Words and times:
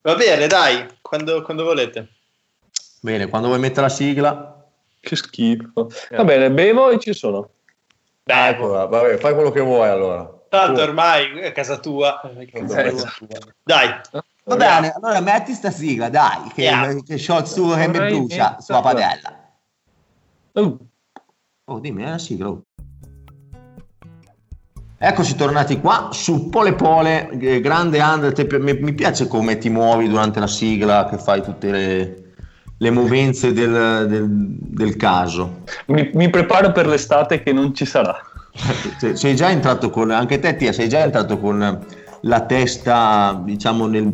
Va 0.00 0.14
bene, 0.14 0.46
dai, 0.46 0.86
quando, 1.00 1.42
quando 1.42 1.64
volete. 1.64 2.08
Bene, 3.00 3.28
quando 3.28 3.48
vuoi 3.48 3.60
mettere 3.60 3.82
la 3.82 3.88
sigla? 3.88 4.66
Che 5.00 5.16
schifo. 5.16 5.90
Va 6.10 6.24
bene, 6.24 6.50
bevo 6.50 6.90
e 6.90 6.98
ci 6.98 7.12
sono. 7.12 7.50
Dai, 8.22 8.52
ecco, 8.52 8.68
vabbè, 8.68 9.16
fai 9.18 9.34
quello 9.34 9.50
che 9.50 9.60
vuoi 9.60 9.88
allora. 9.88 10.30
Tanto 10.48 10.82
ormai 10.82 11.38
è 11.38 11.52
casa 11.52 11.78
tua. 11.78 12.20
Casa 12.50 12.90
tua. 12.90 13.38
Dai. 13.62 14.00
Va 14.44 14.56
bene, 14.56 14.92
allora 14.92 15.20
metti 15.20 15.52
sta 15.52 15.70
sigla, 15.70 16.08
dai, 16.08 16.50
che, 16.54 16.62
yeah. 16.62 16.94
che 17.02 17.18
Scholz 17.18 17.52
su 17.52 17.68
che 17.74 17.86
mi 17.88 17.98
brucia 17.98 18.58
sulla 18.60 18.80
padella. 18.80 19.36
Oh. 20.52 20.78
oh, 21.64 21.78
dimmi, 21.80 22.02
è 22.02 22.08
la 22.08 22.18
sigla. 22.18 22.48
Oh. 22.48 22.62
Eccoci 25.00 25.36
tornati 25.36 25.78
qua 25.78 26.08
su 26.10 26.48
Pole 26.48 26.74
Pole, 26.74 27.30
grande 27.62 28.00
Andre, 28.00 28.34
mi, 28.58 28.76
mi, 28.80 28.92
piace 28.94 29.28
come 29.28 29.56
ti 29.56 29.70
muovi 29.70 30.08
durante 30.08 30.40
la 30.40 30.48
sigla, 30.48 31.06
che 31.08 31.18
fai 31.18 31.40
tutte 31.40 31.70
le, 31.70 32.22
le 32.76 32.90
movenze 32.90 33.52
del, 33.52 34.06
del, 34.08 34.26
del 34.28 34.96
caso. 34.96 35.62
Mi, 35.86 36.10
mi, 36.14 36.28
preparo 36.30 36.72
per 36.72 36.88
l'estate 36.88 37.44
che 37.44 37.52
non 37.52 37.72
ci 37.74 37.84
sarà. 37.84 38.18
sei 39.14 39.36
già 39.36 39.50
entrato 39.50 39.88
con, 39.88 40.10
anche 40.10 40.40
te 40.40 40.56
Tia, 40.56 40.72
sei 40.72 40.88
già 40.88 41.04
entrato 41.04 41.38
con 41.38 41.86
la 42.22 42.40
testa, 42.40 43.40
diciamo, 43.44 43.86
nel, 43.86 44.12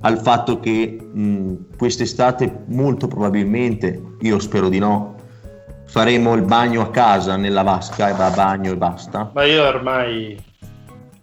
al 0.00 0.20
fatto 0.20 0.60
che 0.60 0.98
mh, 1.00 1.76
quest'estate 1.78 2.64
molto 2.66 3.08
probabilmente, 3.08 4.16
io 4.20 4.38
spero 4.38 4.68
di 4.68 4.80
no, 4.80 5.14
faremo 5.90 6.34
il 6.34 6.42
bagno 6.42 6.82
a 6.82 6.90
casa 6.90 7.36
nella 7.36 7.62
vasca 7.62 8.08
e 8.08 8.12
va 8.12 8.26
a 8.26 8.30
bagno 8.30 8.70
e 8.70 8.76
basta. 8.76 9.30
Ma 9.34 9.44
io 9.44 9.66
ormai... 9.66 10.48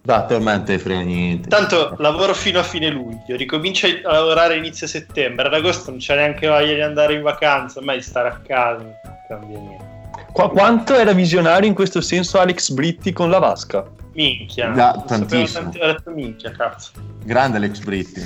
Date, 0.02 0.34
ormai 0.34 0.56
non 0.56 0.64
te 0.64 0.78
frega 0.78 1.00
niente. 1.00 1.48
Tanto 1.48 1.94
lavoro 1.98 2.34
fino 2.34 2.58
a 2.58 2.62
fine 2.62 2.88
luglio, 2.90 3.36
ricomincio 3.36 3.86
a 3.86 4.12
lavorare 4.12 4.56
inizio 4.56 4.86
settembre, 4.86 5.46
ad 5.46 5.54
agosto 5.54 5.90
non 5.90 5.98
c'è 5.98 6.16
neanche 6.16 6.46
voglia 6.46 6.74
di 6.74 6.80
andare 6.80 7.14
in 7.14 7.22
vacanza, 7.22 7.78
ormai 7.78 8.00
stare 8.00 8.28
a 8.28 8.40
casa 8.46 8.82
non 8.82 8.94
cambia 9.26 9.58
niente. 9.58 9.84
Qu- 10.32 10.52
quanto 10.52 10.94
era 10.94 11.12
visionario 11.12 11.68
in 11.68 11.74
questo 11.74 12.00
senso 12.00 12.38
Alex 12.38 12.70
Britti 12.70 13.12
con 13.12 13.28
la 13.28 13.38
vasca? 13.38 13.84
Minchia. 14.18 14.70
Da, 14.70 15.04
tantissimo. 15.06 15.70
Tanti, 15.70 15.78
ho 15.78 15.86
detto 15.86 16.10
minchia, 16.10 16.50
cazzo. 16.50 16.90
Grande 17.22 17.58
Alex 17.58 17.78
Britti. 17.78 18.20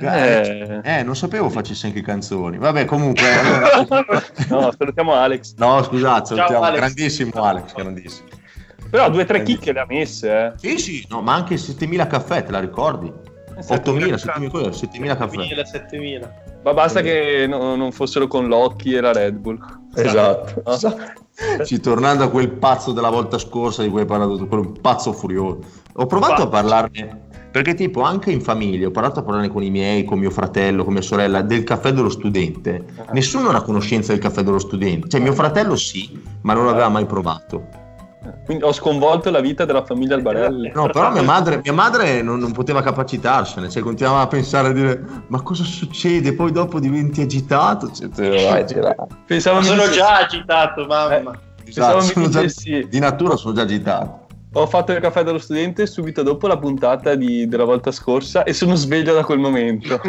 Eh. 0.00 0.80
eh, 0.82 1.02
non 1.04 1.14
sapevo 1.14 1.48
facesse 1.48 1.86
anche 1.86 2.02
canzoni. 2.02 2.58
Vabbè, 2.58 2.86
comunque. 2.86 3.22
Allora... 3.30 4.20
no, 4.48 4.72
salutiamo 4.76 5.12
Alex. 5.14 5.54
No, 5.58 5.80
scusate, 5.84 6.34
salutiamo. 6.34 6.64
Alex. 6.64 6.78
Grandissimo 6.78 7.30
Alex, 7.44 7.72
grandissimo. 7.72 8.28
Però 8.90 9.08
due 9.10 9.22
o 9.22 9.26
tre 9.26 9.44
chicche 9.44 9.72
le 9.72 9.78
ha 9.78 9.86
messe, 9.86 10.28
eh. 10.28 10.52
Sì, 10.56 10.78
sì, 10.78 11.06
no, 11.08 11.22
ma 11.22 11.34
anche 11.34 11.56
7000 11.56 12.06
caffè, 12.08 12.42
te 12.42 12.50
la 12.50 12.58
ricordi? 12.58 13.12
8000, 13.56 14.18
7000, 14.18 14.72
7000 14.72 15.16
caffè. 15.16 15.36
7000, 15.36 15.64
7000. 15.64 16.34
Ma 16.62 16.74
basta 16.74 17.00
che 17.00 17.46
no, 17.48 17.74
non 17.76 17.92
fossero 17.92 18.26
con 18.26 18.46
l'occhi 18.46 18.94
e 18.94 19.00
la 19.00 19.12
Red 19.12 19.36
Bull. 19.36 19.58
Esatto. 19.94 20.62
esatto. 20.70 21.28
Sì, 21.64 21.80
tornando 21.80 22.24
a 22.24 22.28
quel 22.28 22.50
pazzo 22.50 22.92
della 22.92 23.08
volta 23.08 23.38
scorsa 23.38 23.82
di 23.82 23.88
cui 23.88 24.00
hai 24.00 24.06
parlato, 24.06 24.46
quel 24.46 24.72
pazzo 24.80 25.12
furioso. 25.12 25.60
Ho 25.94 26.06
provato 26.06 26.42
a 26.42 26.48
parlarne 26.48 27.28
perché 27.50 27.74
tipo 27.74 28.02
anche 28.02 28.30
in 28.30 28.40
famiglia 28.40 28.86
ho 28.86 28.92
parlato 28.92 29.20
a 29.20 29.22
parlare 29.22 29.48
con 29.48 29.62
i 29.62 29.70
miei, 29.70 30.04
con 30.04 30.18
mio 30.18 30.30
fratello, 30.30 30.84
con 30.84 30.92
mia 30.92 31.02
sorella 31.02 31.42
del 31.42 31.64
caffè 31.64 31.92
dello 31.92 32.08
studente. 32.08 32.84
Ah. 32.96 33.12
Nessuno 33.12 33.50
ha 33.50 33.62
conoscenza 33.62 34.12
del 34.12 34.20
caffè 34.20 34.42
dello 34.42 34.58
studente. 34.58 35.08
Cioè 35.08 35.20
mio 35.20 35.32
fratello 35.32 35.74
sì, 35.76 36.20
ma 36.42 36.54
non 36.54 36.66
l'aveva 36.66 36.88
mai 36.88 37.06
provato. 37.06 37.79
Quindi 38.44 38.64
ho 38.64 38.72
sconvolto 38.72 39.30
la 39.30 39.40
vita 39.40 39.64
della 39.64 39.84
famiglia 39.84 40.14
Albarelli. 40.14 40.72
No, 40.74 40.88
però 40.88 41.10
mia 41.10 41.22
madre, 41.22 41.60
mia 41.62 41.72
madre 41.72 42.20
non, 42.20 42.38
non, 42.38 42.52
poteva 42.52 42.82
capacitarsene, 42.82 43.70
cioè 43.70 43.82
continuava 43.82 44.20
a 44.20 44.26
pensare 44.26 44.68
a 44.68 44.72
dire 44.72 45.02
ma 45.28 45.40
cosa 45.40 45.64
succede? 45.64 46.34
Poi 46.34 46.52
dopo 46.52 46.78
diventi 46.80 47.22
agitato. 47.22 47.90
Cioè, 47.90 48.08
vai, 48.08 48.66
Pensavo 49.24 49.62
sono 49.62 49.88
già 49.88 50.18
agitato, 50.18 50.84
mamma. 50.84 51.32
Eh, 51.64 51.68
esatto, 51.68 52.28
già, 52.28 52.44
di 52.88 52.98
natura 52.98 53.36
sono 53.36 53.54
già 53.54 53.62
agitato. 53.62 54.26
Ho 54.54 54.66
fatto 54.66 54.92
il 54.92 55.00
caffè 55.00 55.22
dello 55.22 55.38
studente 55.38 55.86
subito 55.86 56.22
dopo 56.22 56.46
la 56.46 56.58
puntata 56.58 57.14
di, 57.14 57.46
della 57.48 57.64
volta 57.64 57.90
scorsa 57.92 58.42
e 58.42 58.52
sono 58.52 58.74
sveglio 58.74 59.14
da 59.14 59.24
quel 59.24 59.38
momento. 59.38 59.98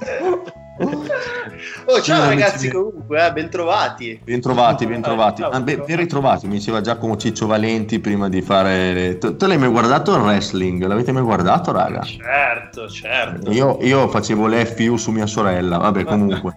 Oh, 1.86 2.00
ciao 2.00 2.28
ragazzi, 2.28 2.70
comunque, 2.70 3.26
eh, 3.26 3.32
bentrovati. 3.32 4.20
Bentrovati, 4.22 4.86
bentrovati. 4.86 5.42
Ah, 5.42 5.60
ben, 5.60 5.82
ben 5.84 5.96
ritrovati, 5.96 6.46
mi 6.46 6.54
diceva 6.54 6.80
Giacomo 6.80 7.16
Ciccio 7.16 7.46
Valenti 7.46 7.98
prima 7.98 8.28
di 8.28 8.40
fare... 8.42 9.18
Tu, 9.18 9.36
tu 9.36 9.46
l'hai 9.46 9.58
mai 9.58 9.68
guardato 9.68 10.14
il 10.14 10.22
wrestling? 10.22 10.84
L'avete 10.86 11.12
mai 11.12 11.22
guardato, 11.22 11.72
raga? 11.72 12.02
Certo, 12.02 12.88
certo. 12.88 13.50
Io, 13.50 13.78
io 13.82 14.08
facevo 14.08 14.46
l'FU 14.46 14.96
su 14.96 15.10
mia 15.10 15.26
sorella, 15.26 15.78
vabbè, 15.78 16.04
comunque. 16.04 16.56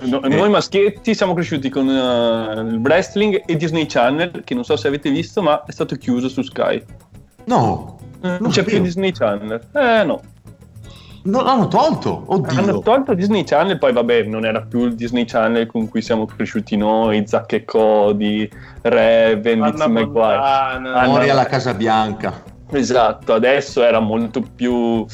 No, 0.00 0.22
eh. 0.22 0.28
Noi 0.28 0.48
maschietti 0.48 1.14
siamo 1.14 1.34
cresciuti 1.34 1.68
con 1.68 1.86
uh, 1.86 2.66
il 2.66 2.80
wrestling 2.82 3.42
e 3.44 3.56
Disney 3.56 3.86
Channel, 3.86 4.42
che 4.44 4.54
non 4.54 4.64
so 4.64 4.76
se 4.76 4.88
avete 4.88 5.10
visto, 5.10 5.42
ma 5.42 5.64
è 5.64 5.72
stato 5.72 5.94
chiuso 5.96 6.28
su 6.28 6.42
Sky. 6.42 6.82
No, 7.44 7.98
eh, 8.22 8.38
non 8.40 8.50
c'è 8.50 8.64
più 8.64 8.80
Disney 8.80 9.12
Channel. 9.12 9.60
Eh 9.74 10.04
no. 10.04 10.20
Non 11.22 11.44
l'hanno 11.44 11.68
tolto, 11.68 12.24
oddio. 12.26 12.58
Hanno 12.58 12.78
tolto 12.80 13.12
Disney 13.14 13.44
Channel, 13.44 13.78
poi 13.78 13.92
vabbè, 13.92 14.22
non 14.22 14.46
era 14.46 14.62
più 14.62 14.86
il 14.86 14.94
Disney 14.94 15.26
Channel 15.26 15.66
con 15.66 15.88
cui 15.88 16.00
siamo 16.00 16.24
cresciuti 16.24 16.76
noi, 16.76 17.26
Zack 17.26 17.52
e 17.52 17.64
Cody, 17.64 18.48
Reven, 18.82 19.60
Lizzie 19.60 19.88
McGuire. 19.88 20.78
Mori 21.06 21.28
alla 21.28 21.44
Casa 21.44 21.74
Bianca. 21.74 22.42
Esatto, 22.70 23.34
adesso 23.34 23.82
era 23.82 24.00
molto 24.00 24.42
più 24.54 25.04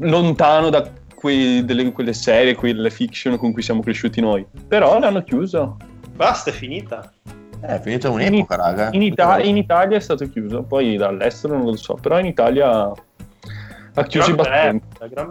lontano 0.00 0.70
da 0.70 0.88
quei, 1.14 1.64
delle, 1.64 1.92
quelle 1.92 2.12
serie, 2.14 2.54
quelle 2.54 2.90
fiction 2.90 3.36
con 3.36 3.52
cui 3.52 3.62
siamo 3.62 3.82
cresciuti 3.82 4.20
noi. 4.20 4.46
Però 4.66 4.98
l'hanno 4.98 5.22
chiuso. 5.22 5.76
Basta, 6.14 6.50
è 6.50 6.52
finita. 6.52 7.12
Eh, 7.60 7.66
è 7.66 7.80
finita 7.80 8.08
un'epoca, 8.08 8.54
in, 8.54 8.60
raga. 8.60 8.88
In, 8.92 9.02
Ita- 9.02 9.40
in, 9.40 9.56
Italia 9.56 9.96
è 9.96 10.00
stato 10.00 10.28
chiuso, 10.28 10.62
poi 10.62 10.96
dall'estero 10.96 11.56
non 11.56 11.66
lo 11.66 11.76
so, 11.76 11.94
però 11.94 12.18
in 12.18 12.26
Italia 12.26 12.90
ha 13.98 14.04
chiuso 14.04 14.30
i 14.30 14.34
battenti. 14.34 14.86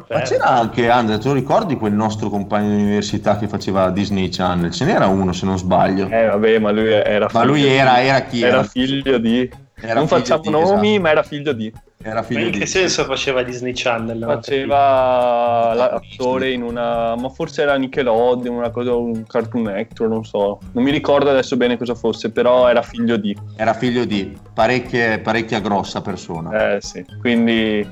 Ma 0.10 0.22
c'era 0.22 0.46
anche, 0.46 0.90
Andrea, 0.90 1.18
tu 1.18 1.34
ricordi 1.34 1.76
quel 1.76 1.94
nostro 1.94 2.30
compagno 2.30 2.76
di 2.76 2.82
università 2.84 3.38
che 3.38 3.48
faceva 3.48 3.90
Disney 3.90 4.30
Channel? 4.30 4.72
Ce 4.72 4.86
n'era 4.86 5.08
uno, 5.08 5.34
se 5.34 5.46
non 5.46 5.58
sbaglio. 5.58 6.08
Eh, 6.10 6.26
vabbè, 6.26 6.60
ma 6.60 6.72
lui 6.72 6.88
era 6.88 7.28
Ma 7.32 7.44
lui 7.44 7.66
era, 7.66 8.02
era 8.02 8.22
chi? 8.22 8.42
Era, 8.42 8.58
era 8.58 8.64
figlio 8.64 9.18
di... 9.18 9.50
Era 9.80 9.94
non 9.94 10.08
figlio 10.08 10.22
facciamo 10.22 10.42
di, 10.42 10.50
nomi, 10.50 10.88
esatto. 10.90 11.02
ma 11.02 11.10
era 11.12 11.24
figlio 11.24 11.54
di... 11.54 11.72
Era 12.02 12.24
figlio 12.24 12.40
ma 12.40 12.46
in 12.46 12.52
che 12.52 12.60
di... 12.60 12.66
senso 12.66 13.04
faceva 13.04 13.44
Disney 13.44 13.74
Channel? 13.76 14.24
Faceva 14.26 15.74
l'attore 15.76 16.52
in 16.52 16.64
una... 16.64 17.16
ma 17.16 17.30
forse 17.30 17.62
era 17.62 17.76
Nickelodeon, 17.76 18.56
una 18.56 18.72
cosa, 18.72 18.96
un 18.96 19.24
Cartoon 19.26 19.64
Network, 19.64 20.12
non 20.12 20.26
so. 20.26 20.60
Non 20.72 20.84
mi 20.84 20.92
ricordo 20.92 21.30
adesso 21.30 21.58
bene 21.58 21.78
cosa 21.78 21.94
fosse, 21.94 22.32
però 22.32 22.68
era 22.68 22.82
figlio 22.82 23.18
di... 23.18 23.38
Era 23.56 23.74
figlio 23.74 24.06
di 24.06 24.36
parecchia 24.54 25.60
grossa 25.60 26.02
persona. 26.02 26.76
Eh 26.76 26.82
sì, 26.82 27.06
quindi... 27.20 27.88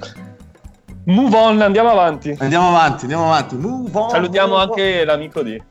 Move 1.06 1.36
on, 1.38 1.62
andiamo 1.62 1.92
avanti. 1.92 2.36
Andiamo 2.40 2.70
avanti, 2.70 3.02
andiamo 3.04 3.26
avanti. 3.26 3.56
Move 3.56 3.92
on. 3.94 4.10
Salutiamo 4.10 4.58
move 4.58 4.62
anche 4.64 5.00
on. 5.02 5.06
l'amico 5.06 5.44
di... 5.44 5.64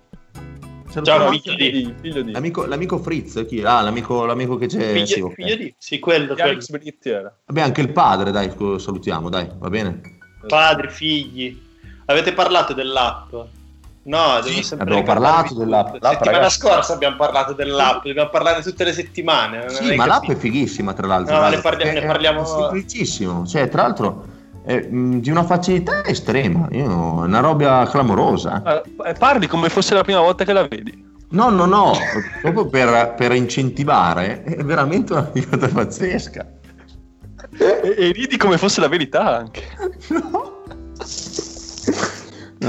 Ciao, 1.02 1.30
figlio 1.32 1.54
di. 1.56 1.94
Figlio 2.00 2.22
di. 2.22 2.30
L'amico, 2.30 2.66
l'amico 2.66 2.98
Fritz, 2.98 3.44
chi? 3.48 3.60
Ah, 3.64 3.80
l'amico, 3.80 4.24
l'amico 4.26 4.56
che 4.56 4.66
c'è. 4.66 4.92
Figlio, 4.92 5.06
sì, 5.06 5.20
okay. 5.20 5.34
figlio 5.34 5.56
di. 5.56 5.74
Sì, 5.76 5.98
quello. 5.98 6.34
quello. 6.34 7.32
Vabbè, 7.46 7.60
anche 7.60 7.80
il 7.80 7.90
padre, 7.90 8.30
dai, 8.30 8.52
salutiamo, 8.78 9.28
dai, 9.28 9.50
va 9.58 9.68
bene? 9.68 10.00
Padri, 10.46 10.88
figli. 10.88 11.60
Avete 12.04 12.32
parlato 12.32 12.74
dell'app? 12.74 13.34
No, 14.04 14.40
sì, 14.42 14.74
abbiamo 14.78 15.02
parlato 15.02 15.54
dell'app. 15.54 15.96
La 15.98 16.10
settimana 16.10 16.36
ragazzi. 16.36 16.58
scorsa 16.60 16.92
abbiamo 16.92 17.16
parlato 17.16 17.54
dell'app, 17.54 18.04
dobbiamo 18.04 18.28
parlare 18.28 18.62
tutte 18.62 18.84
le 18.84 18.92
settimane. 18.92 19.68
Sì, 19.70 19.96
ma 19.96 20.06
l'app 20.06 20.26
è 20.26 20.36
fighissima, 20.36 20.92
tra 20.92 21.08
l'altro. 21.08 21.40
No, 21.40 21.48
ne, 21.48 21.58
parliamo, 21.58 21.92
ne 21.98 22.06
parliamo. 22.06 22.42
È 22.42 22.46
semplicissimo, 22.46 23.44
cioè, 23.46 23.68
tra 23.68 23.82
l'altro 23.82 24.33
è 24.64 24.86
di 24.88 25.30
una 25.30 25.44
facilità 25.44 26.04
estrema, 26.04 26.68
è 26.68 26.80
una 26.80 27.40
roba 27.40 27.86
clamorosa. 27.90 28.82
Eh, 28.82 29.12
parli 29.18 29.46
come 29.46 29.68
fosse 29.68 29.94
la 29.94 30.02
prima 30.02 30.20
volta 30.20 30.44
che 30.44 30.52
la 30.52 30.66
vedi. 30.66 31.12
No, 31.30 31.50
no, 31.50 31.66
no, 31.66 31.92
proprio 32.40 32.66
per, 32.66 33.14
per 33.16 33.32
incentivare, 33.32 34.42
è 34.44 34.62
veramente 34.62 35.12
una 35.12 35.30
figata 35.30 35.68
pazzesca. 35.68 36.46
E, 37.58 37.94
e, 37.98 38.12
ridi 38.12 38.36
come 38.36 38.56
fosse 38.56 38.80
la 38.80 38.88
verità 38.88 39.38
anche. 39.38 39.62
No. 40.08 40.62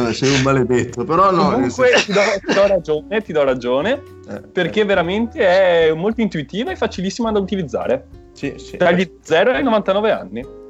no 0.01 0.11
sei 0.11 0.35
un 0.35 0.41
maledetto, 0.41 1.05
però 1.05 1.31
no. 1.31 1.51
Comunque 1.51 1.91
ti 2.05 2.11
do, 2.11 2.21
ti 2.45 2.53
do 2.53 2.67
ragione, 2.67 3.21
ti 3.21 3.31
do 3.31 3.43
ragione, 3.43 4.03
eh, 4.29 4.41
perché 4.41 4.81
eh. 4.81 4.85
veramente 4.85 5.39
è 5.39 5.93
molto 5.93 6.21
intuitiva 6.21 6.71
e 6.71 6.75
facilissima 6.75 7.31
da 7.31 7.39
utilizzare. 7.39 8.07
Sì, 8.33 8.55
sì. 8.57 8.77
Tra 8.77 8.91
gli 8.91 9.09
0 9.21 9.53
e 9.53 9.59
i 9.59 9.63
99 9.63 10.11
anni. 10.11 10.63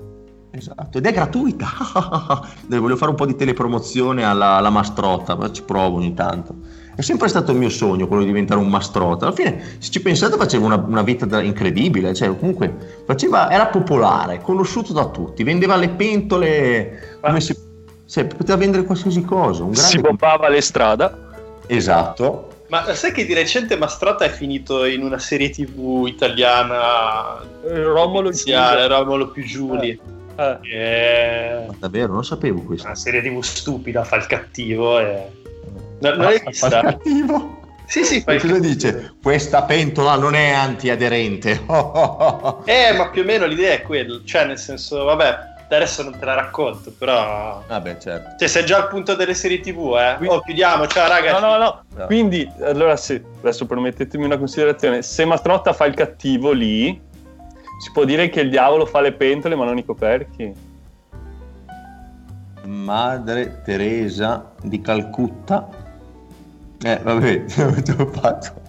Esatto, 0.57 0.99
ed 0.99 1.05
è 1.05 1.11
gratuita. 1.11 1.67
Voglio 2.67 2.95
fare 2.95 3.11
un 3.11 3.17
po' 3.17 3.25
di 3.25 3.35
telepromozione 3.35 4.23
alla, 4.23 4.55
alla 4.55 4.69
mastrotta, 4.69 5.35
ma 5.35 5.51
ci 5.51 5.63
provo 5.63 5.97
ogni 5.97 6.13
tanto. 6.13 6.55
È 6.95 7.01
sempre 7.01 7.27
stato 7.27 7.51
il 7.51 7.57
mio 7.57 7.69
sogno 7.69 8.07
quello 8.07 8.21
di 8.21 8.29
diventare 8.29 8.61
un 8.61 8.69
mastrota. 8.69 9.25
Alla 9.25 9.35
fine, 9.35 9.61
se 9.79 9.91
ci 9.91 10.01
pensate, 10.01 10.37
faceva 10.37 10.65
una, 10.65 10.77
una 10.77 11.01
vita 11.01 11.25
da, 11.25 11.41
incredibile. 11.41 12.13
Cioè, 12.13 12.37
comunque, 12.37 13.03
faceva, 13.05 13.51
era 13.51 13.67
popolare, 13.67 14.39
conosciuto 14.41 14.93
da 14.93 15.07
tutti. 15.07 15.43
Vendeva 15.43 15.75
le 15.75 15.89
pentole 15.89 17.17
come 17.19 17.41
se, 17.41 17.57
cioè, 18.07 18.25
poteva 18.25 18.57
vendere 18.57 18.85
qualsiasi 18.85 19.25
cosa. 19.25 19.63
Un 19.63 19.75
si 19.75 19.99
pompava 19.99 20.47
le 20.47 20.61
strade. 20.61 21.23
Esatto. 21.67 22.51
Ma 22.67 22.93
sai 22.93 23.11
che 23.11 23.25
di 23.25 23.33
recente 23.33 23.77
Mastrota 23.77 24.23
è 24.23 24.29
finito 24.29 24.85
in 24.85 25.03
una 25.03 25.19
serie 25.19 25.49
tv 25.49 26.05
italiana 26.07 27.41
eh, 27.63 27.83
Romolo, 27.83 28.31
Romolo 28.87 29.27
più 29.27 29.43
Giuli. 29.43 29.99
Eh. 30.35 30.59
Eh. 30.63 31.65
Ma 31.67 31.75
davvero, 31.79 32.13
non 32.13 32.25
sapevo 32.25 32.61
questo. 32.61 32.85
Una 32.85 32.95
serie 32.95 33.21
tv 33.21 33.41
stupida, 33.41 34.03
fa 34.03 34.17
il 34.17 34.25
cattivo 34.27 34.99
e... 34.99 35.31
No, 35.99 36.09
non 36.09 36.17
l'hai 36.17 36.41
vista? 36.45 36.69
Fa 36.69 36.77
il 36.77 36.83
cattivo? 36.83 37.63
Sì, 37.87 38.03
sì, 38.03 38.21
fa 38.21 38.37
cosa 38.37 38.59
dice? 38.59 39.15
Questa 39.21 39.63
pentola 39.63 40.15
non 40.15 40.35
è 40.35 40.51
antiaderente. 40.51 41.51
eh, 42.65 42.93
ma 42.97 43.09
più 43.11 43.21
o 43.21 43.25
meno 43.25 43.45
l'idea 43.45 43.73
è 43.73 43.81
quella. 43.81 44.19
Cioè, 44.23 44.45
nel 44.45 44.57
senso, 44.57 45.03
vabbè, 45.03 45.53
adesso 45.69 46.03
non 46.03 46.17
te 46.17 46.25
la 46.25 46.33
racconto, 46.33 46.91
però. 46.97 47.63
Vabbè, 47.67 47.97
certo. 47.97 48.35
Cioè, 48.39 48.47
sei 48.47 48.65
già 48.65 48.77
al 48.77 48.87
punto 48.87 49.13
delle 49.15 49.33
serie 49.33 49.59
TV, 49.59 49.95
eh? 49.97 50.15
Quindi... 50.17 50.35
Oh, 50.35 50.41
chiudiamo, 50.41 50.87
ciao 50.87 51.07
ragazzi. 51.07 51.41
No, 51.41 51.47
no, 51.47 51.57
no, 51.57 51.83
no. 51.95 52.05
Quindi, 52.07 52.49
allora, 52.61 52.95
se 52.95 53.23
adesso 53.39 53.65
permettetemi 53.65 54.25
una 54.25 54.37
considerazione: 54.37 55.01
se 55.01 55.25
Mastrotta 55.25 55.71
fa 55.73 55.85
il 55.85 55.93
cattivo 55.93 56.51
lì, 56.51 56.99
si 57.77 57.91
può 57.91 58.05
dire 58.05 58.29
che 58.29 58.41
il 58.41 58.49
diavolo 58.49 58.85
fa 58.85 59.01
le 59.01 59.13
pentole, 59.13 59.55
ma 59.55 59.65
non 59.65 59.77
i 59.77 59.85
coperchi. 59.85 60.53
Madre 62.65 63.61
Teresa 63.63 64.53
di 64.61 64.81
Calcutta. 64.81 65.67
Eh, 66.81 66.99
vabbè, 67.01 67.45
ho 67.97 68.07
fatto. 68.07 68.63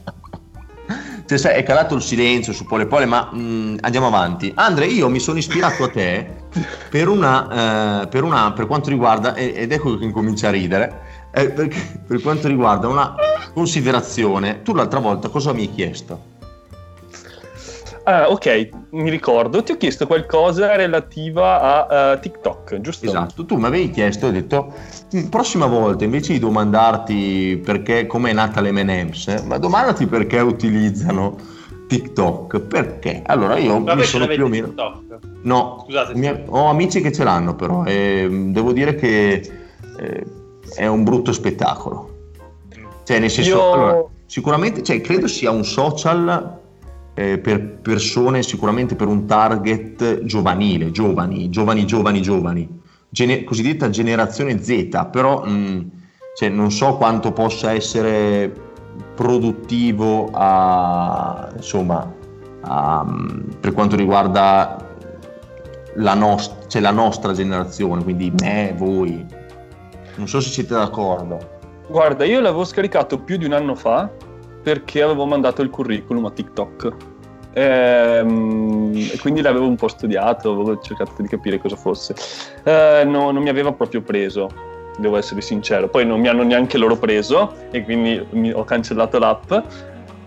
Cioè, 1.27 1.39
sai, 1.39 1.59
è 1.59 1.63
calato 1.65 1.97
il 1.97 2.03
silenzio 2.03 2.53
su 2.53 2.67
Pole 2.67 2.87
Pole, 2.87 3.05
ma 3.05 3.31
mh, 3.33 3.39
mm, 3.39 3.77
andiamo 3.81 4.07
avanti. 4.07 4.53
Andre, 4.55 4.87
io 4.87 5.09
mi 5.09 5.19
sono 5.19 5.39
ispirato 5.39 5.85
a 5.85 5.89
te 5.89 6.45
per 6.89 7.09
una, 7.09 8.03
eh, 8.03 8.07
per, 8.07 8.23
una 8.23 8.53
per 8.53 8.67
quanto 8.67 8.91
riguarda, 8.91 9.35
ed 9.35 9.73
ecco 9.73 9.99
che 9.99 10.05
incomincia 10.05 10.49
a 10.49 10.53
ridere, 10.53 11.01
eh, 11.33 11.51
perché, 11.51 12.01
per 12.07 12.21
quanto 12.23 12.47
riguarda 12.47 12.87
una 12.87 13.15
considerazione. 13.53 14.63
Tu 14.63 14.73
l'altra 14.73 15.01
volta 15.01 15.29
cosa 15.29 15.53
mi 15.53 15.63
hai 15.63 15.71
chiesto? 15.71 16.35
Ah, 18.09 18.31
ok, 18.31 18.69
mi 18.91 19.11
ricordo, 19.11 19.65
ti 19.65 19.73
ho 19.73 19.77
chiesto 19.77 20.07
qualcosa 20.07 20.77
relativa 20.77 21.87
a 21.89 22.13
uh, 22.13 22.21
TikTok, 22.21 22.81
giusto? 22.81 23.05
Esatto, 23.05 23.45
tu 23.45 23.57
mi 23.57 23.65
avevi 23.65 23.91
chiesto, 23.91 24.29
ho 24.29 24.31
detto, 24.31 24.73
mm, 25.17 25.25
prossima 25.25 25.67
volta 25.67 26.05
invece 26.05 26.35
di 26.35 26.39
domandarti 26.39 27.61
perché, 27.65 28.07
come 28.07 28.31
è 28.31 28.33
nata 28.33 28.61
l'M&M's, 28.61 29.27
eh, 29.27 29.43
ma 29.45 29.59
domandati 29.59 30.07
perché 30.07 30.39
utilizzano 30.39 31.37
TikTok, 31.89 32.61
perché? 32.61 33.23
Allora 33.27 33.59
io 33.59 33.83
Vabbè, 33.83 33.97
mi 33.97 34.05
sono 34.05 34.29
più 34.29 34.45
o 34.45 34.49
meno... 34.49 34.69
TikTok. 34.69 35.19
No, 35.43 35.83
Scusate, 35.83 36.15
mi... 36.15 36.45
ho 36.47 36.67
amici 36.67 37.01
che 37.01 37.11
ce 37.11 37.25
l'hanno 37.25 37.57
però 37.57 37.83
e 37.83 38.29
devo 38.31 38.71
dire 38.73 38.95
che 38.95 39.51
eh, 39.99 40.27
è 40.77 40.87
un 40.87 41.03
brutto 41.03 41.33
spettacolo. 41.33 42.29
Cioè, 43.03 43.19
nel 43.19 43.31
senso, 43.31 43.51
io... 43.51 43.73
allora, 43.73 44.05
sicuramente, 44.27 44.85
cioè, 44.85 45.01
credo 45.01 45.27
sia 45.27 45.51
un 45.51 45.65
social 45.65 46.63
eh, 47.19 47.39
per 47.39 47.79
persone, 47.79 48.43
sicuramente 48.43 48.95
per 48.95 49.07
un 49.07 49.25
target 49.25 50.25
giovanile, 50.25 50.91
giovani, 50.91 51.49
giovani, 51.49 51.87
giovani, 51.87 52.21
giovani, 52.21 52.81
Gene- 53.09 53.45
cosiddetta 53.45 53.89
generazione 53.89 54.63
Z, 54.63 55.09
però 55.11 55.43
mh, 55.43 55.51
mm, 55.51 55.81
cioè, 56.37 56.51
non 56.51 56.71
so 56.71 56.99
quanto 56.99 57.33
possa 57.33 57.73
essere 57.73 58.53
produttivo 59.15 60.29
a, 60.33 61.49
insomma, 61.57 62.13
a, 62.61 63.03
mm, 63.03 63.41
per 63.61 63.73
quanto 63.73 63.97
riguarda 63.97 64.77
la, 65.95 66.15
nost- 66.15 66.67
cioè 66.67 66.83
la 66.83 66.91
nostra 66.91 67.33
generazione, 67.33 68.03
quindi 68.03 68.31
me, 68.43 68.75
voi. 68.77 69.25
Non 70.17 70.29
so 70.29 70.41
se 70.41 70.51
siete 70.51 70.75
d'accordo. 70.75 71.55
Guarda, 71.89 72.27
io 72.27 72.41
l'avevo 72.41 72.65
scaricato 72.65 73.21
più 73.21 73.39
di 73.39 73.47
un 73.47 73.53
anno 73.53 73.75
fa 73.75 74.11
perché 74.67 75.01
avevo 75.01 75.27
mandato 75.27 75.63
il 75.63 75.71
curriculum 75.71 76.25
a 76.25 76.33
TikTok. 76.33 76.93
Ehm, 77.53 78.91
e 79.13 79.17
quindi 79.21 79.41
l'avevo 79.41 79.69
un 79.69 79.77
po' 79.77 79.87
studiato, 79.87 80.51
avevo 80.51 80.81
cercato 80.81 81.23
di 81.23 81.29
capire 81.29 81.61
cosa 81.61 81.77
fosse. 81.77 82.17
Eh, 82.65 83.05
no, 83.07 83.31
non 83.31 83.45
mi 83.45 83.49
aveva 83.49 83.71
proprio 83.71 84.03
preso, 84.03 84.49
devo 84.99 85.19
essere 85.19 85.41
sincero. 85.41 85.87
Poi 85.87 86.05
non 86.05 86.19
mi 86.19 86.27
hanno 86.27 86.43
neanche 86.43 86.79
loro 86.79 86.97
preso 86.97 87.55
e 87.71 87.85
quindi 87.85 88.21
ho 88.53 88.65
cancellato 88.65 89.21
l'app. 89.21 89.55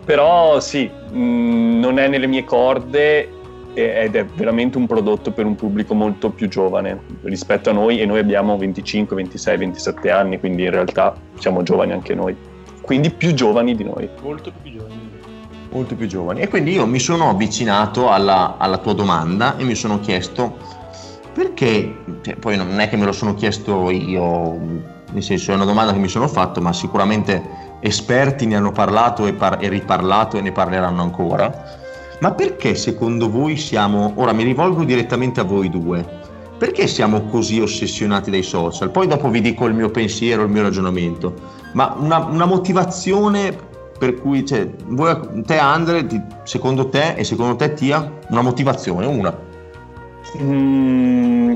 Però 0.06 0.58
sì, 0.62 0.90
mm, 1.12 1.78
non 1.82 2.00
è 2.00 2.08
nelle 2.08 2.28
mie 2.28 2.46
corde 2.46 3.30
ed 3.74 4.16
è 4.16 4.24
veramente 4.24 4.78
un 4.78 4.88
prodotto 4.88 5.32
per 5.32 5.46
un 5.46 5.56
pubblico 5.56 5.94
molto 5.94 6.30
più 6.30 6.48
giovane 6.48 7.02
rispetto 7.24 7.72
a 7.72 7.74
noi 7.74 8.00
e 8.00 8.06
noi 8.06 8.20
abbiamo 8.20 8.58
25, 8.58 9.18
26, 9.18 9.58
27 9.58 10.10
anni, 10.10 10.40
quindi 10.40 10.64
in 10.64 10.72
realtà 10.72 11.14
siamo 11.36 11.62
giovani 11.62 11.92
anche 11.92 12.16
noi 12.16 12.36
quindi 12.82 13.12
più 13.12 13.34
giovani 13.34 13.76
di 13.76 13.84
noi. 13.84 14.10
Molto 14.22 14.52
più 14.62 14.72
giovani. 14.72 15.10
Molto 15.72 15.96
più 15.96 16.08
giovani. 16.08 16.42
E 16.42 16.48
quindi 16.48 16.72
io 16.72 16.86
mi 16.86 17.00
sono 17.00 17.30
avvicinato 17.30 18.10
alla, 18.10 18.56
alla 18.58 18.78
tua 18.78 18.94
domanda 18.94 19.56
e 19.58 19.64
mi 19.64 19.76
sono 19.76 20.00
chiesto 20.00 20.78
perché, 21.40 21.96
cioè, 22.22 22.36
poi 22.36 22.58
non 22.58 22.80
è 22.80 22.90
che 22.90 22.98
me 22.98 23.06
lo 23.06 23.12
sono 23.12 23.34
chiesto 23.34 23.90
io, 23.90 24.58
nel 25.12 25.24
senso 25.24 25.52
è 25.52 25.56
una 25.56 25.66
domanda 25.66 25.94
che 25.94 26.00
mi 26.00 26.08
sono 26.08 26.28
fatto, 26.28 26.60
ma 26.60 26.74
sicuramente 26.74 27.78
esperti 27.80 28.46
ne 28.46 28.58
hanno 28.58 28.72
parlato 28.72 29.26
e, 29.26 29.34
par- 29.34 29.58
e 29.62 29.70
riparlato 29.70 30.38
e 30.38 30.42
ne 30.42 30.52
parleranno 30.52 31.02
ancora. 31.02 31.78
Ma 32.20 32.32
perché 32.32 32.76
secondo 32.76 33.30
voi 33.30 33.56
siamo, 33.56 34.12
ora 34.16 34.34
mi 34.34 34.44
rivolgo 34.44 34.84
direttamente 34.84 35.40
a 35.40 35.44
voi 35.44 35.70
due, 35.70 36.06
perché 36.58 36.88
siamo 36.88 37.22
così 37.28 37.62
ossessionati 37.62 38.30
dai 38.30 38.44
social? 38.44 38.92
Poi 38.92 39.08
dopo 39.08 39.30
vi 39.30 39.40
dico 39.40 39.66
il 39.66 39.74
mio 39.74 39.90
pensiero, 39.90 40.44
il 40.44 40.50
mio 40.50 40.64
ragionamento 40.64 41.34
ma 41.74 41.96
una, 41.98 42.18
una 42.18 42.46
motivazione 42.46 43.68
per 44.00 44.16
cui, 44.16 44.46
cioè, 44.46 44.68
voi, 44.86 45.44
te 45.46 45.58
Andre, 45.58 46.08
ti, 46.08 46.22
secondo 46.44 46.88
te 46.88 47.16
e 47.16 47.24
secondo 47.24 47.56
te 47.58 47.74
Tia, 47.74 48.12
una 48.30 48.42
motivazione, 48.42 49.06
una. 49.06 49.38
Mm, 50.38 51.56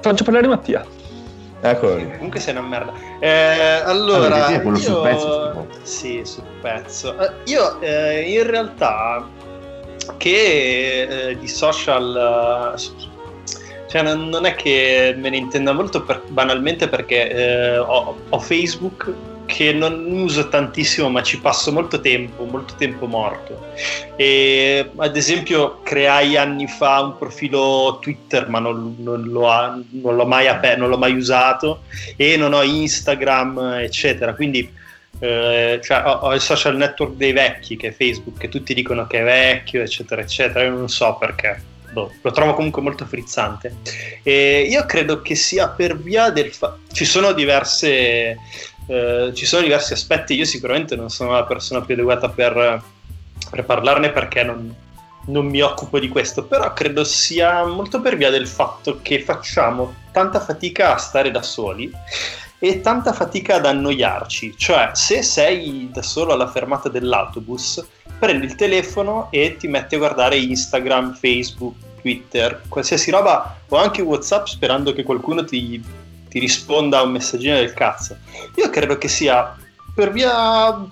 faccio 0.00 0.24
parlare 0.24 0.46
Mattia. 0.46 0.86
Eccolo 1.60 1.96
lì. 1.96 2.10
Comunque 2.12 2.40
sei 2.40 2.54
una 2.56 2.66
merda. 2.66 2.92
Eh, 3.20 3.82
allora, 3.84 4.46
allora 4.46 4.60
quello 4.60 4.76
io... 4.76 4.82
sul 4.82 5.02
pezzo. 5.02 5.66
Sì, 5.82 6.20
sul 6.24 6.44
pezzo. 6.60 7.14
Uh, 7.18 7.48
io 7.48 7.80
eh, 7.80 8.22
in 8.32 8.46
realtà 8.48 9.28
che 10.16 11.02
eh, 11.30 11.38
di 11.38 11.46
social 11.46 12.74
uh, 12.74 13.11
cioè, 13.92 14.00
non, 14.00 14.30
non, 14.30 14.46
è 14.46 14.54
che 14.54 15.14
me 15.18 15.28
ne 15.28 15.36
intenda 15.36 15.72
molto 15.72 16.02
per, 16.02 16.22
banalmente 16.28 16.88
perché 16.88 17.30
eh, 17.30 17.76
ho, 17.76 18.16
ho, 18.26 18.38
Facebook 18.38 19.12
che 19.44 19.74
non 19.74 20.10
uso 20.10 20.48
tantissimo 20.48 21.10
ma 21.10 21.22
ci 21.22 21.38
passo 21.38 21.70
molto 21.72 22.00
tempo, 22.00 22.44
molto 22.46 22.72
tempo 22.78 23.04
morto. 23.04 23.66
E, 24.16 24.90
ad 24.96 25.14
esempio 25.14 25.82
creai 25.82 26.38
anni 26.38 26.66
fa 26.68 27.02
un 27.02 27.18
profilo 27.18 27.98
Twitter 28.00 28.48
ma 28.48 28.60
non, 28.60 28.96
non, 29.00 29.24
lo 29.24 29.50
ha, 29.50 29.78
non 29.90 30.16
l'ho 30.16 30.26
mai 30.26 30.48
aperto, 30.48 30.80
non 30.80 30.88
l'ho 30.88 30.96
mai 30.96 31.12
usato 31.12 31.82
e 32.16 32.38
non 32.38 32.54
ho 32.54 32.62
Instagram 32.62 33.80
eccetera. 33.82 34.32
Quindi 34.34 34.72
eh, 35.18 35.80
cioè, 35.82 36.02
ho, 36.06 36.12
ho, 36.12 36.34
il 36.34 36.40
social 36.40 36.76
network 36.76 37.12
dei 37.16 37.32
vecchi 37.32 37.76
che 37.76 37.88
è 37.88 37.92
Facebook 37.92 38.38
che 38.38 38.48
tutti 38.48 38.72
dicono 38.72 39.06
che 39.06 39.18
è 39.18 39.22
vecchio 39.22 39.82
eccetera 39.82 40.22
eccetera. 40.22 40.64
Io 40.64 40.70
non 40.70 40.88
so 40.88 41.14
perché 41.20 41.71
boh, 41.92 42.12
lo 42.20 42.30
trovo 42.30 42.54
comunque 42.54 42.82
molto 42.82 43.04
frizzante. 43.04 43.76
E 44.22 44.62
io 44.62 44.84
credo 44.86 45.22
che 45.22 45.34
sia 45.34 45.68
per 45.68 45.96
via 45.96 46.30
del 46.30 46.52
fatto... 46.52 46.80
Ci 46.92 47.04
sono 47.04 47.32
diverse... 47.32 48.36
Eh, 48.86 49.30
ci 49.34 49.46
sono 49.46 49.62
diversi 49.62 49.92
aspetti, 49.92 50.34
io 50.34 50.44
sicuramente 50.44 50.96
non 50.96 51.08
sono 51.08 51.32
la 51.32 51.44
persona 51.44 51.82
più 51.82 51.94
adeguata 51.94 52.28
per, 52.28 52.82
per 53.48 53.64
parlarne 53.64 54.10
perché 54.10 54.42
non, 54.42 54.74
non 55.26 55.46
mi 55.46 55.60
occupo 55.60 55.98
di 55.98 56.08
questo, 56.08 56.44
però 56.44 56.72
credo 56.72 57.04
sia 57.04 57.64
molto 57.64 58.00
per 58.00 58.16
via 58.16 58.30
del 58.30 58.48
fatto 58.48 58.98
che 59.00 59.22
facciamo 59.22 59.94
tanta 60.10 60.40
fatica 60.40 60.94
a 60.94 60.98
stare 60.98 61.30
da 61.30 61.42
soli 61.42 61.90
e 62.64 62.80
tanta 62.80 63.12
fatica 63.12 63.56
ad 63.56 63.66
annoiarci. 63.66 64.54
Cioè, 64.56 64.90
se 64.92 65.20
sei 65.22 65.90
da 65.92 66.00
solo 66.00 66.32
alla 66.32 66.46
fermata 66.46 66.88
dell'autobus, 66.88 67.84
prendi 68.20 68.46
il 68.46 68.54
telefono 68.54 69.26
e 69.32 69.56
ti 69.58 69.66
metti 69.66 69.96
a 69.96 69.98
guardare 69.98 70.36
Instagram, 70.36 71.14
Facebook, 71.14 71.74
Twitter, 72.00 72.62
qualsiasi 72.68 73.10
roba 73.10 73.58
o 73.66 73.76
anche 73.78 74.00
WhatsApp 74.00 74.46
sperando 74.46 74.92
che 74.92 75.02
qualcuno 75.02 75.44
ti, 75.44 75.82
ti 76.28 76.38
risponda 76.38 77.00
a 77.00 77.02
un 77.02 77.10
messaggino 77.10 77.56
del 77.56 77.74
cazzo. 77.74 78.16
Io 78.54 78.70
credo 78.70 78.96
che 78.96 79.08
sia 79.08 79.56
per 79.92 80.12
via 80.12 80.86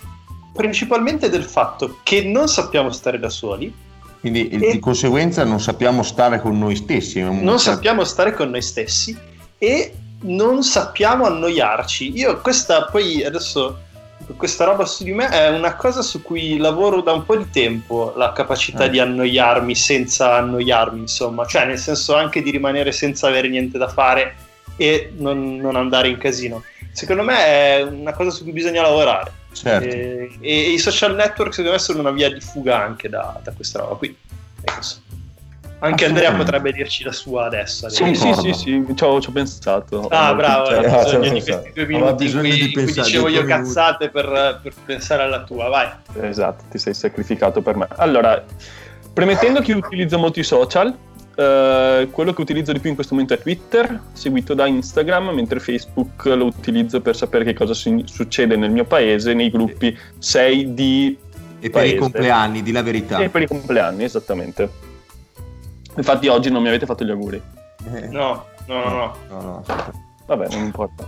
principalmente 0.53 1.29
del 1.29 1.45
fatto 1.45 2.01
che 2.03 2.25
non 2.25 2.49
sappiamo 2.49 2.91
stare 2.91 3.21
da 3.21 3.29
soli. 3.29 3.73
Quindi 4.19 4.49
e... 4.49 4.73
di 4.73 4.81
conseguenza 4.81 5.45
non 5.45 5.61
sappiamo 5.61 6.03
stare 6.03 6.41
con 6.41 6.59
noi 6.59 6.75
stessi. 6.75 7.21
Non 7.21 7.37
certo... 7.37 7.59
sappiamo 7.59 8.03
stare 8.03 8.33
con 8.33 8.51
noi 8.51 8.61
stessi 8.61 9.17
e 9.57 9.95
non 10.23 10.63
sappiamo 10.63 11.27
annoiarci. 11.27 12.13
Io 12.17 12.41
questa 12.41 12.85
poi 12.85 13.25
adesso 13.25 13.89
questa 14.37 14.65
roba 14.65 14.85
su 14.85 15.05
di 15.05 15.13
me 15.13 15.29
è 15.29 15.49
una 15.49 15.75
cosa 15.75 16.03
su 16.03 16.23
cui 16.23 16.57
lavoro 16.57 17.01
da 17.01 17.13
un 17.13 17.25
po' 17.25 17.37
di 17.37 17.51
tempo, 17.51 18.13
la 18.17 18.33
capacità 18.33 18.85
eh. 18.85 18.91
di 18.91 18.99
annoiarmi 19.01 19.75
senza 19.75 20.37
annoiarmi, 20.37 21.01
insomma, 21.01 21.47
cioè 21.47 21.65
nel 21.67 21.79
senso 21.79 22.15
anche 22.15 22.43
di 22.43 22.51
rimanere 22.51 22.93
senza 22.93 23.29
avere 23.29 23.49
niente 23.49 23.79
da 23.79 23.89
fare 23.89 24.37
e 24.77 25.13
non, 25.17 25.57
non 25.57 25.77
andare 25.77 26.09
in 26.09 26.19
casino. 26.19 26.63
Secondo 26.93 27.23
me 27.23 27.45
è 27.45 27.83
una 27.83 28.13
cosa 28.13 28.31
su 28.31 28.43
cui 28.43 28.53
bisogna 28.53 28.83
lavorare. 28.83 29.39
Certo. 29.53 29.95
E, 29.95 30.31
e, 30.41 30.71
i 30.71 30.79
social 30.79 31.15
network 31.15 31.53
secondo 31.53 31.73
me 31.73 31.79
sono 31.79 32.01
una 32.01 32.13
via 32.13 32.33
di 32.33 32.41
fuga 32.41 32.81
anche 32.81 33.09
da, 33.09 33.41
da 33.43 33.53
questa 33.53 33.81
roba 33.81 33.95
qui. 33.97 34.17
Anche 35.81 36.05
Andrea 36.05 36.33
potrebbe 36.35 36.73
dirci 36.73 37.05
la 37.05 37.13
sua 37.13 37.47
adesso. 37.47 37.89
Sì, 37.89 38.15
sì, 38.15 38.35
sì, 38.35 38.53
sì, 38.53 38.85
ci 38.95 39.05
ho, 39.05 39.21
pensato. 39.33 40.09
Ah, 40.09 40.35
bravo, 40.35 40.69
ho 40.69 41.03
bisogno 41.05 41.33
di 41.33 41.43
questi 41.43 41.73
due 41.75 41.87
minuti 41.87 42.27
in 42.27 42.39
cui, 42.39 42.51
di 42.51 42.73
cui 42.73 42.85
dicevo 42.85 43.29
io 43.29 43.45
cazzate 43.45 44.11
per, 44.11 44.61
per, 44.63 44.73
pensare 44.85 45.23
alla 45.23 45.43
tua, 45.43 45.69
vai. 45.69 45.89
Esatto, 46.21 46.65
ti 46.71 46.79
sei 46.79 46.93
sacrificato 46.93 47.63
per 47.63 47.77
me. 47.77 47.89
Allora, 47.97 48.45
premettendo 49.13 49.63
che 49.63 49.73
utilizzo 49.73 50.19
molti 50.19 50.43
social, 50.43 50.95
eh, 51.35 52.09
quello 52.11 52.35
che 52.35 52.41
utilizzo 52.43 52.73
di 52.73 52.79
più 52.79 52.91
in 52.91 52.95
questo 52.95 53.15
momento 53.15 53.33
è 53.33 53.39
Twitter, 53.39 54.01
seguito 54.13 54.53
da 54.53 54.67
Instagram, 54.67 55.31
mentre 55.31 55.61
Facebook 55.61 56.27
lo 56.27 56.45
utilizzo 56.45 57.01
per 57.01 57.17
sapere 57.17 57.45
che 57.45 57.55
cosa 57.55 57.73
si, 57.73 58.05
succede 58.05 58.55
nel 58.55 58.71
mio 58.71 58.85
paese, 58.85 59.33
nei 59.33 59.49
gruppi 59.49 59.97
6 60.19 60.75
di... 60.75 61.17
E 61.59 61.71
per 61.71 61.83
paese. 61.83 61.95
i 61.95 61.99
compleanni, 61.99 62.63
di 62.63 62.73
la 62.73 62.83
verità. 62.83 63.19
E 63.19 63.31
per 63.31 63.43
i 63.43 63.47
compleanni, 63.47 64.05
esattamente. 64.05 64.89
Infatti 66.01 66.29
oggi 66.29 66.51
non 66.51 66.63
mi 66.63 66.69
avete 66.69 66.87
fatto 66.87 67.05
gli 67.05 67.11
auguri. 67.11 67.41
Eh. 67.95 68.07
No, 68.09 68.47
no, 68.67 68.85
no, 68.85 68.91
no. 68.91 69.17
no, 69.29 69.41
no. 69.41 69.65
Vabbè, 70.27 70.49
non 70.51 70.65
importa. 70.65 71.05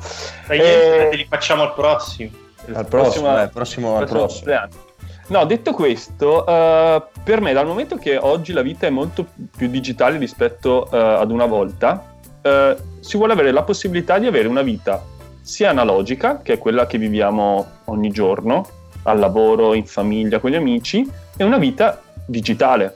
Dai, 0.47 0.59
e... 0.59 1.09
te 1.11 1.17
li 1.17 1.27
facciamo 1.29 1.63
al 1.63 1.75
prossimo. 1.75 2.31
Al 2.75 2.87
prossimo, 2.87 3.41
eh, 3.41 3.49
prossimo, 3.49 3.97
al 3.97 4.09
prossimo. 4.09 4.51
prossimo. 4.51 4.91
No, 5.29 5.45
detto 5.47 5.73
questo, 5.73 6.45
uh, 6.47 7.03
per 7.23 7.41
me 7.41 7.53
dal 7.53 7.67
momento 7.67 7.97
che 7.97 8.19
oggi 8.19 8.53
la 8.53 8.61
vita 8.61 8.87
è 8.87 8.91
molto 8.91 9.27
più 9.57 9.69
digitale 9.69 10.19
rispetto 10.19 10.89
uh, 10.91 10.95
ad 10.95 11.31
una 11.31 11.47
volta, 11.47 12.17
uh, 12.43 12.77
si 13.01 13.17
vuole 13.17 13.33
avere 13.33 13.51
la 13.51 13.63
possibilità 13.63 14.19
di 14.19 14.27
avere 14.27 14.49
una 14.49 14.63
vita 14.63 15.03
sia 15.41 15.71
analogica, 15.71 16.41
che 16.43 16.55
è 16.55 16.59
quella 16.59 16.87
che 16.87 16.99
viviamo 16.99 17.67
ogni 17.87 18.11
giorno, 18.11 18.67
al 19.05 19.19
lavoro, 19.19 19.75
in 19.75 19.87
famiglia, 19.87 20.39
con 20.39 20.51
gli 20.51 20.57
amici, 20.57 21.09
e 21.37 21.45
una 21.45 21.59
vita 21.59 22.01
digitale, 22.27 22.95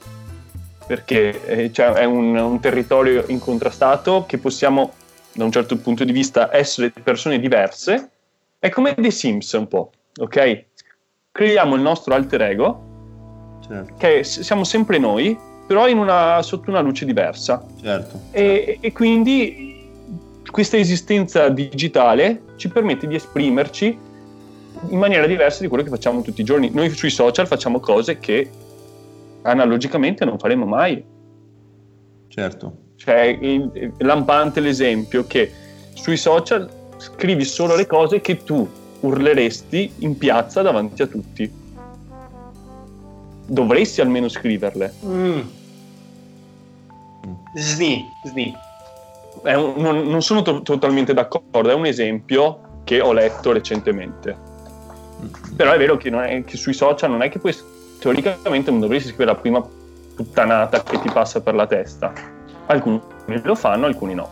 perché 0.86 1.44
eh, 1.46 1.72
cioè, 1.72 1.92
è 1.92 2.04
un, 2.04 2.36
un, 2.36 2.60
territorio 2.60 3.24
incontrastato 3.26 4.24
che 4.26 4.38
possiamo, 4.38 4.92
da 5.32 5.44
un 5.44 5.50
certo 5.50 5.76
punto 5.76 6.04
di 6.04 6.12
vista, 6.12 6.54
essere 6.54 6.90
persone 6.90 7.40
diverse. 7.40 8.10
È 8.58 8.68
come 8.68 8.94
dei 8.96 9.10
Sims 9.10 9.52
un 9.52 9.66
po', 9.66 9.90
ok? 10.18 10.64
Creiamo 11.32 11.74
il 11.74 11.82
nostro 11.82 12.14
alter 12.14 12.42
ego, 12.42 13.58
certo. 13.66 13.94
che 13.98 14.22
siamo 14.24 14.64
sempre 14.64 14.98
noi, 14.98 15.36
però 15.66 15.90
una, 15.90 16.40
sotto 16.42 16.70
una 16.70 16.80
luce 16.80 17.04
diversa. 17.04 17.64
Certo. 17.80 18.20
E, 18.30 18.78
e 18.80 18.92
quindi 18.92 19.74
questa 20.50 20.76
esistenza 20.76 21.48
digitale 21.48 22.42
ci 22.56 22.68
permette 22.68 23.06
di 23.06 23.16
esprimerci 23.16 23.98
in 24.88 24.98
maniera 24.98 25.26
diversa 25.26 25.62
di 25.62 25.68
quello 25.68 25.82
che 25.82 25.90
facciamo 25.90 26.22
tutti 26.22 26.40
i 26.40 26.44
giorni. 26.44 26.70
Noi 26.72 26.90
sui 26.90 27.10
social 27.10 27.46
facciamo 27.46 27.80
cose 27.80 28.18
che 28.18 28.48
analogicamente 29.46 30.24
non 30.24 30.38
faremo 30.38 30.66
mai. 30.66 31.04
Certo. 32.28 32.76
Cioè, 32.96 33.38
è 33.38 33.90
lampante 33.98 34.60
l'esempio 34.60 35.26
che 35.26 35.50
sui 35.94 36.16
social 36.16 36.68
scrivi 36.96 37.44
solo 37.44 37.76
le 37.76 37.86
cose 37.86 38.20
che 38.20 38.42
tu 38.42 38.68
urleresti 39.00 39.92
in 39.98 40.16
piazza 40.16 40.62
davanti 40.62 41.02
a 41.02 41.06
tutti. 41.06 41.50
Dovresti 43.46 44.00
almeno 44.00 44.28
scriverle. 44.28 44.92
Mm. 45.04 45.40
Sni, 47.54 48.04
sni. 48.24 48.54
Un, 49.42 49.74
non, 49.76 50.08
non, 50.08 50.22
sono 50.22 50.42
to- 50.42 50.62
totalmente 50.62 51.14
d'accordo, 51.14 51.70
è 51.70 51.74
un 51.74 51.86
esempio 51.86 52.80
che 52.84 53.00
ho 53.00 53.12
letto 53.12 53.52
recentemente. 53.52 54.36
Mm. 55.22 55.54
Però 55.54 55.72
è 55.72 55.78
vero 55.78 55.96
che, 55.96 56.10
è, 56.10 56.44
che 56.44 56.56
sui 56.56 56.72
social 56.72 57.10
non 57.10 57.22
è 57.22 57.28
che 57.28 57.38
puoi 57.38 57.54
teoricamente 58.12 58.70
non 58.70 58.80
dovresti 58.80 59.08
scrivere 59.08 59.32
la 59.32 59.38
prima 59.40 59.64
puttanata 60.14 60.82
che 60.82 61.00
ti 61.00 61.10
passa 61.10 61.40
per 61.40 61.54
la 61.54 61.66
testa. 61.66 62.12
Alcuni 62.66 63.00
lo 63.42 63.54
fanno, 63.56 63.86
alcuni 63.86 64.14
no. 64.14 64.28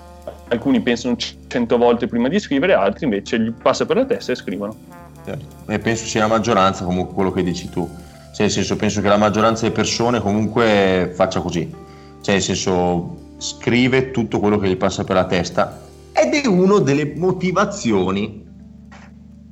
Alcuni 0.48 0.80
pensano 0.80 1.16
cento 1.16 1.76
volte 1.76 2.06
prima 2.06 2.28
di 2.28 2.38
scrivere, 2.38 2.74
altri 2.74 3.04
invece 3.04 3.40
gli 3.40 3.50
passa 3.50 3.84
per 3.84 3.96
la 3.96 4.04
testa 4.04 4.32
e 4.32 4.34
scrivono. 4.36 4.76
Certo. 5.24 5.44
E 5.66 5.78
penso 5.78 6.04
sia 6.04 6.20
la 6.20 6.28
maggioranza 6.28 6.84
comunque 6.84 7.14
quello 7.14 7.32
che 7.32 7.42
dici 7.42 7.68
tu. 7.68 7.88
Cioè, 8.32 8.42
nel 8.42 8.50
senso, 8.50 8.76
penso 8.76 9.00
che 9.00 9.08
la 9.08 9.16
maggioranza 9.16 9.62
delle 9.62 9.74
persone 9.74 10.20
comunque 10.20 11.12
faccia 11.14 11.40
così. 11.40 11.72
Cioè, 12.20 12.34
nel 12.34 12.42
senso, 12.42 13.16
scrive 13.38 14.10
tutto 14.12 14.38
quello 14.38 14.58
che 14.58 14.68
gli 14.68 14.76
passa 14.76 15.02
per 15.02 15.16
la 15.16 15.24
testa. 15.24 15.80
Ed 16.12 16.32
è 16.34 16.46
una 16.46 16.78
delle 16.78 17.14
motivazioni 17.16 18.44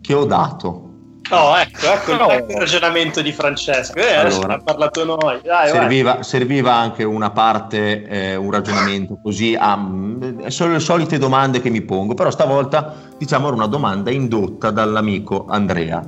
che 0.00 0.14
ho 0.14 0.24
dato 0.24 0.90
Oh, 1.30 1.56
ecco, 1.56 1.86
ecco, 1.86 2.16
no. 2.16 2.30
ecco 2.30 2.52
il 2.52 2.58
ragionamento 2.58 3.22
di 3.22 3.32
Francesco. 3.32 3.94
Eh, 3.94 4.14
allora, 4.14 4.54
ha 4.54 4.58
parlato 4.58 5.04
noi. 5.04 5.40
Dai, 5.42 5.70
serviva, 5.70 6.22
serviva, 6.22 6.74
anche 6.74 7.04
una 7.04 7.30
parte, 7.30 8.06
eh, 8.06 8.36
un 8.36 8.50
ragionamento 8.50 9.18
così. 9.22 9.56
Um, 9.58 10.46
sono 10.48 10.72
le 10.72 10.80
solite 10.80 11.18
domande 11.18 11.60
che 11.60 11.70
mi 11.70 11.82
pongo, 11.82 12.14
però 12.14 12.30
stavolta 12.30 12.94
diciamo 13.16 13.46
era 13.46 13.56
una 13.56 13.66
domanda 13.66 14.10
indotta 14.10 14.70
dall'amico 14.70 15.46
Andrea. 15.48 16.02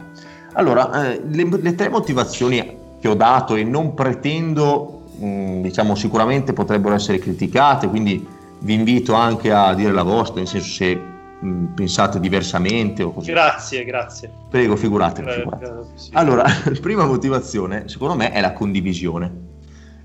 Allora, 0.54 1.12
eh, 1.12 1.23
le, 1.26 1.49
le, 1.61 1.75
tre 1.75 1.88
motivazioni 1.88 2.78
che 3.00 3.09
ho 3.09 3.14
dato 3.14 3.54
e 3.54 3.64
non 3.64 3.94
pretendo, 3.94 5.04
mh, 5.16 5.26
mm, 5.26 5.62
diciamo, 5.62 5.94
sicuramente 5.94 6.52
potrebbero 6.52 6.94
essere 6.94 7.18
criticate, 7.18 7.88
quindi 7.88 8.26
vi 8.61 8.75
invito 8.75 9.14
anche 9.14 9.52
a 9.52 9.75
dire 9.75 9.92
la 9.92 10.02
vostra, 10.02 10.37
nel 10.37 10.49
senso 10.49 10.68
se 10.68 11.12
Mm, 11.44 11.74
pensate 11.74 12.20
diversamente 12.20 13.02
o 13.02 13.12
così. 13.12 13.30
Grazie, 13.30 13.84
grazie. 13.84 14.30
Prego, 14.48 14.76
figuratevi. 14.76 15.30
figurate. 15.30 15.84
Sì. 15.94 16.10
Allora, 16.14 16.42
la 16.42 16.72
prima 16.80 17.04
motivazione, 17.04 17.84
secondo 17.86 18.14
me, 18.14 18.32
è 18.32 18.40
la 18.40 18.54
condivisione. 18.54 19.42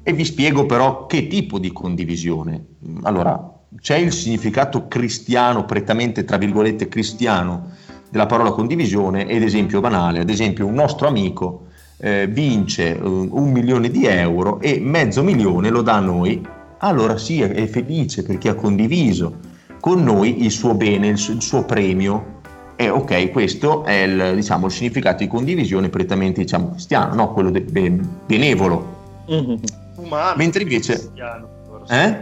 E 0.04 0.12
vi 0.12 0.26
spiego 0.26 0.66
però 0.66 1.06
che 1.06 1.28
tipo 1.28 1.58
di 1.58 1.72
condivisione. 1.72 2.66
Allora, 3.04 3.58
c'è 3.80 3.96
il 3.96 4.12
significato 4.12 4.88
cristiano, 4.88 5.64
prettamente 5.64 6.26
tra 6.26 6.38
virgolette 6.38 6.90
cristiano, 6.90 7.72
della 8.10 8.26
parola 8.26 8.52
condivisione, 8.52 9.28
ed 9.28 9.44
esempio 9.44 9.80
banale, 9.80 10.20
ad 10.20 10.30
esempio 10.30 10.66
un 10.66 10.74
nostro 10.74 11.08
amico 11.08 11.68
eh, 11.98 12.28
vince 12.28 12.98
un, 13.00 13.30
un 13.32 13.52
milione 13.52 13.90
di 13.90 14.06
euro 14.06 14.60
e 14.60 14.80
mezzo 14.80 15.24
milione 15.24 15.70
lo 15.70 15.82
dà 15.82 15.96
a 15.96 16.00
noi, 16.00 16.46
allora 16.80 17.18
sì, 17.18 17.42
è 17.42 17.68
felice 17.68 18.24
perché 18.24 18.50
ha 18.50 18.56
condiviso 18.56 19.49
con 19.80 20.04
noi 20.04 20.44
il 20.44 20.52
suo 20.52 20.74
bene, 20.74 21.08
il 21.08 21.18
suo, 21.18 21.34
il 21.34 21.42
suo 21.42 21.64
premio. 21.64 22.38
E 22.76 22.90
ok, 22.90 23.32
questo 23.32 23.84
è 23.84 24.04
il, 24.04 24.36
diciamo, 24.36 24.68
il, 24.68 24.72
significato 24.72 25.18
di 25.18 25.28
condivisione 25.28 25.90
prettamente 25.90 26.42
diciamo, 26.42 26.72
cristiano, 26.72 27.14
no? 27.14 27.34
quello 27.34 27.50
de, 27.50 27.66
de, 27.66 28.00
benevolo. 28.26 29.26
Mm-hmm. 29.30 29.56
Umano. 29.96 30.38
Mentre 30.38 30.62
invece... 30.62 30.94
Cristiano, 30.94 31.48
eh? 31.90 32.18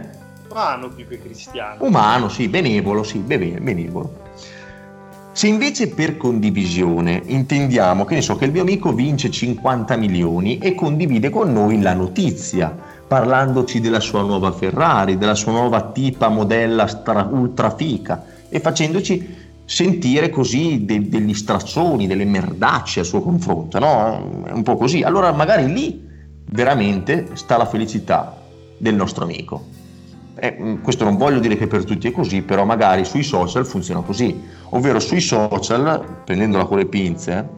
Umano 0.50 0.88
più 0.88 1.06
che 1.06 1.20
cristiano. 1.20 1.84
Umano, 1.84 2.28
sì, 2.28 2.48
benevolo, 2.48 3.02
sì, 3.02 3.18
benevolo. 3.18 4.26
Se 5.38 5.46
invece 5.46 5.90
per 5.90 6.16
condivisione 6.16 7.22
intendiamo 7.26 8.04
che, 8.04 8.14
ne 8.16 8.22
so, 8.22 8.34
che 8.34 8.46
il 8.46 8.50
mio 8.50 8.62
amico 8.62 8.92
vince 8.92 9.30
50 9.30 9.96
milioni 9.96 10.58
e 10.58 10.74
condivide 10.74 11.30
con 11.30 11.52
noi 11.52 11.80
la 11.80 11.94
notizia, 11.94 12.76
parlandoci 13.08 13.80
della 13.80 14.00
sua 14.00 14.22
nuova 14.22 14.52
Ferrari, 14.52 15.16
della 15.16 15.34
sua 15.34 15.52
nuova 15.52 15.90
tipa 15.90 16.28
modella 16.28 16.86
stra- 16.86 17.28
ultra 17.30 17.74
fica 17.74 18.24
e 18.48 18.60
facendoci 18.60 19.46
sentire 19.64 20.30
così 20.30 20.84
de- 20.84 21.08
degli 21.08 21.34
straccioni, 21.34 22.06
delle 22.06 22.24
merdacce 22.24 23.00
a 23.00 23.04
suo 23.04 23.20
confronto, 23.20 23.78
no? 23.78 24.44
È 24.44 24.52
un 24.52 24.62
po' 24.62 24.76
così. 24.76 25.02
Allora 25.02 25.32
magari 25.32 25.72
lì 25.72 26.06
veramente 26.50 27.30
sta 27.32 27.56
la 27.56 27.66
felicità 27.66 28.36
del 28.76 28.94
nostro 28.94 29.24
amico. 29.24 29.76
Eh, 30.40 30.56
mm, 30.58 30.82
questo 30.82 31.04
non 31.04 31.16
voglio 31.16 31.40
dire 31.40 31.56
che 31.56 31.66
per 31.66 31.84
tutti 31.84 32.08
è 32.08 32.12
così, 32.12 32.42
però 32.42 32.64
magari 32.64 33.04
sui 33.04 33.22
social 33.22 33.66
funziona 33.66 34.00
così, 34.02 34.40
ovvero 34.70 35.00
sui 35.00 35.20
social, 35.20 36.22
prendendola 36.24 36.64
con 36.64 36.78
le 36.78 36.86
pinze, 36.86 37.48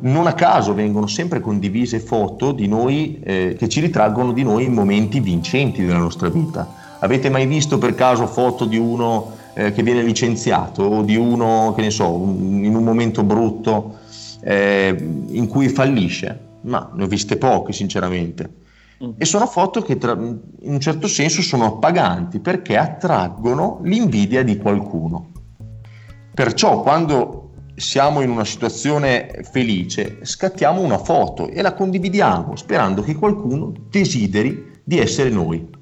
non 0.00 0.26
a 0.26 0.34
caso 0.34 0.74
vengono 0.74 1.06
sempre 1.06 1.40
condivise 1.40 1.98
foto 1.98 2.52
di 2.52 2.68
noi 2.68 3.20
eh, 3.22 3.56
che 3.58 3.68
ci 3.68 3.80
ritraggono 3.80 4.32
di 4.32 4.42
noi 4.42 4.64
in 4.64 4.72
momenti 4.72 5.20
vincenti 5.20 5.84
della 5.84 5.98
nostra 5.98 6.28
vita. 6.28 6.96
Avete 7.00 7.30
mai 7.30 7.46
visto 7.46 7.78
per 7.78 7.94
caso 7.94 8.26
foto 8.26 8.64
di 8.64 8.76
uno 8.76 9.32
eh, 9.54 9.72
che 9.72 9.82
viene 9.82 10.02
licenziato 10.02 10.82
o 10.82 11.02
di 11.02 11.16
uno, 11.16 11.72
che 11.74 11.82
ne 11.82 11.90
so, 11.90 12.10
un, 12.10 12.64
in 12.64 12.74
un 12.74 12.84
momento 12.84 13.22
brutto 13.22 13.98
eh, 14.40 14.96
in 15.28 15.46
cui 15.48 15.68
fallisce? 15.68 16.46
Ma 16.62 16.90
ne 16.94 17.02
ho 17.04 17.06
viste 17.06 17.36
poche, 17.36 17.72
sinceramente. 17.72 18.66
Mm. 19.04 19.10
E 19.16 19.24
sono 19.24 19.46
foto 19.46 19.80
che 19.82 19.96
tra, 19.96 20.12
in 20.12 20.40
un 20.60 20.80
certo 20.80 21.06
senso 21.08 21.42
sono 21.42 21.66
appaganti 21.66 22.40
perché 22.40 22.76
attraggono 22.76 23.80
l'invidia 23.82 24.42
di 24.42 24.56
qualcuno. 24.58 25.30
Perciò 26.34 26.82
quando 26.82 27.47
siamo 27.78 28.20
in 28.22 28.30
una 28.30 28.44
situazione 28.44 29.40
felice, 29.50 30.18
scattiamo 30.22 30.80
una 30.80 30.98
foto 30.98 31.48
e 31.48 31.62
la 31.62 31.74
condividiamo 31.74 32.56
sperando 32.56 33.02
che 33.02 33.14
qualcuno 33.14 33.72
desideri 33.88 34.80
di 34.82 34.98
essere 34.98 35.30
noi. 35.30 35.76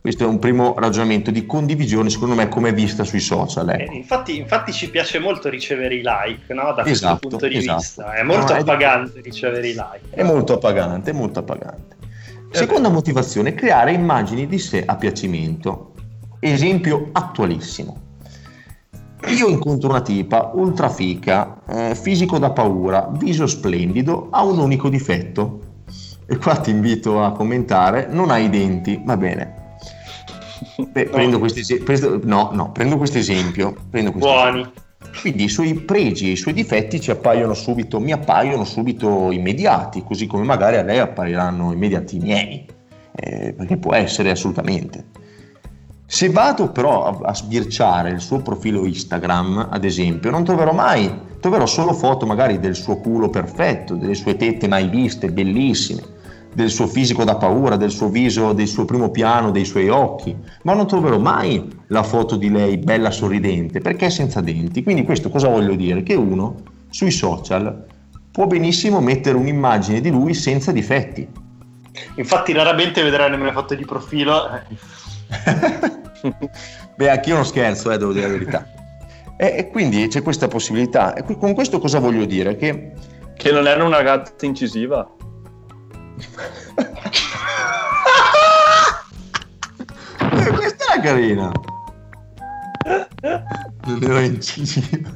Questo 0.00 0.24
è 0.24 0.26
un 0.26 0.40
primo 0.40 0.74
ragionamento 0.76 1.30
di 1.30 1.46
condivisione, 1.46 2.10
secondo 2.10 2.34
me, 2.34 2.48
come 2.48 2.70
è 2.70 2.74
vista 2.74 3.04
sui 3.04 3.20
social. 3.20 3.68
Ecco. 3.68 3.92
Eh, 3.92 3.96
infatti, 3.96 4.36
infatti, 4.36 4.72
ci 4.72 4.90
piace 4.90 5.20
molto 5.20 5.48
ricevere 5.48 5.94
i 5.94 6.02
like, 6.02 6.52
no? 6.52 6.72
Da 6.72 6.84
esatto, 6.84 7.18
questo 7.18 7.28
punto 7.28 7.46
di 7.46 7.58
esatto. 7.58 7.78
vista. 7.78 8.12
È 8.14 8.22
molto 8.24 8.52
no, 8.52 8.58
appagante 8.58 9.20
è... 9.20 9.22
ricevere 9.22 9.68
i 9.68 9.74
like. 9.74 10.08
È 10.10 10.24
molto 10.24 10.54
appagante, 10.54 11.10
è 11.10 11.12
molto 11.12 11.38
appagante. 11.38 11.96
Seconda 12.50 12.88
motivazione, 12.88 13.54
creare 13.54 13.92
immagini 13.92 14.48
di 14.48 14.58
sé 14.58 14.82
a 14.84 14.96
piacimento. 14.96 15.94
Esempio 16.40 17.10
attualissimo. 17.12 18.11
Io 19.28 19.48
incontro 19.48 19.88
una 19.88 20.02
tipa 20.02 20.50
ultra 20.54 20.88
fica, 20.88 21.62
eh, 21.68 21.94
fisico 21.94 22.38
da 22.38 22.50
paura, 22.50 23.08
viso 23.12 23.46
splendido, 23.46 24.28
ha 24.30 24.44
un 24.44 24.58
unico 24.58 24.88
difetto. 24.88 25.60
E 26.26 26.36
qua 26.36 26.56
ti 26.56 26.70
invito 26.70 27.22
a 27.22 27.32
commentare, 27.32 28.08
non 28.10 28.30
ha 28.30 28.38
i 28.38 28.50
denti, 28.50 29.00
va 29.04 29.16
bene. 29.16 29.76
Beh, 30.90 31.04
prendo, 31.10 31.38
questo, 31.38 32.20
no, 32.24 32.50
no, 32.52 32.72
prendo 32.72 32.96
questo 32.96 33.18
esempio. 33.18 33.74
Prendo 33.90 34.10
questo 34.12 34.30
Buoni. 34.30 34.60
Esempio. 34.60 34.82
Quindi 35.20 35.44
i 35.44 35.48
suoi 35.48 35.74
pregi 35.74 36.28
e 36.28 36.32
i 36.32 36.36
suoi 36.36 36.54
difetti 36.54 37.00
ci 37.00 37.10
appaiono 37.10 37.54
subito, 37.54 38.00
mi 38.00 38.12
appaiono 38.12 38.64
subito 38.64 39.30
immediati, 39.30 40.02
così 40.02 40.26
come 40.26 40.44
magari 40.44 40.76
a 40.76 40.82
lei 40.82 40.98
appariranno 40.98 41.72
immediati 41.72 42.16
i 42.16 42.20
miei, 42.20 42.66
eh, 43.14 43.52
perché 43.52 43.76
può 43.76 43.94
essere 43.94 44.30
assolutamente. 44.30 45.04
Se 46.14 46.28
vado 46.28 46.68
però 46.68 47.06
a, 47.06 47.30
a 47.30 47.34
sbirciare 47.34 48.10
il 48.10 48.20
suo 48.20 48.42
profilo 48.42 48.84
Instagram, 48.84 49.68
ad 49.70 49.82
esempio, 49.82 50.30
non 50.30 50.44
troverò 50.44 50.74
mai, 50.74 51.10
troverò 51.40 51.64
solo 51.64 51.94
foto 51.94 52.26
magari 52.26 52.60
del 52.60 52.74
suo 52.74 52.98
culo 52.98 53.30
perfetto, 53.30 53.94
delle 53.94 54.14
sue 54.14 54.36
tette 54.36 54.68
mai 54.68 54.90
viste, 54.90 55.32
bellissime, 55.32 56.02
del 56.52 56.68
suo 56.68 56.86
fisico 56.86 57.24
da 57.24 57.36
paura, 57.36 57.76
del 57.76 57.90
suo 57.90 58.10
viso, 58.10 58.52
del 58.52 58.66
suo 58.66 58.84
primo 58.84 59.10
piano, 59.10 59.50
dei 59.50 59.64
suoi 59.64 59.88
occhi, 59.88 60.36
ma 60.64 60.74
non 60.74 60.86
troverò 60.86 61.18
mai 61.18 61.66
la 61.86 62.02
foto 62.02 62.36
di 62.36 62.50
lei 62.50 62.76
bella 62.76 63.10
sorridente 63.10 63.80
perché 63.80 64.04
è 64.06 64.10
senza 64.10 64.42
denti. 64.42 64.82
Quindi 64.82 65.04
questo 65.04 65.30
cosa 65.30 65.48
voglio 65.48 65.74
dire? 65.74 66.02
Che 66.02 66.12
uno 66.12 66.56
sui 66.90 67.10
social 67.10 67.86
può 68.30 68.46
benissimo 68.46 69.00
mettere 69.00 69.38
un'immagine 69.38 70.02
di 70.02 70.10
lui 70.10 70.34
senza 70.34 70.72
difetti. 70.72 71.26
Infatti 72.16 72.52
raramente 72.52 73.02
vedrai 73.02 73.30
le 73.30 73.38
mie 73.38 73.52
foto 73.52 73.74
di 73.74 73.86
profilo. 73.86 74.42
Beh, 76.96 77.10
anch'io 77.10 77.34
non 77.34 77.44
scherzo, 77.44 77.90
eh, 77.90 77.98
devo 77.98 78.12
dire 78.12 78.26
la 78.26 78.32
verità. 78.32 78.66
E, 79.36 79.54
e, 79.58 79.68
quindi 79.68 80.06
c'è 80.08 80.22
questa 80.22 80.48
possibilità. 80.48 81.14
E 81.14 81.24
con 81.36 81.54
questo 81.54 81.78
cosa 81.78 81.98
voglio 81.98 82.24
dire? 82.24 82.56
Che, 82.56 82.92
che 83.36 83.50
non 83.50 83.66
era 83.66 83.82
una 83.84 84.02
gatta 84.02 84.46
incisiva. 84.46 85.08
eh, 90.18 90.50
questa 90.50 90.92
era 90.92 91.02
carina. 91.02 91.50
Non 93.84 94.02
era 94.02 94.20
incisiva. 94.20 95.10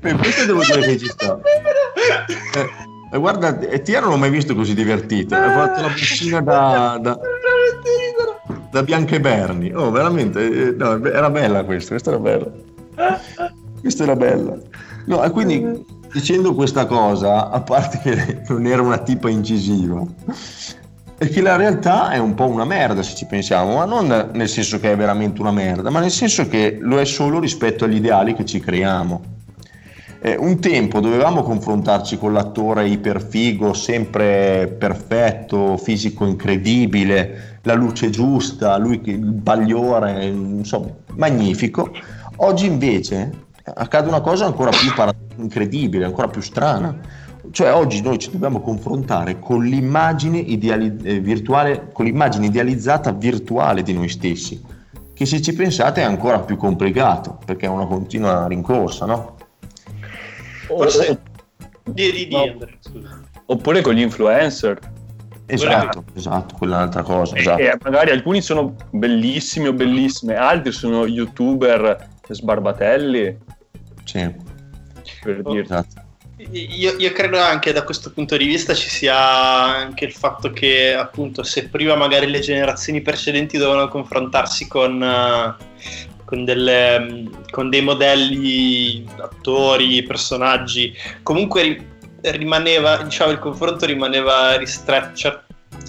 Beh, 0.00 0.14
questo 0.14 0.46
devo 0.46 0.62
dire 0.62 0.80
che 0.80 0.98
ci 0.98 1.06
sta. 1.06 1.38
Eh, 3.12 3.18
guarda, 3.18 3.52
Tia 3.54 4.00
non 4.00 4.10
l'ho 4.10 4.16
mai 4.16 4.30
visto 4.30 4.54
così 4.54 4.74
divertito. 4.74 5.34
Ha 5.34 5.52
fatto 5.52 5.82
la 5.82 5.88
piscina 5.88 6.40
da, 6.40 6.98
da, 7.00 7.18
da 8.72 8.82
Bianca 8.82 9.16
e 9.16 9.20
Berni. 9.20 9.70
Oh, 9.74 9.90
veramente, 9.90 10.68
eh, 10.68 10.72
no, 10.72 11.04
era 11.04 11.28
bella 11.28 11.62
questa, 11.62 11.90
questa 11.90 12.10
era 12.10 12.18
bella. 12.18 12.50
Questa 13.80 14.02
era 14.02 14.16
bella. 14.16 14.56
No, 15.04 15.30
quindi 15.30 15.84
dicendo 16.10 16.54
questa 16.54 16.86
cosa, 16.86 17.50
a 17.50 17.60
parte 17.60 17.98
che 17.98 18.42
non 18.48 18.66
era 18.66 18.80
una 18.80 18.96
tipa 18.98 19.28
incisiva, 19.28 20.02
è 21.18 21.28
che 21.28 21.42
la 21.42 21.56
realtà 21.56 22.12
è 22.12 22.18
un 22.18 22.32
po' 22.32 22.46
una 22.46 22.64
merda 22.64 23.02
se 23.02 23.14
ci 23.14 23.26
pensiamo, 23.26 23.76
ma 23.76 23.84
non 23.84 24.30
nel 24.32 24.48
senso 24.48 24.80
che 24.80 24.90
è 24.90 24.96
veramente 24.96 25.42
una 25.42 25.52
merda, 25.52 25.90
ma 25.90 26.00
nel 26.00 26.10
senso 26.10 26.48
che 26.48 26.78
lo 26.80 26.98
è 26.98 27.04
solo 27.04 27.40
rispetto 27.40 27.84
agli 27.84 27.96
ideali 27.96 28.34
che 28.34 28.46
ci 28.46 28.58
creiamo. 28.58 29.22
Eh, 30.22 30.36
un 30.38 30.60
tempo 30.60 31.00
dovevamo 31.00 31.42
confrontarci 31.42 32.16
con 32.16 32.32
l'attore 32.32 32.88
iperfigo, 32.88 33.74
sempre 33.74 34.68
perfetto, 34.78 35.76
fisico 35.76 36.24
incredibile, 36.24 37.51
la 37.62 37.74
luce 37.74 38.10
giusta, 38.10 38.76
lui 38.76 39.00
il 39.04 39.18
bagliore, 39.18 40.26
insomma, 40.26 40.88
magnifico. 41.14 41.90
Oggi 42.36 42.66
invece 42.66 43.30
accade 43.64 44.08
una 44.08 44.20
cosa 44.20 44.46
ancora 44.46 44.70
più 44.70 44.92
paradossale 44.94 45.22
incredibile, 45.36 46.04
ancora 46.04 46.28
più 46.28 46.40
strana. 46.40 47.20
Cioè 47.50 47.72
oggi 47.72 48.00
noi 48.02 48.18
ci 48.18 48.30
dobbiamo 48.30 48.60
confrontare 48.60 49.38
con 49.38 49.64
l'immagine, 49.64 50.38
ideali- 50.38 50.96
eh, 51.02 51.20
virtuale, 51.20 51.90
con 51.92 52.04
l'immagine 52.04 52.46
idealizzata 52.46 53.12
virtuale 53.12 53.82
di 53.82 53.92
noi 53.92 54.08
stessi, 54.08 54.62
che 55.12 55.26
se 55.26 55.42
ci 55.42 55.52
pensate 55.52 56.00
è 56.00 56.04
ancora 56.04 56.40
più 56.40 56.56
complicato, 56.56 57.38
perché 57.44 57.66
è 57.66 57.68
una 57.68 57.86
continua 57.86 58.46
rincorsa, 58.46 59.06
no? 59.06 59.36
Forse... 60.66 61.20
Di, 61.84 62.12
di, 62.12 62.28
di, 62.28 62.34
no. 62.34 62.68
Oppure 63.46 63.82
con 63.82 63.94
gli 63.94 64.02
influencer. 64.02 64.78
Esatto, 65.54 66.04
esatto, 66.14 66.54
quella 66.56 66.74
è 66.74 66.78
un'altra 66.78 67.02
cosa. 67.02 67.36
Esatto. 67.36 67.60
E, 67.60 67.76
magari 67.82 68.10
alcuni 68.10 68.40
sono 68.40 68.74
bellissimi 68.90 69.68
o 69.68 69.72
bellissime, 69.72 70.34
altri 70.34 70.72
sono 70.72 71.06
youtuber 71.06 72.08
sbarbatelli. 72.28 73.38
Sì 74.04 74.50
per 75.22 75.40
oh. 75.42 75.52
dirti. 75.52 76.10
Io, 76.50 76.96
io, 76.98 77.12
credo 77.12 77.38
anche 77.38 77.72
da 77.72 77.84
questo 77.84 78.10
punto 78.10 78.36
di 78.36 78.46
vista 78.46 78.74
ci 78.74 78.88
sia 78.88 79.16
anche 79.16 80.04
il 80.06 80.12
fatto 80.12 80.50
che 80.50 80.92
appunto 80.92 81.44
se 81.44 81.68
prima 81.68 81.94
magari 81.94 82.28
le 82.28 82.40
generazioni 82.40 83.00
precedenti 83.00 83.58
dovevano 83.58 83.86
confrontarsi 83.86 84.66
con, 84.66 85.00
uh, 85.00 86.24
con, 86.24 86.44
delle, 86.44 87.28
con 87.48 87.70
dei 87.70 87.82
modelli, 87.82 89.06
attori, 89.18 90.02
personaggi, 90.02 90.92
comunque 91.22 91.91
rimaneva, 92.22 93.02
diciamo 93.02 93.30
il 93.32 93.38
confronto 93.38 93.84
rimaneva 93.86 94.56
ristretto, 94.56 95.14
cioè, 95.14 95.38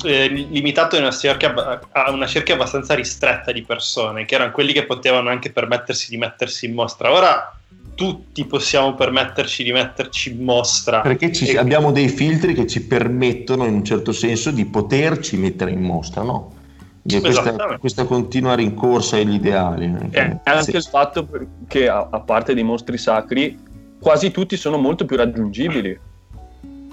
eh, 0.06 0.28
limitato 0.28 0.98
una 0.98 1.12
cerchia, 1.12 1.54
a 1.92 2.12
una 2.12 2.26
cerchia 2.26 2.56
abbastanza 2.56 2.94
ristretta 2.96 3.52
di 3.52 3.64
persone, 3.64 4.26
che 4.26 4.36
erano 4.36 4.52
quelli 4.52 4.74
che 4.74 4.86
potevano 4.86 5.30
anche 5.30 5.52
permettersi 5.52 6.10
di 6.10 6.18
mettersi 6.18 6.66
in 6.66 6.74
mostra. 6.74 7.12
Ora 7.12 7.58
tutti 7.96 8.46
possiamo 8.46 8.96
permetterci 8.96 9.64
di 9.64 9.72
metterci 9.72 10.32
in 10.32 10.44
mostra. 10.44 11.02
Perché 11.02 11.32
ci, 11.32 11.46
e... 11.46 11.58
abbiamo 11.58 11.92
dei 11.92 12.10
filtri 12.10 12.54
che 12.54 12.68
ci 12.68 12.86
permettono 12.86 13.66
in 13.66 13.76
un 13.76 13.84
certo 13.84 14.12
senso 14.12 14.52
di 14.52 14.66
poterci 14.66 15.38
mettere 15.38 15.72
in 15.72 15.82
mostra, 15.82 16.24
no? 16.24 16.62
Questa, 17.06 17.78
questa, 17.80 18.06
continua 18.06 18.56
rincorsa 18.56 19.18
agli 19.18 19.34
ideali. 19.34 19.94
È 20.10 20.20
eh, 20.20 20.40
anche 20.44 20.72
sì. 20.72 20.76
il 20.78 20.84
fatto 20.84 21.28
che, 21.68 21.90
a, 21.90 22.08
a, 22.10 22.20
parte 22.22 22.54
dei 22.54 22.64
mostri 22.64 22.98
sacri, 22.98 23.60
quasi 24.00 24.32
tutti 24.32 24.56
sono 24.56 24.78
molto 24.78 25.04
più 25.04 25.18
raggiungibili. 25.18 26.00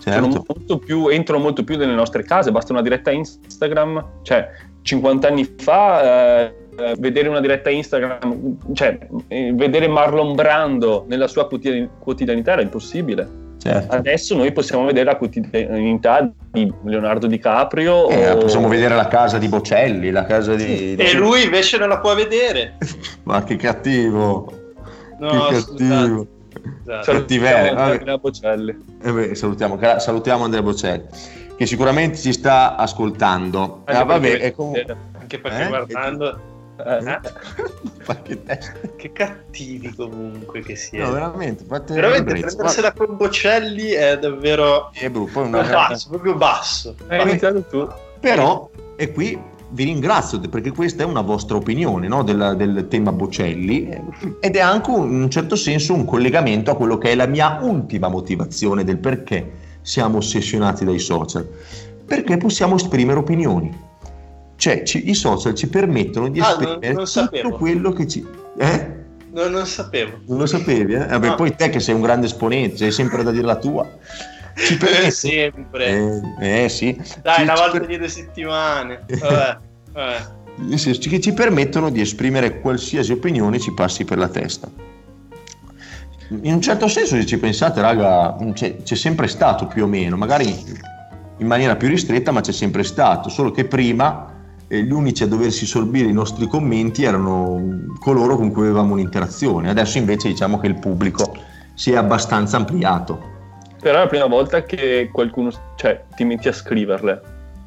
Certo. 0.00 0.44
Molto 0.46 0.78
più, 0.78 1.08
entrano 1.08 1.42
molto 1.42 1.62
più 1.62 1.76
nelle 1.76 1.94
nostre 1.94 2.22
case, 2.22 2.50
basta 2.50 2.72
una 2.72 2.82
diretta 2.82 3.10
Instagram. 3.10 4.04
Cioè, 4.22 4.48
50 4.82 5.28
anni 5.28 5.44
fa 5.58 6.02
eh, 6.46 6.54
eh, 6.78 6.94
vedere 6.98 7.28
una 7.28 7.40
diretta 7.40 7.68
Instagram, 7.68 8.56
cioè 8.72 8.98
eh, 9.28 9.52
vedere 9.54 9.86
Marlon 9.86 10.34
Brando 10.34 11.04
nella 11.08 11.28
sua 11.28 11.46
quotidianità 11.46 12.52
era 12.52 12.62
impossibile. 12.62 13.48
Certo. 13.60 13.94
Adesso 13.94 14.34
noi 14.34 14.52
possiamo 14.52 14.86
vedere 14.86 15.04
la 15.04 15.16
quotidianità 15.16 16.32
di 16.50 16.72
Leonardo 16.84 17.26
DiCaprio. 17.26 18.08
Eh, 18.08 18.30
o... 18.30 18.38
Possiamo 18.38 18.68
vedere 18.68 18.94
la 18.94 19.06
casa 19.08 19.36
di 19.36 19.48
Bocelli, 19.48 20.10
la 20.10 20.24
casa 20.24 20.54
di... 20.54 20.94
E 20.94 21.12
lui 21.12 21.44
invece 21.44 21.76
non 21.76 21.90
la 21.90 21.98
può 21.98 22.14
vedere. 22.14 22.78
Ma 23.24 23.44
che 23.44 23.56
cattivo! 23.56 24.50
No, 25.18 25.48
che 25.48 25.54
cattivo! 25.56 26.26
Esatto. 26.82 27.12
Cattiveria. 27.12 27.76
Andrea 27.76 28.18
Bocelli. 28.18 28.84
Eh 29.02 29.12
beh, 29.12 29.34
salutiamo, 29.34 29.78
salutiamo 29.98 30.44
Andrea 30.44 30.62
Bocelli, 30.62 31.04
che 31.56 31.66
sicuramente 31.66 32.18
ci 32.18 32.32
sta 32.32 32.76
ascoltando. 32.76 33.82
Anche, 33.84 34.00
ah, 34.00 34.04
vabbè, 34.04 34.30
perché, 34.30 34.52
com... 34.52 34.72
anche 35.18 35.38
perché 35.38 35.62
eh? 35.62 35.68
guardando 35.68 36.40
eh? 36.86 37.20
che 38.96 39.12
cattivi 39.12 39.94
comunque 39.94 40.60
che 40.60 40.76
siete. 40.76 41.04
No, 41.04 41.12
veramente. 41.12 41.64
Veramente 41.64 42.32
prendersela 42.32 42.92
con 42.92 43.16
Bocelli 43.16 43.90
è 43.90 44.18
davvero 44.18 44.90
è 44.92 45.08
brutto, 45.10 45.40
una... 45.40 45.62
basso, 45.62 46.08
proprio 46.08 46.34
basso. 46.34 46.94
Hai 47.08 47.22
iniziato 47.22 47.62
tu. 47.62 47.88
Però, 48.20 48.70
e 48.96 49.12
qui 49.12 49.38
vi 49.72 49.84
ringrazio 49.84 50.40
perché 50.40 50.70
questa 50.72 51.02
è 51.02 51.06
una 51.06 51.20
vostra 51.20 51.56
opinione 51.56 52.08
no? 52.08 52.22
del, 52.22 52.54
del, 52.56 52.86
tema 52.88 53.12
Bocelli 53.12 53.88
ed 54.40 54.56
è 54.56 54.60
anche 54.60 54.90
un, 54.90 55.10
in 55.10 55.22
un 55.22 55.30
certo 55.30 55.56
senso 55.56 55.94
un 55.94 56.04
collegamento 56.04 56.70
a 56.70 56.76
quello 56.76 56.98
che 56.98 57.10
è 57.10 57.14
la 57.14 57.26
mia 57.26 57.58
ultima 57.62 58.08
motivazione 58.08 58.84
del 58.84 58.98
perché 58.98 59.52
siamo 59.82 60.18
ossessionati 60.18 60.84
dai 60.84 60.98
social. 60.98 61.48
Perché 62.04 62.36
possiamo 62.36 62.74
esprimere 62.74 63.18
opinioni 63.18 63.88
cioè 64.60 64.82
ci, 64.82 65.08
i 65.08 65.14
social 65.14 65.54
ci 65.54 65.68
permettono 65.68 66.28
di 66.28 66.38
ah, 66.38 66.50
esprimere 66.50 66.92
non, 66.92 67.04
non 67.14 67.28
tutto 67.30 67.56
quello 67.56 67.92
che 67.92 68.06
ci... 68.06 68.26
Eh? 68.58 68.98
No, 69.32 69.48
non 69.48 69.64
sapevo. 69.64 70.18
Non 70.26 70.36
lo 70.36 70.46
sapevi, 70.46 70.92
eh? 70.92 71.06
Vabbè, 71.06 71.28
no. 71.28 71.34
poi 71.34 71.54
te 71.54 71.70
che 71.70 71.80
sei 71.80 71.94
un 71.94 72.02
grande 72.02 72.26
esponente, 72.26 72.84
hai 72.84 72.92
sempre 72.92 73.22
da 73.22 73.30
dire 73.30 73.46
la 73.46 73.56
tua. 73.56 73.88
Ci 74.60 74.76
permette... 74.78 75.10
sempre. 75.10 76.22
Eh, 76.40 76.64
eh, 76.64 76.68
sì. 76.68 77.00
Dai, 77.22 77.36
ci, 77.36 77.42
una 77.42 77.54
volta 77.54 77.78
per... 77.78 77.86
di 77.86 77.98
due 77.98 78.08
settimane. 78.08 79.04
Vabbè, 79.08 79.58
vabbè. 79.92 80.38
Che 80.76 81.20
ci 81.20 81.32
permettono 81.32 81.90
di 81.90 82.00
esprimere 82.00 82.60
qualsiasi 82.60 83.12
opinione 83.12 83.58
ci 83.58 83.72
passi 83.72 84.04
per 84.04 84.18
la 84.18 84.28
testa. 84.28 84.70
In 86.42 86.52
un 86.52 86.60
certo 86.60 86.86
senso, 86.86 87.16
se 87.16 87.26
ci 87.26 87.38
pensate, 87.38 87.80
raga, 87.80 88.36
c'è, 88.52 88.76
c'è 88.82 88.94
sempre 88.94 89.26
stato 89.26 89.66
più 89.66 89.84
o 89.84 89.86
meno, 89.86 90.16
magari 90.16 90.54
in 91.38 91.46
maniera 91.46 91.76
più 91.76 91.88
ristretta, 91.88 92.30
ma 92.30 92.40
c'è 92.40 92.52
sempre 92.52 92.84
stato, 92.84 93.28
solo 93.30 93.50
che 93.50 93.64
prima 93.64 94.30
eh, 94.68 94.82
gli 94.84 94.92
unici 94.92 95.24
a 95.24 95.26
doversi 95.26 95.66
sorbire 95.66 96.08
i 96.08 96.12
nostri 96.12 96.46
commenti 96.46 97.02
erano 97.02 97.88
coloro 97.98 98.36
con 98.36 98.52
cui 98.52 98.64
avevamo 98.64 98.92
un'interazione. 98.92 99.70
Adesso 99.70 99.98
invece 99.98 100.28
diciamo 100.28 100.60
che 100.60 100.68
il 100.68 100.78
pubblico 100.78 101.34
si 101.74 101.90
è 101.92 101.96
abbastanza 101.96 102.58
ampliato. 102.58 103.38
Però 103.80 103.96
è 103.96 104.00
la 104.02 104.06
prima 104.06 104.26
volta 104.26 104.62
che 104.64 105.08
qualcuno 105.12 105.50
cioè, 105.76 106.04
ti 106.14 106.24
metti 106.24 106.48
a 106.48 106.52
scriverle, 106.52 107.20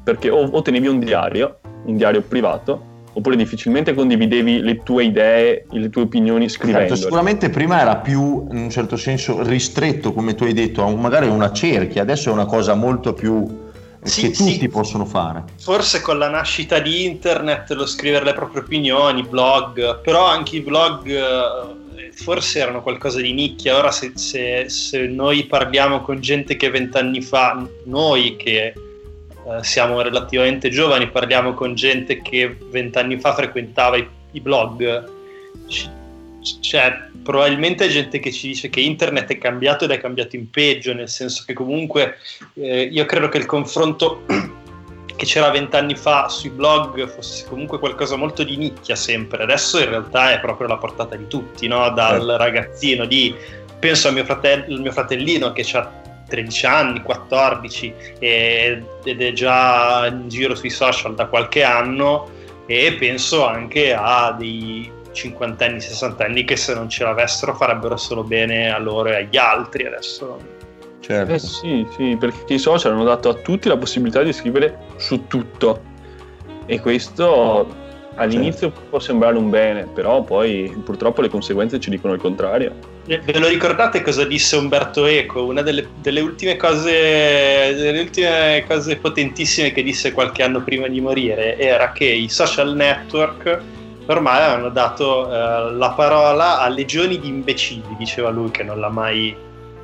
perché 0.04 0.30
o, 0.30 0.48
o 0.48 0.62
tenevi 0.62 0.86
un 0.86 1.00
diario, 1.00 1.58
un 1.86 1.96
diario 1.96 2.22
privato, 2.22 2.92
oppure 3.14 3.36
difficilmente 3.36 3.94
condividevi 3.94 4.60
le 4.60 4.82
tue 4.82 5.04
idee, 5.04 5.66
le 5.70 5.90
tue 5.90 6.02
opinioni 6.02 6.48
scrivendo. 6.48 6.88
Certo, 6.88 7.02
sicuramente 7.02 7.50
prima 7.50 7.80
era 7.80 7.96
più 7.96 8.46
in 8.50 8.58
un 8.58 8.70
certo 8.70 8.96
senso 8.96 9.42
ristretto, 9.42 10.12
come 10.12 10.34
tu 10.34 10.44
hai 10.44 10.52
detto, 10.52 10.82
a 10.82 10.94
magari 10.94 11.28
una 11.28 11.52
cerchia, 11.52 12.02
adesso 12.02 12.30
è 12.30 12.32
una 12.32 12.46
cosa 12.46 12.74
molto 12.74 13.12
più 13.12 13.62
sì, 14.02 14.22
che 14.22 14.30
tutti 14.32 14.58
sì. 14.58 14.68
possono 14.68 15.04
fare. 15.04 15.44
Forse 15.58 16.00
con 16.00 16.18
la 16.18 16.28
nascita 16.28 16.78
di 16.78 17.04
internet, 17.04 17.70
lo 17.70 17.86
scrivere 17.86 18.24
le 18.24 18.34
proprie 18.34 18.62
opinioni, 18.62 19.22
blog, 19.22 20.00
però 20.00 20.26
anche 20.26 20.56
i 20.56 20.60
blog 20.60 21.06
eh, 21.06 21.82
forse 22.14 22.60
erano 22.60 22.82
qualcosa 22.82 23.20
di 23.20 23.32
nicchia. 23.32 23.76
Ora 23.76 23.90
se, 23.90 24.12
se, 24.14 24.68
se 24.68 25.06
noi 25.06 25.44
parliamo 25.44 26.00
con 26.00 26.20
gente 26.20 26.56
che 26.56 26.70
vent'anni 26.70 27.20
fa, 27.20 27.68
noi 27.84 28.36
che 28.36 28.66
eh, 28.66 29.62
siamo 29.62 30.00
relativamente 30.00 30.70
giovani, 30.70 31.10
parliamo 31.10 31.54
con 31.54 31.74
gente 31.74 32.22
che 32.22 32.56
vent'anni 32.70 33.18
fa 33.18 33.34
frequentava 33.34 33.96
i, 33.96 34.08
i 34.32 34.40
blog, 34.40 35.10
c- 35.68 35.90
c'è 36.60 37.08
probabilmente 37.22 37.88
gente 37.88 38.18
che 38.18 38.30
ci 38.30 38.48
dice 38.48 38.68
che 38.68 38.80
internet 38.80 39.30
è 39.30 39.38
cambiato 39.38 39.84
ed 39.84 39.90
è 39.90 39.98
cambiato 39.98 40.36
in 40.36 40.50
peggio, 40.50 40.92
nel 40.92 41.08
senso 41.08 41.42
che 41.46 41.54
comunque 41.54 42.18
eh, 42.54 42.82
io 42.82 43.04
credo 43.06 43.28
che 43.28 43.38
il 43.38 43.46
confronto 43.46 44.24
che 45.16 45.26
c'era 45.26 45.50
vent'anni 45.50 45.94
fa 45.94 46.28
sui 46.28 46.50
blog 46.50 47.06
fosse 47.08 47.46
comunque 47.48 47.78
qualcosa 47.78 48.16
molto 48.16 48.42
di 48.42 48.56
nicchia 48.56 48.96
sempre, 48.96 49.42
adesso 49.42 49.78
in 49.78 49.88
realtà 49.88 50.32
è 50.32 50.40
proprio 50.40 50.68
la 50.68 50.76
portata 50.76 51.16
di 51.16 51.26
tutti, 51.26 51.66
no? 51.66 51.88
dal 51.90 52.20
certo. 52.20 52.36
ragazzino 52.36 53.04
di, 53.04 53.34
penso 53.78 54.08
al 54.08 54.14
mio, 54.14 54.24
fratello, 54.24 54.80
mio 54.80 54.92
fratellino 54.92 55.52
che 55.52 55.66
ha 55.72 56.02
13 56.26 56.66
anni, 56.66 57.02
14 57.02 57.94
ed 58.18 58.84
è 59.04 59.32
già 59.32 60.06
in 60.06 60.28
giro 60.28 60.54
sui 60.54 60.70
social 60.70 61.14
da 61.14 61.26
qualche 61.26 61.62
anno 61.62 62.30
e 62.66 62.96
penso 62.98 63.46
anche 63.46 63.94
a 63.94 64.34
dei 64.36 64.90
50 65.12 65.64
anni, 65.64 65.80
60 65.80 66.24
anni 66.24 66.44
che 66.44 66.56
se 66.56 66.74
non 66.74 66.88
ce 66.88 67.04
l'avessero 67.04 67.54
farebbero 67.54 67.96
solo 67.96 68.24
bene 68.24 68.70
a 68.72 68.78
loro 68.78 69.10
e 69.10 69.16
agli 69.16 69.36
altri 69.36 69.86
adesso. 69.86 70.53
Certo. 71.06 71.34
Eh 71.34 71.38
sì, 71.38 71.86
sì, 71.94 72.16
perché 72.18 72.54
i 72.54 72.58
social 72.58 72.92
hanno 72.92 73.04
dato 73.04 73.28
a 73.28 73.34
tutti 73.34 73.68
la 73.68 73.76
possibilità 73.76 74.22
di 74.22 74.32
scrivere 74.32 74.78
su 74.96 75.26
tutto 75.26 75.82
e 76.64 76.80
questo 76.80 77.68
all'inizio 78.14 78.68
certo. 78.68 78.86
può 78.88 78.98
sembrare 79.00 79.36
un 79.36 79.50
bene, 79.50 79.86
però 79.92 80.22
poi 80.22 80.74
purtroppo 80.82 81.20
le 81.20 81.28
conseguenze 81.28 81.78
ci 81.78 81.90
dicono 81.90 82.14
il 82.14 82.20
contrario. 82.20 82.72
Ve 83.04 83.38
lo 83.38 83.48
ricordate 83.48 84.00
cosa 84.00 84.24
disse 84.24 84.56
Umberto 84.56 85.04
Eco? 85.04 85.44
Una 85.44 85.60
delle, 85.60 85.86
delle, 86.00 86.20
ultime 86.20 86.56
cose, 86.56 87.74
delle 87.74 88.00
ultime 88.00 88.64
cose 88.66 88.96
potentissime 88.96 89.72
che 89.72 89.82
disse 89.82 90.12
qualche 90.12 90.42
anno 90.42 90.62
prima 90.62 90.88
di 90.88 91.02
morire 91.02 91.58
era 91.58 91.92
che 91.92 92.06
i 92.06 92.30
social 92.30 92.74
network 92.74 93.60
ormai 94.06 94.42
hanno 94.42 94.70
dato 94.70 95.26
eh, 95.26 95.72
la 95.72 95.92
parola 95.94 96.60
a 96.60 96.68
legioni 96.68 97.20
di 97.20 97.28
imbecilli, 97.28 97.94
diceva 97.98 98.30
lui 98.30 98.50
che 98.50 98.62
non 98.62 98.80
l'ha 98.80 98.88
mai, 98.88 99.36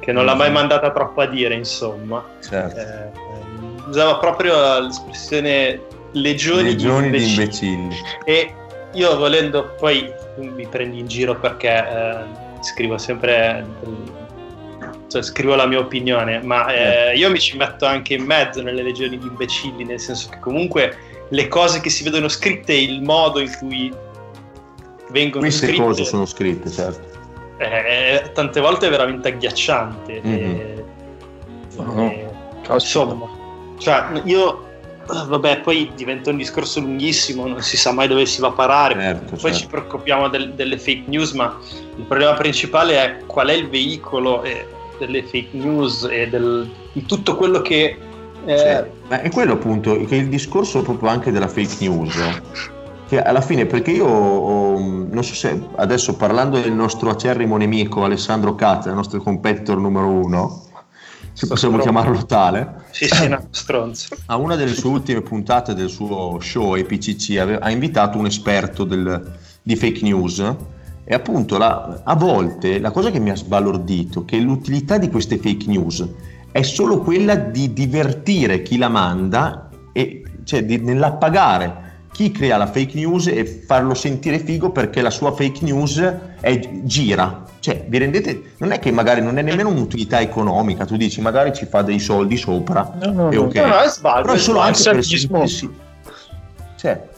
non 0.07 0.25
l'ha 0.25 0.35
mai 0.35 0.51
mm. 0.51 0.55
mandata 0.55 0.91
troppo 0.91 1.21
a 1.21 1.27
dire, 1.27 1.55
insomma. 1.55 2.25
Certo. 2.41 2.81
Eh, 2.81 3.89
usava 3.89 4.17
proprio 4.17 4.81
l'espressione 4.81 5.81
legioni, 6.13 6.71
legioni 6.71 7.11
di, 7.11 7.29
imbecilli. 7.29 7.77
di, 7.77 7.83
imbecilli. 7.83 7.97
E 8.25 8.55
io 8.93 9.17
volendo, 9.17 9.75
poi 9.79 10.11
mi 10.37 10.67
prendi 10.67 10.99
in 10.99 11.07
giro 11.07 11.37
perché... 11.37 11.69
Eh, 11.69 12.49
scrivo 12.61 12.99
sempre 12.99 13.65
cioè, 15.09 15.23
scrivo 15.23 15.57
la 15.57 15.67
mia 15.67 15.81
opinione, 15.81 16.41
ma 16.43 16.73
eh, 16.73 17.17
io 17.17 17.31
mi 17.31 17.41
ci 17.41 17.57
metto 17.57 17.85
anche 17.85 18.15
in 18.15 18.25
mezzo 18.25 18.63
nelle 18.63 18.83
legioni 18.83 19.19
di 19.19 19.27
imbecilli, 19.27 19.85
nel 19.85 19.99
senso 19.99 20.29
che 20.31 20.39
comunque 20.39 20.97
le 21.29 21.49
cose 21.49 21.81
che 21.81 21.91
si 21.91 22.05
vedono 22.05 22.29
scritte, 22.29 22.73
il 22.73 23.03
modo 23.03 23.41
in 23.41 23.53
cui 23.59 23.93
vengono 25.11 25.43
Queste 25.43 25.67
scritte... 25.67 25.83
Queste 25.83 26.03
cose 26.03 26.05
sono 26.05 26.27
scritte, 26.27 26.71
certo. 26.71 27.10
Eh, 27.61 28.31
tante 28.33 28.59
volte 28.59 28.87
è 28.87 28.91
veramente 28.91 29.29
agghiacciante. 29.29 30.23
Mm-hmm. 30.25 30.55
E, 30.55 30.85
no. 31.77 32.11
e, 32.11 32.29
insomma, 32.73 33.29
cioè, 33.77 34.23
io 34.25 34.69
vabbè, 35.07 35.61
poi 35.61 35.91
diventa 35.95 36.31
un 36.31 36.39
discorso 36.39 36.81
lunghissimo, 36.81 37.47
non 37.47 37.61
si 37.61 37.77
sa 37.77 37.93
mai 37.93 38.09
dove 38.09 38.25
si 38.25 38.41
va 38.41 38.49
a 38.49 38.53
parare. 38.53 38.95
Certo, 38.95 39.31
poi 39.31 39.39
certo. 39.39 39.59
ci 39.59 39.67
preoccupiamo 39.67 40.29
del, 40.29 40.55
delle 40.55 40.79
fake 40.79 41.05
news, 41.07 41.33
ma 41.33 41.59
il 41.97 42.05
problema 42.05 42.33
principale 42.33 42.97
è 42.97 43.17
qual 43.27 43.49
è 43.49 43.53
il 43.53 43.69
veicolo 43.69 44.43
eh, 44.43 44.67
delle 44.99 45.23
fake 45.23 45.51
news 45.53 46.09
e 46.11 46.29
del, 46.29 46.71
di 46.93 47.05
tutto 47.05 47.37
quello 47.37 47.61
che. 47.61 47.99
Eh... 48.47 48.57
Cioè, 48.57 48.91
è 49.09 49.31
quello 49.31 49.53
appunto, 49.53 50.03
che 50.07 50.17
il 50.17 50.29
discorso 50.29 50.81
proprio 50.81 51.11
anche 51.11 51.31
della 51.31 51.49
fake 51.49 51.77
news. 51.81 52.17
Che 53.11 53.21
alla 53.21 53.41
fine, 53.41 53.67
perché 53.67 53.91
io 53.91 54.07
ho, 54.07 54.79
non 54.79 55.25
so 55.25 55.35
se 55.35 55.61
adesso 55.75 56.15
parlando 56.15 56.61
del 56.61 56.71
nostro 56.71 57.11
acerrimo 57.11 57.57
nemico 57.57 58.05
Alessandro 58.05 58.55
Cazza, 58.55 58.89
il 58.89 58.95
nostro 58.95 59.21
competitor 59.21 59.79
numero 59.79 60.07
uno, 60.07 60.63
se 61.33 61.49
possiamo 61.49 61.81
stronzo. 61.81 61.81
chiamarlo 61.81 62.25
tale. 62.25 62.85
Sì, 62.93 63.09
sì, 63.09 63.27
no, 63.27 63.49
stronzo. 63.51 64.15
A 64.27 64.37
una 64.37 64.55
delle 64.55 64.75
sue 64.75 64.91
ultime 64.91 65.23
puntate 65.23 65.75
del 65.75 65.89
suo 65.89 66.39
show 66.39 66.77
EPCC 66.77 67.59
ha 67.61 67.69
invitato 67.73 68.17
un 68.17 68.27
esperto 68.27 68.85
del, 68.85 69.39
di 69.61 69.75
fake 69.75 70.03
news 70.03 70.55
e 71.03 71.13
appunto 71.13 71.59
la, 71.59 72.03
a 72.05 72.15
volte 72.15 72.79
la 72.79 72.93
cosa 72.93 73.11
che 73.11 73.19
mi 73.19 73.31
ha 73.31 73.35
sbalordito 73.35 74.21
è 74.21 74.25
che 74.25 74.39
l'utilità 74.39 74.99
di 74.99 75.11
queste 75.11 75.37
fake 75.37 75.67
news 75.67 76.09
è 76.53 76.63
solo 76.63 77.01
quella 77.01 77.35
di 77.35 77.73
divertire 77.73 78.63
chi 78.63 78.79
la 78.79 78.89
manda 78.89 79.69
e 79.93 80.23
cioè 80.45 80.65
di, 80.65 80.79
nell'appagare 80.79 81.89
chi 82.21 82.31
crea 82.33 82.59
la 82.59 82.67
fake 82.67 82.99
news 82.99 83.29
e 83.29 83.47
farlo 83.47 83.95
sentire 83.95 84.39
figo 84.41 84.73
perché 84.73 85.01
la 85.01 85.09
sua 85.09 85.33
fake 85.33 85.65
news 85.65 85.99
è, 86.39 86.61
gira 86.83 87.45
cioè, 87.61 87.85
vi 87.89 87.97
rendete? 87.97 88.55
Non 88.59 88.73
è 88.73 88.79
che 88.79 88.91
magari 88.91 89.23
non 89.23 89.39
è 89.39 89.43
nemmeno 89.43 89.71
un'utilità 89.71 90.21
economica, 90.21 90.85
tu 90.85 90.97
dici 90.97 91.23
magari 91.23 91.55
ci 91.55 91.65
fa 91.65 91.81
dei 91.81 91.99
soldi 91.99 92.37
sopra 92.37 92.93
no, 93.03 93.13
no, 93.13 93.31
e 93.31 93.37
ok. 93.39 93.55
No, 93.55 93.67
no, 93.67 93.79
è 93.81 93.89
sbaglio, 93.89 94.23
Però 94.23 94.35
è 94.35 94.39
solo 94.39 94.59
anche 94.59 94.83
per 94.83 95.05
sentirsi. 95.05 95.71
Cioè, 96.77 97.09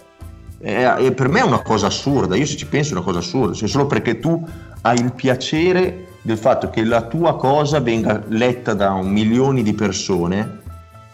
è, 0.61 0.85
è, 0.85 1.13
per 1.13 1.29
me 1.29 1.41
è 1.41 1.45
una 1.45 1.63
cosa 1.63 1.87
assurda, 1.87 2.37
io 2.37 2.47
se 2.47 2.57
ci 2.57 2.67
penso 2.67 2.91
è 2.91 2.97
una 2.97 3.05
cosa 3.05 3.19
assurda, 3.19 3.55
cioè 3.55 3.69
solo 3.69 3.87
perché 3.87 4.21
tu 4.21 4.45
hai 4.83 4.99
il 4.99 5.13
piacere 5.13 6.07
del 6.23 6.39
fatto 6.39 6.71
che 6.71 6.85
la 6.85 7.03
tua 7.03 7.37
cosa 7.37 7.81
venga 7.81 8.23
letta 8.29 8.75
da 8.75 8.93
un 8.93 9.09
milioni 9.09 9.63
di 9.63 9.75
persone, 9.75 10.61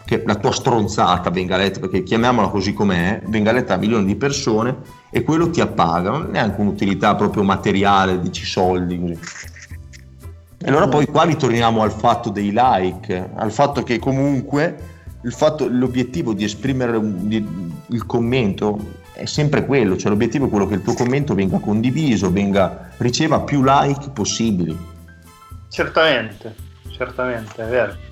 che 0.09 0.23
la 0.25 0.33
tua 0.33 0.51
stronzata 0.51 1.29
venga 1.29 1.55
letta, 1.55 1.79
perché 1.79 2.01
chiamiamola 2.01 2.47
così 2.47 2.73
com'è, 2.73 3.21
venga 3.27 3.51
letta 3.51 3.75
da 3.75 3.79
milioni 3.79 4.05
di 4.05 4.15
persone 4.15 4.77
e 5.11 5.21
quello 5.21 5.51
ti 5.51 5.61
appaga, 5.61 6.09
non 6.09 6.25
è 6.25 6.31
neanche 6.31 6.59
un'utilità 6.59 7.13
proprio 7.13 7.43
materiale, 7.43 8.19
dici 8.19 8.43
soldi. 8.43 9.15
E 10.57 10.67
allora 10.67 10.87
poi 10.87 11.05
qua 11.05 11.25
ritorniamo 11.25 11.83
al 11.83 11.91
fatto 11.91 12.31
dei 12.31 12.51
like, 12.51 13.29
al 13.35 13.51
fatto 13.51 13.83
che 13.83 13.99
comunque 13.99 14.77
fatto, 15.25 15.67
l'obiettivo 15.69 16.33
di 16.33 16.43
esprimere 16.43 16.97
un, 16.97 17.27
di, 17.27 17.47
il 17.89 18.05
commento 18.07 18.79
è 19.13 19.25
sempre 19.25 19.63
quello, 19.63 19.95
cioè 19.95 20.09
l'obiettivo 20.09 20.47
è 20.47 20.49
quello 20.49 20.65
che 20.65 20.73
il 20.73 20.81
tuo 20.81 20.95
commento 20.95 21.35
venga 21.35 21.59
condiviso, 21.59 22.31
venga, 22.31 22.89
riceva 22.97 23.41
più 23.41 23.61
like 23.63 24.09
possibili. 24.09 24.75
Certamente, 25.67 26.55
certamente, 26.89 27.63
è 27.63 27.69
vero. 27.69 28.08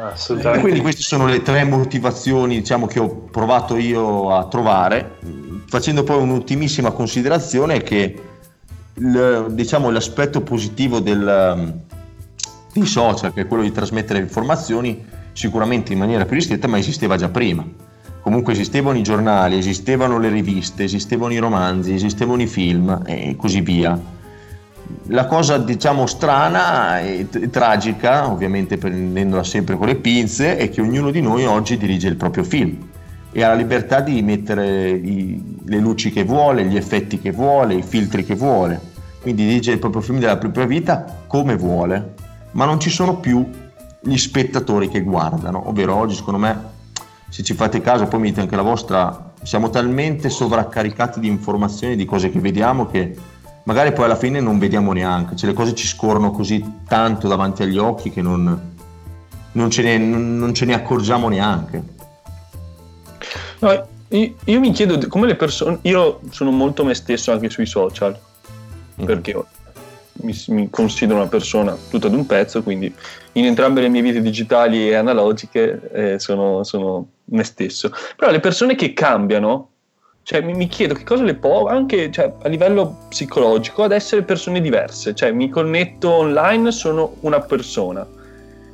Assolutamente. 0.00 0.62
Quindi 0.62 0.80
queste 0.80 1.02
sono 1.02 1.26
le 1.26 1.42
tre 1.42 1.64
motivazioni 1.64 2.58
diciamo, 2.58 2.86
che 2.86 2.98
ho 2.98 3.08
provato 3.30 3.76
io 3.76 4.34
a 4.34 4.46
trovare 4.46 5.18
facendo 5.66 6.02
poi 6.02 6.20
un'ultimissima 6.20 6.90
considerazione 6.90 7.82
che 7.82 8.20
il, 8.94 9.46
diciamo, 9.50 9.90
l'aspetto 9.90 10.40
positivo 10.40 10.98
del, 10.98 11.54
um, 11.56 11.80
dei 12.72 12.86
social, 12.86 13.32
che 13.32 13.42
è 13.42 13.46
quello 13.46 13.62
di 13.62 13.70
trasmettere 13.70 14.18
informazioni, 14.18 15.04
sicuramente 15.32 15.92
in 15.92 15.98
maniera 15.98 16.24
più 16.24 16.34
ristretta, 16.34 16.66
ma 16.66 16.78
esisteva 16.78 17.16
già 17.16 17.28
prima. 17.28 17.64
Comunque 18.20 18.52
esistevano 18.52 18.98
i 18.98 19.02
giornali, 19.02 19.56
esistevano 19.56 20.18
le 20.18 20.28
riviste, 20.28 20.84
esistevano 20.84 21.32
i 21.32 21.38
romanzi, 21.38 21.94
esistevano 21.94 22.42
i 22.42 22.46
film 22.46 23.02
e 23.06 23.36
così 23.36 23.60
via. 23.60 23.98
La 25.08 25.26
cosa 25.26 25.58
diciamo 25.58 26.06
strana 26.06 27.00
e, 27.00 27.26
e, 27.30 27.50
tragica, 27.50 28.30
ovviamente 28.30 28.78
prendendola 28.78 29.42
sempre 29.42 29.76
con 29.76 29.86
le 29.86 29.96
pinze, 29.96 30.56
è 30.56 30.70
che 30.70 30.80
ognuno 30.80 31.10
di 31.10 31.20
noi 31.20 31.44
oggi 31.44 31.76
dirige 31.76 32.08
il 32.08 32.16
proprio 32.16 32.44
film 32.44 32.88
e 33.32 33.42
ha 33.42 33.48
la 33.48 33.54
libertà 33.54 34.00
di 34.00 34.22
mettere 34.22 34.90
i, 34.90 35.58
le 35.64 35.78
luci 35.78 36.10
che 36.10 36.24
vuole, 36.24 36.64
gli 36.64 36.76
effetti 36.76 37.18
che 37.18 37.30
vuole, 37.30 37.74
i 37.74 37.82
filtri 37.82 38.24
che 38.24 38.34
vuole. 38.34 38.88
Quindi 39.20 39.46
dirige 39.46 39.72
il 39.72 39.78
proprio 39.78 40.02
film 40.02 40.18
della 40.18 40.38
propria 40.38 40.66
vita 40.66 41.22
come 41.26 41.56
vuole, 41.56 42.14
ma 42.52 42.64
non 42.64 42.80
ci 42.80 42.90
sono 42.90 43.18
più 43.18 43.48
gli 44.02 44.16
spettatori 44.16 44.88
che 44.88 45.02
guardano, 45.02 45.68
ovvero 45.68 45.94
oggi 45.94 46.14
secondo 46.14 46.40
me, 46.40 46.58
se 47.28 47.42
ci 47.42 47.54
fate 47.54 47.80
caso, 47.80 48.06
poi 48.06 48.20
mi 48.20 48.28
dite 48.28 48.40
anche 48.40 48.56
la 48.56 48.62
vostra, 48.62 49.32
siamo 49.42 49.68
talmente 49.68 50.30
sovraccaricati 50.30 51.20
di 51.20 51.28
informazioni, 51.28 51.96
di 51.96 52.06
cose 52.06 52.30
che 52.30 52.40
vediamo 52.40 52.86
che 52.86 53.14
magari 53.64 53.92
poi 53.92 54.04
alla 54.04 54.16
fine 54.16 54.40
non 54.40 54.58
vediamo 54.58 54.92
neanche, 54.92 55.36
cioè 55.36 55.50
le 55.50 55.56
cose 55.56 55.74
ci 55.74 55.86
scorrono 55.86 56.30
così 56.30 56.64
tanto 56.86 57.28
davanti 57.28 57.62
agli 57.62 57.78
occhi 57.78 58.10
che 58.10 58.22
non, 58.22 58.74
non, 59.52 59.70
ce, 59.70 59.82
ne, 59.82 59.98
non 59.98 60.54
ce 60.54 60.64
ne 60.64 60.74
accorgiamo 60.74 61.28
neanche. 61.28 61.82
No, 63.60 63.88
io, 64.08 64.34
io, 64.44 64.60
mi 64.60 64.72
chiedo 64.72 65.06
come 65.08 65.26
le 65.26 65.36
persone. 65.36 65.78
Io 65.82 66.20
sono 66.30 66.50
molto 66.50 66.84
me 66.84 66.94
stesso 66.94 67.32
anche 67.32 67.50
sui 67.50 67.66
social 67.66 68.18
mm. 69.00 69.04
perché 69.04 69.40
mi, 70.22 70.34
mi, 70.48 70.70
considero 70.70 71.18
una 71.18 71.28
persona 71.28 71.76
tutta 71.88 72.06
ad 72.06 72.14
un 72.14 72.26
pezzo, 72.26 72.62
quindi 72.62 72.92
in 73.32 73.44
entrambe 73.44 73.80
le 73.80 73.88
mie 73.88 74.02
vite 74.02 74.20
digitali 74.20 74.88
e 74.88 74.94
analogiche 74.94 75.90
eh, 75.92 76.18
sono, 76.18 76.64
sono, 76.64 77.06
me 77.26 77.44
stesso. 77.44 77.92
Però 78.16 78.30
le 78.30 78.40
persone 78.40 78.74
che 78.74 78.92
cambiano, 78.92 79.68
cioè 80.22 80.40
mi, 80.40 80.54
mi 80.54 80.68
chiedo 80.68 80.94
che 80.94 81.04
cosa 81.04 81.22
le 81.22 81.34
può, 81.34 81.66
anche 81.66 82.10
cioè, 82.10 82.32
a 82.42 82.48
livello 82.48 83.06
psicologico, 83.08 83.82
ad 83.82 83.92
essere 83.92 84.22
persone 84.22 84.60
diverse. 84.60 85.14
Cioè 85.14 85.32
mi 85.32 85.48
connetto 85.48 86.10
online, 86.10 86.72
sono 86.72 87.16
una 87.20 87.40
persona 87.40 88.06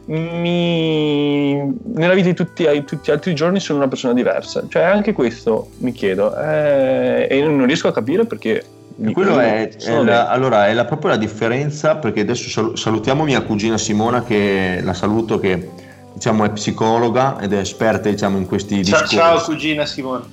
mi... 0.06 1.54
nella 1.94 2.14
vita 2.14 2.28
di 2.28 2.34
tutti, 2.34 2.64
tutti, 2.84 3.10
gli 3.10 3.10
altri 3.10 3.34
giorni 3.34 3.58
sono 3.60 3.78
una 3.78 3.88
persona 3.88 4.12
diversa. 4.12 4.64
Cioè, 4.68 4.82
anche 4.82 5.12
questo 5.12 5.70
mi 5.78 5.92
chiedo. 5.92 6.36
Eh, 6.38 7.26
e 7.28 7.40
non 7.42 7.66
riesco 7.66 7.88
a 7.88 7.92
capire 7.92 8.24
perché. 8.24 8.64
Quello 9.12 9.38
è, 9.38 9.68
è 9.68 10.02
la, 10.02 10.28
allora, 10.28 10.68
è 10.68 10.72
la, 10.72 10.86
proprio 10.86 11.10
la 11.10 11.16
differenza, 11.18 11.96
perché 11.96 12.20
adesso 12.20 12.74
salutiamo 12.76 13.24
mia 13.24 13.42
cugina 13.42 13.76
Simona, 13.76 14.22
che 14.22 14.80
la 14.82 14.94
saluto, 14.94 15.38
che 15.38 15.68
diciamo 16.14 16.44
è 16.44 16.50
psicologa 16.50 17.38
ed 17.38 17.52
è 17.52 17.58
esperta 17.58 18.08
diciamo, 18.08 18.38
in 18.38 18.46
questi 18.46 18.82
ciao, 18.82 19.00
discorsi. 19.00 19.16
Ciao 19.16 19.42
cugina 19.42 19.84
Simona. 19.84 20.24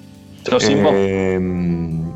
Ciao 0.43 0.59
Simona. 0.59 0.97
Ehm, 0.97 2.13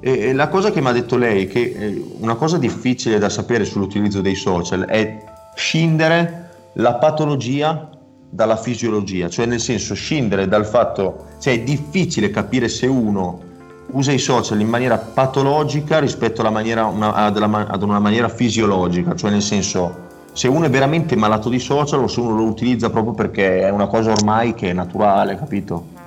e, 0.00 0.32
la 0.32 0.48
cosa 0.48 0.70
che 0.70 0.80
mi 0.80 0.88
ha 0.88 0.92
detto 0.92 1.16
lei, 1.16 1.46
che 1.46 1.74
eh, 1.76 2.04
una 2.18 2.34
cosa 2.34 2.58
difficile 2.58 3.18
da 3.18 3.28
sapere 3.28 3.64
sull'utilizzo 3.64 4.20
dei 4.20 4.34
social 4.34 4.84
è 4.84 5.24
scindere 5.54 6.48
la 6.74 6.94
patologia 6.94 7.88
dalla 8.28 8.56
fisiologia, 8.56 9.28
cioè 9.28 9.46
nel 9.46 9.60
senso 9.60 9.94
scindere 9.94 10.46
dal 10.46 10.66
fatto, 10.66 11.26
cioè 11.40 11.54
è 11.54 11.60
difficile 11.62 12.30
capire 12.30 12.68
se 12.68 12.86
uno 12.86 13.48
usa 13.92 14.12
i 14.12 14.18
social 14.18 14.60
in 14.60 14.68
maniera 14.68 14.98
patologica 14.98 15.98
rispetto 15.98 16.48
maniera, 16.50 16.84
una, 16.84 17.12
ad, 17.12 17.36
una, 17.36 17.66
ad 17.66 17.82
una 17.82 17.98
maniera 17.98 18.28
fisiologica, 18.28 19.16
cioè 19.16 19.30
nel 19.30 19.42
senso 19.42 20.08
se 20.32 20.46
uno 20.46 20.66
è 20.66 20.70
veramente 20.70 21.16
malato 21.16 21.48
di 21.48 21.58
social 21.58 22.02
o 22.02 22.06
se 22.06 22.20
uno 22.20 22.36
lo 22.36 22.44
utilizza 22.44 22.88
proprio 22.90 23.14
perché 23.14 23.62
è 23.62 23.70
una 23.70 23.88
cosa 23.88 24.12
ormai 24.12 24.54
che 24.54 24.70
è 24.70 24.72
naturale, 24.72 25.36
capito? 25.36 25.98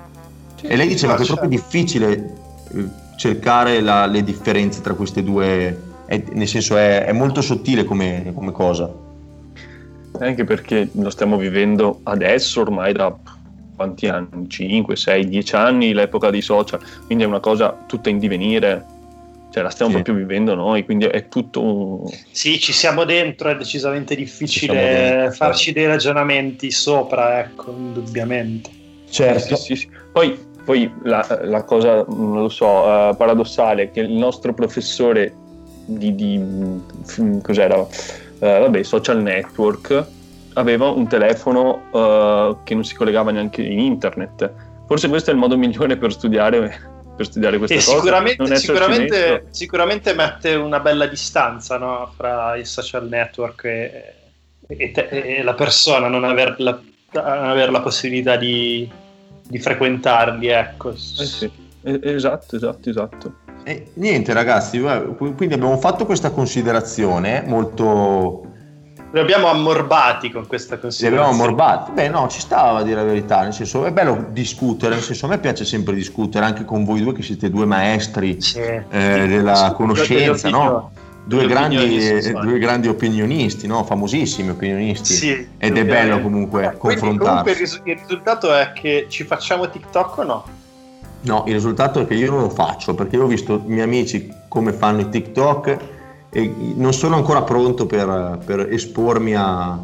E 0.66 0.76
lei 0.76 0.88
diceva 0.88 1.14
che 1.16 1.22
è 1.22 1.26
proprio 1.26 1.48
difficile 1.48 2.34
eh, 2.74 2.84
cercare 3.16 3.80
la, 3.80 4.06
le 4.06 4.22
differenze 4.22 4.80
tra 4.80 4.94
queste 4.94 5.22
due, 5.22 5.80
è, 6.06 6.22
nel 6.32 6.48
senso 6.48 6.76
è, 6.76 7.04
è 7.04 7.12
molto 7.12 7.42
sottile 7.42 7.84
come, 7.84 8.32
come 8.34 8.52
cosa 8.52 9.02
anche 10.20 10.44
perché 10.44 10.88
lo 10.92 11.10
stiamo 11.10 11.36
vivendo 11.36 12.00
adesso 12.04 12.60
ormai 12.60 12.92
da 12.92 13.14
quanti 13.74 14.06
anni? 14.06 14.48
5, 14.48 14.94
6, 14.94 15.28
10 15.28 15.54
anni 15.56 15.92
l'epoca 15.92 16.30
dei 16.30 16.42
social, 16.42 16.80
quindi 17.06 17.24
è 17.24 17.26
una 17.26 17.40
cosa 17.40 17.76
tutta 17.86 18.10
in 18.10 18.18
divenire, 18.18 18.84
cioè 19.50 19.62
la 19.62 19.70
stiamo 19.70 19.96
sì. 19.96 20.02
proprio 20.02 20.24
vivendo 20.24 20.54
noi, 20.54 20.84
quindi 20.84 21.06
è 21.06 21.28
tutto 21.28 21.62
un... 21.62 22.12
Sì, 22.30 22.60
ci 22.60 22.72
siamo 22.72 23.04
dentro, 23.04 23.48
è 23.48 23.56
decisamente 23.56 24.14
difficile 24.14 25.32
farci 25.32 25.72
dei 25.72 25.86
ragionamenti 25.86 26.70
sopra, 26.70 27.40
ecco, 27.40 27.74
indubbiamente. 27.76 28.70
Certo. 29.10 29.56
Sì, 29.56 29.62
sì, 29.62 29.76
sì. 29.76 29.88
Poi, 30.12 30.38
poi 30.64 30.92
la, 31.02 31.40
la, 31.42 31.62
cosa, 31.64 32.04
non 32.08 32.42
lo 32.42 32.48
so, 32.48 32.66
uh, 32.66 33.16
paradossale, 33.16 33.90
che 33.90 34.00
il 34.00 34.12
nostro 34.12 34.54
professore 34.54 35.34
di, 35.86 36.14
di 36.14 36.40
cos'era? 37.42 37.86
eh, 38.44 38.58
vabbè, 38.58 38.82
social 38.82 39.22
network, 39.22 40.04
aveva 40.54 40.88
un 40.90 41.08
telefono 41.08 41.84
eh, 41.92 42.56
che 42.64 42.74
non 42.74 42.84
si 42.84 42.94
collegava 42.94 43.30
neanche 43.30 43.62
in 43.62 43.78
internet. 43.78 44.52
Forse 44.86 45.08
questo 45.08 45.30
è 45.30 45.32
il 45.32 45.38
modo 45.38 45.56
migliore 45.56 45.96
per 45.96 46.12
studiare, 46.12 46.78
per 47.16 47.24
studiare 47.24 47.56
questa 47.56 47.74
e 47.74 47.78
cosa. 47.78 47.96
Sicuramente, 47.96 48.56
sicuramente, 48.56 49.46
sicuramente, 49.50 50.14
mette 50.14 50.54
una 50.54 50.80
bella 50.80 51.06
distanza 51.06 51.78
no, 51.78 52.12
fra 52.14 52.56
il 52.56 52.66
social 52.66 53.08
network 53.08 53.64
e, 53.64 54.14
e, 54.66 54.90
te, 54.90 55.08
e 55.08 55.42
la 55.42 55.54
persona, 55.54 56.08
non 56.08 56.24
aver 56.24 56.56
la, 56.58 56.78
aver 57.12 57.70
la 57.70 57.80
possibilità 57.80 58.36
di, 58.36 58.88
di, 59.48 59.58
frequentarli. 59.58 60.48
Ecco. 60.48 60.90
Eh 60.90 60.96
sì, 60.96 61.50
esatto, 61.82 62.56
esatto, 62.56 62.90
esatto. 62.90 63.34
E 63.64 63.92
niente 63.94 64.32
ragazzi, 64.32 64.80
quindi 65.16 65.54
abbiamo 65.54 65.78
fatto 65.78 66.04
questa 66.04 66.30
considerazione 66.30 67.42
molto... 67.46 68.52
Li 69.12 69.20
abbiamo 69.20 69.46
ammorbati 69.46 70.30
con 70.30 70.46
questa 70.46 70.76
considerazione. 70.76 71.14
Li 71.14 71.20
abbiamo 71.20 71.44
ammorbati. 71.44 71.92
Beh 71.92 72.08
no, 72.08 72.28
ci 72.28 72.40
stava 72.40 72.80
a 72.80 72.82
dire 72.82 72.96
la 72.96 73.04
verità, 73.04 73.42
nel 73.42 73.52
senso 73.52 73.86
è 73.86 73.92
bello 73.92 74.26
discutere, 74.30 74.94
nel 74.94 75.04
senso 75.04 75.26
a 75.26 75.28
me 75.28 75.38
piace 75.38 75.64
sempre 75.64 75.94
discutere 75.94 76.44
anche 76.44 76.64
con 76.64 76.84
voi 76.84 77.00
due 77.00 77.14
che 77.14 77.22
siete 77.22 77.48
due 77.48 77.64
maestri 77.64 78.40
sì. 78.40 78.58
eh, 78.58 78.82
della 78.90 79.72
conoscenza, 79.76 80.48
no? 80.50 80.90
Due 81.26 81.46
grandi, 81.46 81.96
eh, 81.96 82.32
due 82.32 82.58
grandi, 82.58 82.88
opinionisti, 82.88 83.66
no? 83.66 83.82
famosissimi 83.84 84.50
opinionisti. 84.50 85.14
Sì, 85.14 85.48
Ed 85.56 85.78
è 85.78 85.84
bello 85.84 86.20
comunque 86.20 86.66
eh, 86.66 86.76
confrontarsi. 86.76 87.64
Comunque 87.64 87.92
il 87.92 87.98
risultato 87.98 88.54
è 88.54 88.72
che 88.74 89.06
ci 89.08 89.24
facciamo 89.24 89.70
TikTok 89.70 90.18
o 90.18 90.22
no? 90.22 90.44
No, 91.22 91.44
il 91.46 91.54
risultato 91.54 92.00
è 92.00 92.06
che 92.06 92.12
io 92.14 92.30
non 92.30 92.42
lo 92.42 92.50
faccio 92.50 92.94
perché 92.94 93.16
io 93.16 93.24
ho 93.24 93.26
visto 93.26 93.54
i 93.54 93.70
miei 93.70 93.84
amici 93.84 94.30
come 94.48 94.72
fanno 94.72 95.00
i 95.00 95.08
TikTok 95.08 95.78
e 96.28 96.54
non 96.76 96.92
sono 96.92 97.16
ancora 97.16 97.42
pronto 97.42 97.86
per, 97.86 98.40
per 98.44 98.68
espormi 98.70 99.34
a, 99.34 99.80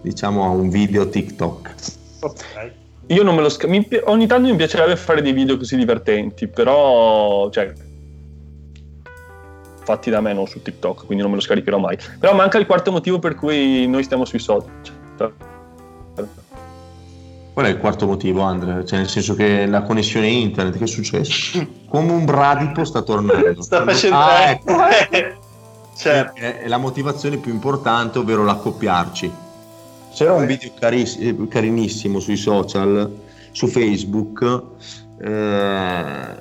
diciamo, 0.00 0.44
a 0.44 0.48
un 0.48 0.70
video 0.70 1.08
TikTok. 1.08 1.74
Ok. 2.20 2.72
Io 3.06 3.22
non 3.22 3.34
me 3.36 3.42
lo 3.42 3.48
sc- 3.48 3.66
mi, 3.66 3.86
ogni 4.04 4.26
tanto 4.26 4.48
mi 4.48 4.56
piacerebbe 4.56 4.96
fare 4.96 5.22
dei 5.22 5.32
video 5.32 5.56
così 5.56 5.76
divertenti, 5.76 6.48
però 6.48 7.48
cioè, 7.50 7.72
fatti 9.90 10.10
da 10.10 10.20
me, 10.20 10.32
non 10.32 10.46
su 10.46 10.62
TikTok, 10.62 11.04
quindi 11.06 11.22
non 11.22 11.30
me 11.30 11.36
lo 11.36 11.42
scaricherò 11.42 11.78
mai. 11.78 11.98
Però 12.18 12.34
manca 12.34 12.58
il 12.58 12.66
quarto 12.66 12.90
motivo 12.92 13.18
per 13.18 13.34
cui 13.34 13.86
noi 13.86 14.02
stiamo 14.04 14.24
sui 14.24 14.38
social. 14.38 14.70
Qual 17.52 17.66
è 17.66 17.68
il 17.68 17.78
quarto 17.78 18.06
motivo, 18.06 18.42
Andre? 18.42 18.86
Cioè, 18.86 19.00
nel 19.00 19.08
senso 19.08 19.34
che 19.34 19.66
la 19.66 19.82
connessione 19.82 20.28
internet, 20.28 20.78
che 20.78 20.84
è 20.84 20.86
successo? 20.86 21.66
Come 21.88 22.12
un 22.12 22.24
bradipo 22.24 22.84
sta 22.84 23.02
tornando. 23.02 23.60
sta 23.60 23.84
facendo... 23.84 24.16
Ah, 24.16 24.50
ecco. 24.50 24.72
certo. 25.96 26.40
È 26.40 26.68
la 26.68 26.78
motivazione 26.78 27.36
più 27.38 27.52
importante, 27.52 28.18
ovvero 28.18 28.44
l'accoppiarci. 28.44 29.32
C'era 30.14 30.32
un 30.32 30.46
video 30.46 30.70
cariss- 30.78 31.48
carinissimo 31.48 32.20
sui 32.20 32.36
social, 32.36 33.12
su 33.50 33.66
Facebook, 33.66 34.62
eh, 35.20 36.34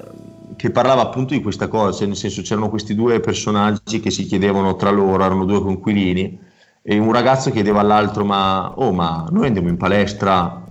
che 0.56 0.72
parlava 0.72 1.02
appunto 1.02 1.34
di 1.34 1.42
questa 1.42 1.68
cosa, 1.68 1.98
cioè 1.98 2.08
nel 2.08 2.16
senso 2.16 2.42
c'erano 2.42 2.70
questi 2.70 2.96
due 2.96 3.20
personaggi 3.20 4.00
che 4.00 4.12
si 4.12 4.26
chiedevano 4.26 4.76
tra 4.76 4.90
loro, 4.90 5.24
erano 5.24 5.46
due 5.46 5.62
conquilini, 5.62 6.40
e 6.82 6.98
un 6.98 7.12
ragazzo 7.12 7.52
chiedeva 7.52 7.82
all'altro 7.82 8.26
ma, 8.26 8.74
oh 8.76 8.92
ma 8.92 9.28
noi 9.32 9.48
andiamo 9.48 9.70
in 9.70 9.78
palestra 9.78 10.64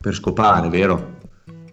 per 0.00 0.14
scopare, 0.14 0.68
vero? 0.68 1.16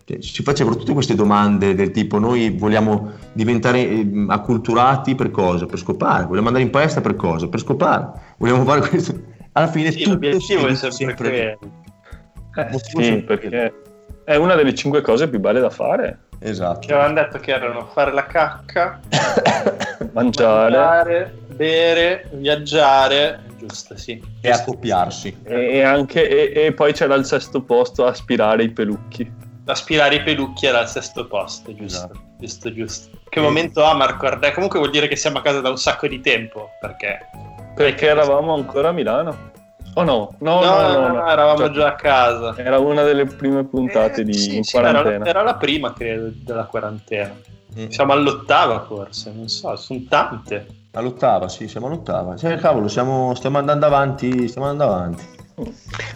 Cioè, 0.06 0.19
ci 0.19 0.43
facevano 0.43 0.76
tutte 0.76 0.93
queste 0.93 1.15
domande 1.15 1.74
del 1.74 1.89
tipo 1.89 2.19
noi 2.19 2.52
vogliamo 2.52 3.13
diventare 3.34 3.80
eh, 3.80 4.26
acculturati 4.28 5.15
per 5.15 5.32
cosa? 5.32 5.65
Per 5.65 5.80
scopare, 5.80 6.26
vogliamo 6.26 6.48
andare 6.48 6.63
in 6.63 6.69
palestra 6.69 7.02
per 7.02 7.15
cosa? 7.15 7.48
Per 7.48 7.60
scopare, 7.60 8.12
vogliamo 8.38 8.63
fare 8.63 8.88
questo. 8.88 9.19
Alla 9.54 9.67
fine 9.67 9.91
sì, 9.91 10.08
l'obiettivo 10.08 10.67
è 10.67 10.76
sempre, 10.76 10.91
sempre 10.91 11.58
eh, 12.56 12.78
sì, 12.78 13.24
perché 13.24 13.74
è 14.24 14.36
una 14.36 14.56
delle 14.56 14.76
cinque 14.76 15.02
cose 15.02 15.28
più 15.28 15.39
belle 15.39 15.60
da 15.60 15.69
fare. 15.69 16.24
Esatto. 16.39 16.88
Che 16.88 16.93
avevano 16.93 17.13
detto 17.13 17.39
che 17.39 17.52
erano 17.52 17.86
fare 17.88 18.12
la 18.12 18.26
cacca, 18.26 19.00
mangiare, 20.13 20.78
mangiare, 20.78 21.38
bere, 21.48 22.30
viaggiare 22.34 23.45
giusto, 23.67 23.98
sì. 23.98 24.21
E 24.41 24.50
accoppiarsi. 24.50 25.41
E, 25.43 25.82
anche, 25.82 26.28
e, 26.28 26.65
e, 26.65 26.74
poi 26.74 26.93
c'era 26.93 27.13
al 27.13 27.26
sesto 27.26 27.62
posto 27.62 28.06
aspirare 28.06 28.63
i 28.63 28.69
pelucchi. 28.69 29.30
Aspirare 29.65 30.15
i 30.15 30.24
pelucchi 30.24 30.67
era 30.67 30.80
al 30.80 30.88
sesto 30.88 31.28
posto, 31.28 31.74
giusto. 31.74 32.06
Esatto. 32.06 32.21
Giusto, 32.38 32.74
giusto. 32.74 33.17
Che 33.28 33.39
momento 33.39 33.84
ha 33.84 33.95
Marco 33.95 34.28
Ardè? 34.28 34.52
Comunque 34.52 34.80
vuol 34.80 34.91
dire 34.91 35.08
che 35.08 35.15
siamo 35.15 35.39
a 35.39 35.41
casa 35.41 35.62
da 35.62 35.69
un 35.69 35.78
sacco 35.78 36.08
di 36.08 36.21
tempo, 36.21 36.69
perché? 36.80 37.19
Perché 37.76 38.08
eravamo 38.08 38.54
ancora 38.54 38.89
a 38.89 38.91
Milano. 38.91 39.54
Oh 39.97 40.03
no, 40.03 40.36
no, 40.39 40.62
no, 40.62 40.81
no, 40.81 40.99
no, 40.99 41.08
no 41.08 41.27
eravamo 41.29 41.58
cioè, 41.58 41.69
già 41.71 41.88
a 41.88 41.95
casa. 41.95 42.53
Era 42.58 42.79
una 42.79 43.03
delle 43.03 43.25
prime 43.25 43.63
puntate 43.63 44.21
eh, 44.21 44.23
di 44.25 44.34
sì, 44.34 44.62
sì, 44.62 44.71
quarantena. 44.73 45.15
Era, 45.15 45.25
era, 45.25 45.41
la 45.41 45.55
prima, 45.55 45.93
credo, 45.93 46.31
della 46.34 46.65
quarantena. 46.65 47.34
Mm. 47.77 47.88
Siamo 47.88 48.12
all'ottava 48.12 48.81
forse, 48.81 49.31
non 49.34 49.47
so, 49.47 49.73
sono 49.77 50.03
tante. 50.10 50.67
All'ottava, 50.91 51.47
sì, 51.47 51.69
siamo 51.69 51.88
all'ottava. 51.88 52.36
Cioè, 52.36 52.58
cavolo, 52.58 52.89
siamo, 52.89 53.34
stiamo 53.36 53.58
andando 53.58 53.86
avanti, 53.86 54.49
stiamo 54.49 54.67
andando 54.67 54.93
avanti. 54.93 55.23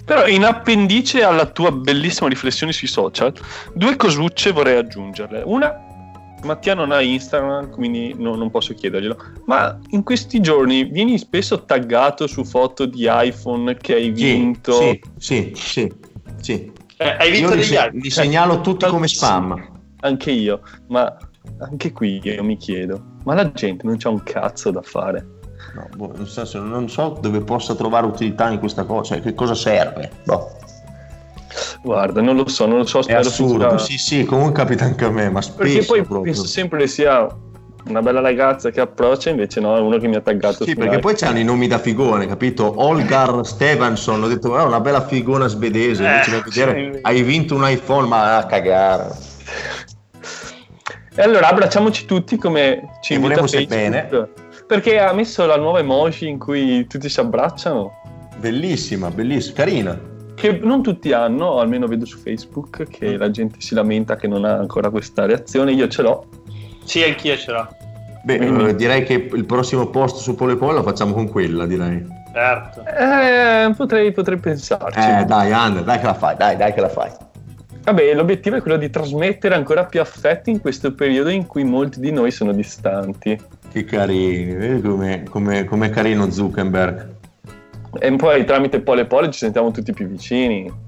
Però 0.03 0.27
in 0.27 0.43
appendice 0.43 1.23
alla 1.23 1.45
tua 1.45 1.71
bellissima 1.71 2.27
riflessione 2.27 2.73
sui 2.73 2.87
social, 2.87 3.31
due 3.73 3.95
cosucce 3.95 4.51
vorrei 4.51 4.77
aggiungerle. 4.77 5.41
Una 5.45 5.88
Mattia 6.43 6.73
non 6.73 6.91
ha 6.91 7.01
Instagram, 7.01 7.69
quindi 7.71 8.15
no, 8.17 8.35
non 8.35 8.49
posso 8.49 8.73
chiederglielo. 8.73 9.17
Ma 9.45 9.77
in 9.89 10.03
questi 10.03 10.39
giorni 10.39 10.85
vieni 10.85 11.17
spesso 11.17 11.65
taggato 11.65 12.27
su 12.27 12.43
foto 12.43 12.85
di 12.85 13.07
iPhone 13.09 13.75
che 13.75 13.95
hai 13.95 14.09
vinto? 14.09 14.73
Sì, 14.73 15.01
sì, 15.17 15.51
sì. 15.55 15.93
sì. 16.39 16.71
Eh, 16.97 17.15
hai 17.17 17.31
vinto 17.31 17.53
io 17.53 17.55
degli 17.55 17.77
li, 17.93 18.01
li 18.01 18.09
segnalo 18.09 18.61
tutti 18.61 18.85
come 18.87 19.07
spam. 19.07 19.77
Anche 20.01 20.31
io, 20.31 20.61
ma 20.87 21.17
anche 21.59 21.91
qui 21.91 22.21
io 22.23 22.43
mi 22.43 22.57
chiedo, 22.57 23.03
ma 23.23 23.35
la 23.35 23.51
gente 23.51 23.85
non 23.85 23.97
c'ha 23.97 24.09
un 24.09 24.23
cazzo 24.23 24.71
da 24.71 24.81
fare? 24.81 25.37
No, 25.73 25.87
boh, 25.95 26.13
nel 26.15 26.27
senso, 26.27 26.61
non 26.61 26.89
so 26.89 27.17
dove 27.21 27.41
possa 27.41 27.75
trovare 27.75 28.05
utilità 28.05 28.49
in 28.49 28.59
questa 28.59 28.85
cosa, 28.85 29.15
cioè 29.15 29.23
che 29.23 29.33
cosa 29.33 29.55
serve. 29.55 30.09
Boh. 30.23 30.57
Guarda, 31.81 32.21
non 32.21 32.35
lo 32.35 32.47
so, 32.47 32.65
non 32.65 32.79
lo 32.79 32.85
so. 32.85 32.99
È 32.99 33.13
assurdo, 33.13 33.77
sì, 33.77 33.97
sì, 33.97 34.25
comunque 34.25 34.53
capita 34.53 34.85
anche 34.85 35.05
a 35.05 35.09
me, 35.09 35.29
ma 35.29 35.41
spesso 35.41 35.57
Perché 35.57 35.85
poi 35.85 36.03
proprio. 36.03 36.33
penso 36.33 36.45
sempre 36.45 36.87
sia 36.87 37.27
una 37.87 38.01
bella 38.01 38.19
ragazza 38.19 38.69
che 38.69 38.81
approccia, 38.81 39.29
invece 39.29 39.59
no, 39.59 39.75
è 39.75 39.79
uno 39.79 39.97
che 39.97 40.07
mi 40.07 40.15
ha 40.15 40.21
taggato. 40.21 40.63
Sì, 40.63 40.75
perché 40.75 40.99
poi 40.99 41.15
c'hanno 41.15 41.39
i 41.39 41.43
nomi 41.43 41.67
da 41.67 41.79
figone, 41.79 42.27
capito? 42.27 42.71
Olgar 42.77 43.41
Stevenson, 43.45 44.23
ho 44.23 44.27
detto, 44.27 44.57
è 44.57 44.63
una 44.63 44.79
bella 44.79 45.05
figona 45.05 45.47
svedese, 45.47 46.03
invece 46.03 46.37
eh, 46.37 46.41
vedere, 46.43 46.93
sì. 46.93 46.99
hai 47.01 47.23
vinto 47.23 47.55
un 47.55 47.67
iPhone, 47.67 48.07
ma 48.07 48.37
a 48.37 48.45
cagare. 48.45 49.07
E 51.15 51.21
allora 51.21 51.49
abbracciamoci 51.49 52.05
tutti 52.05 52.37
come 52.37 52.97
ci 53.01 53.15
invita 53.15 53.35
Facebook. 53.35 53.67
bene. 53.67 54.29
Perché 54.67 54.99
ha 54.99 55.11
messo 55.13 55.45
la 55.45 55.57
nuova 55.57 55.79
emoji 55.79 56.27
in 56.27 56.37
cui 56.37 56.85
tutti 56.85 57.09
si 57.09 57.19
abbracciano. 57.19 57.91
Bellissima, 58.37 59.09
bellissima, 59.09 59.55
carina 59.55 60.08
che 60.39 60.59
non 60.63 60.81
tutti 60.81 61.11
hanno, 61.11 61.59
almeno 61.59 61.85
vedo 61.85 62.05
su 62.05 62.17
Facebook 62.17 62.87
che 62.87 63.17
la 63.17 63.29
gente 63.29 63.59
si 63.59 63.75
lamenta 63.75 64.15
che 64.15 64.27
non 64.27 64.45
ha 64.45 64.53
ancora 64.57 64.89
questa 64.89 65.25
reazione, 65.25 65.73
io 65.73 65.87
ce 65.89 66.01
l'ho. 66.01 66.25
Sì, 66.85 67.03
anch'io 67.03 67.35
ce 67.35 67.51
l'ho. 67.51 67.67
Beh, 68.23 68.37
Quindi... 68.37 68.63
Eh, 68.63 68.75
direi 68.75 69.03
che 69.03 69.29
il 69.33 69.45
prossimo 69.45 69.87
post 69.87 70.17
su 70.17 70.35
Pole 70.35 70.55
Pole 70.55 70.75
lo 70.75 70.83
facciamo 70.83 71.13
con 71.13 71.27
quella, 71.27 71.65
direi. 71.65 72.05
Certo. 72.33 72.85
Eh, 72.85 73.73
potrei, 73.75 74.11
potrei 74.11 74.37
pensarci. 74.37 74.99
Eh, 74.99 75.25
dai, 75.25 75.51
Ander, 75.51 75.83
dai 75.83 75.99
che 75.99 76.05
la 76.05 76.13
fai, 76.13 76.35
dai, 76.37 76.55
dai 76.55 76.73
che 76.73 76.81
la 76.81 76.89
fai. 76.89 77.11
Vabbè, 77.83 78.13
l'obiettivo 78.13 78.55
è 78.55 78.61
quello 78.61 78.77
di 78.77 78.89
trasmettere 78.89 79.55
ancora 79.55 79.85
più 79.85 79.99
affetti 79.99 80.51
in 80.51 80.61
questo 80.61 80.93
periodo 80.93 81.29
in 81.29 81.47
cui 81.47 81.63
molti 81.63 81.99
di 81.99 82.11
noi 82.11 82.31
sono 82.31 82.53
distanti. 82.53 83.37
Che 83.71 83.83
carini, 83.83 84.53
vedi 84.53 84.81
come, 84.81 85.23
come, 85.29 85.63
come 85.65 85.89
carino 85.89 86.29
Zuckerberg. 86.29 87.17
E 87.97 88.15
poi 88.15 88.45
tramite 88.45 88.81
Pole 88.81 89.05
Pole 89.05 89.31
ci 89.31 89.39
sentiamo 89.39 89.71
tutti 89.71 89.93
più 89.93 90.07
vicini. 90.07 90.87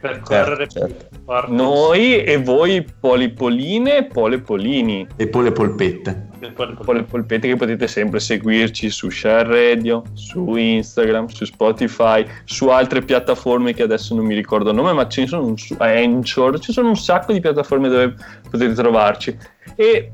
Per 0.00 0.20
correre 0.20 0.68
certo, 0.68 0.94
certo. 1.26 1.52
Noi 1.52 2.22
e 2.22 2.36
voi 2.36 2.84
polipoline, 3.00 4.06
pole 4.06 4.40
polini. 4.40 5.06
E 5.16 5.28
pole 5.28 5.52
polpette. 5.52 6.24
Pole 6.54 7.02
polpette 7.02 7.48
che 7.48 7.56
potete 7.56 7.88
sempre 7.88 8.20
seguirci 8.20 8.90
su 8.90 9.10
Share 9.10 9.48
Radio, 9.48 10.02
su 10.12 10.54
Instagram, 10.54 11.26
su 11.26 11.44
Spotify, 11.44 12.24
su 12.44 12.68
altre 12.68 13.00
piattaforme 13.02 13.72
che 13.72 13.82
adesso 13.82 14.14
non 14.14 14.26
mi 14.26 14.34
ricordo 14.34 14.70
il 14.70 14.76
nome, 14.76 14.92
ma 14.92 15.08
ce 15.08 15.22
ne 15.22 15.26
sono 15.26 15.46
un, 15.46 15.56
su 15.56 15.74
Anchor, 15.78 16.58
ci 16.60 16.72
sono 16.72 16.88
un 16.88 16.96
sacco 16.96 17.32
di 17.32 17.40
piattaforme 17.40 17.88
dove 17.88 18.14
potete 18.48 18.74
trovarci. 18.74 19.36
E 19.74 20.12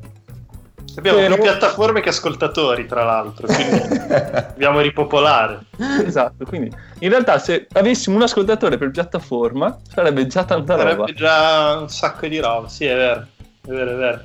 Abbiamo 0.96 1.18
Però... 1.18 1.34
più 1.34 1.42
piattaforme 1.42 2.00
che 2.00 2.10
ascoltatori, 2.10 2.86
tra 2.86 3.04
l'altro, 3.04 3.46
quindi 3.46 3.80
dobbiamo 4.52 4.80
ripopolare. 4.80 5.60
Esatto, 6.04 6.44
quindi 6.44 6.70
in 6.98 7.08
realtà 7.08 7.38
se 7.38 7.66
avessimo 7.72 8.16
un 8.16 8.22
ascoltatore 8.22 8.76
per 8.76 8.90
piattaforma 8.90 9.78
sarebbe 9.92 10.26
già 10.26 10.44
tanta 10.44 10.76
sarebbe 10.76 10.94
roba. 10.94 11.06
Sarebbe 11.06 11.18
già 11.18 11.78
un 11.80 11.88
sacco 11.88 12.26
di 12.26 12.38
roba, 12.38 12.68
sì 12.68 12.84
è 12.84 12.94
vero, 12.94 13.26
è 13.66 13.70
vero, 13.70 13.90
è 13.90 13.96
vero. 13.96 14.20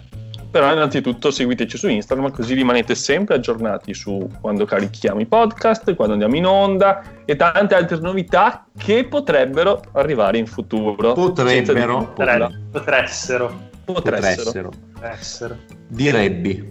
Però 0.50 0.72
innanzitutto 0.72 1.30
seguiteci 1.30 1.78
su 1.78 1.88
Instagram 1.90 2.32
così 2.32 2.54
rimanete 2.54 2.96
sempre 2.96 3.36
aggiornati 3.36 3.94
su 3.94 4.30
quando 4.40 4.66
carichiamo 4.66 5.20
i 5.20 5.26
podcast, 5.26 5.94
quando 5.94 6.14
andiamo 6.14 6.36
in 6.36 6.46
onda 6.46 7.04
e 7.26 7.36
tante 7.36 7.76
altre 7.76 8.00
novità 8.00 8.66
che 8.78 9.06
potrebbero 9.06 9.82
arrivare 9.94 10.38
in 10.38 10.48
futuro. 10.48 11.14
Potrebbero. 11.14 12.14
Potressero. 12.14 12.52
Potessero. 12.72 13.67
Potessero. 13.94 14.72
Potessero. 14.94 15.58
Direbbi. 15.88 16.68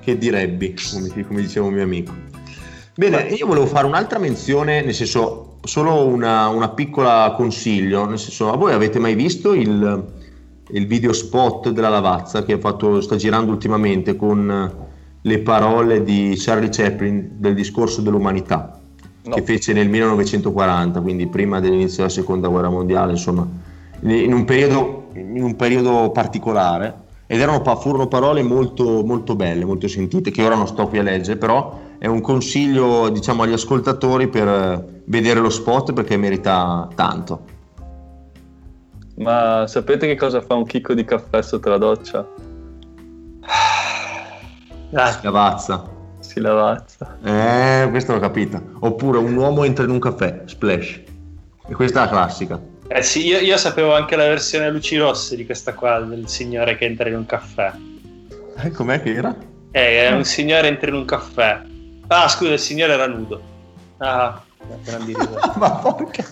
Che 0.00 0.18
direbbi, 0.18 0.74
come, 0.90 1.26
come 1.26 1.40
diceva 1.40 1.66
un 1.66 1.74
mio 1.74 1.82
amico. 1.82 2.12
Bene, 2.94 3.22
io 3.22 3.46
volevo 3.46 3.66
fare 3.66 3.86
un'altra 3.86 4.18
menzione, 4.18 4.82
nel 4.82 4.94
senso, 4.94 5.58
solo 5.64 6.06
una, 6.06 6.48
una 6.48 6.68
piccola 6.70 7.34
consiglio, 7.36 8.06
nel 8.06 8.18
senso, 8.18 8.52
a 8.52 8.56
voi 8.56 8.72
avete 8.72 8.98
mai 8.98 9.14
visto 9.14 9.52
il, 9.52 10.12
il 10.68 10.86
video 10.86 11.12
spot 11.12 11.70
della 11.70 11.88
Lavazza 11.88 12.44
che 12.44 12.58
fatto, 12.58 13.00
sta 13.00 13.16
girando 13.16 13.50
ultimamente 13.50 14.14
con 14.14 14.72
le 15.20 15.38
parole 15.40 16.04
di 16.04 16.34
Charlie 16.36 16.68
Chaplin 16.70 17.30
del 17.38 17.54
discorso 17.54 18.02
dell'umanità 18.02 18.78
no. 19.24 19.34
che 19.34 19.42
fece 19.42 19.72
nel 19.72 19.88
1940, 19.88 21.00
quindi 21.00 21.26
prima 21.26 21.60
dell'inizio 21.60 21.98
della 21.98 22.10
seconda 22.10 22.48
guerra 22.48 22.68
mondiale, 22.68 23.12
insomma, 23.12 23.46
in 24.02 24.32
un 24.32 24.44
periodo, 24.44 25.03
in 25.14 25.42
un 25.42 25.56
periodo 25.56 26.10
particolare 26.10 27.02
ed 27.26 27.40
erano, 27.40 27.62
furono 27.76 28.06
parole 28.06 28.42
molto, 28.42 29.02
molto 29.04 29.34
belle, 29.34 29.64
molto 29.64 29.88
sentite, 29.88 30.30
che 30.30 30.44
ora 30.44 30.56
non 30.56 30.66
sto 30.66 30.86
qui 30.86 30.98
a 30.98 31.02
leggere, 31.02 31.38
però 31.38 31.80
è 31.98 32.06
un 32.06 32.20
consiglio 32.20 33.08
diciamo, 33.08 33.42
agli 33.42 33.52
ascoltatori 33.52 34.28
per 34.28 35.02
vedere 35.06 35.40
lo 35.40 35.50
spot 35.50 35.92
perché 35.92 36.16
merita 36.16 36.88
tanto. 36.94 37.52
Ma 39.16 39.66
sapete 39.66 40.06
che 40.06 40.16
cosa 40.16 40.40
fa 40.40 40.54
un 40.54 40.64
chicco 40.64 40.92
di 40.92 41.04
caffè 41.04 41.40
sotto 41.40 41.68
la 41.70 41.78
doccia? 41.78 42.26
Si 44.90 45.18
lavazza. 45.22 45.90
Si 46.18 46.40
lavazza. 46.40 47.18
Eh, 47.22 47.88
questo 47.90 48.12
l'ho 48.12 48.18
capito. 48.18 48.60
Oppure 48.80 49.18
un 49.18 49.36
uomo 49.36 49.64
entra 49.64 49.84
in 49.84 49.90
un 49.90 49.98
caffè, 49.98 50.42
splash. 50.46 51.00
E 51.66 51.74
questa 51.74 52.00
è 52.00 52.04
la 52.04 52.10
classica. 52.10 52.60
Eh 52.96 53.02
sì, 53.02 53.26
io, 53.26 53.40
io, 53.40 53.56
sapevo 53.56 53.92
anche 53.92 54.14
la 54.14 54.28
versione 54.28 54.70
luci 54.70 54.96
rosse 54.96 55.34
di 55.34 55.44
questa 55.44 55.74
qua, 55.74 55.98
del 55.98 56.28
signore 56.28 56.76
che 56.76 56.84
entra 56.84 57.08
in 57.08 57.16
un 57.16 57.26
caffè. 57.26 57.72
Eh, 58.62 58.70
com'è 58.70 59.02
che 59.02 59.14
era? 59.14 59.34
Eh, 59.72 60.06
è 60.06 60.12
un 60.12 60.22
signore 60.22 60.68
entra 60.68 60.90
in 60.90 60.94
un 60.94 61.04
caffè. 61.04 61.60
Ah, 62.06 62.28
scusa, 62.28 62.52
il 62.52 62.60
signore 62.60 62.92
era 62.92 63.08
nudo. 63.08 63.42
Ah, 63.96 64.40
Ma 65.58 65.70
porca... 65.70 66.24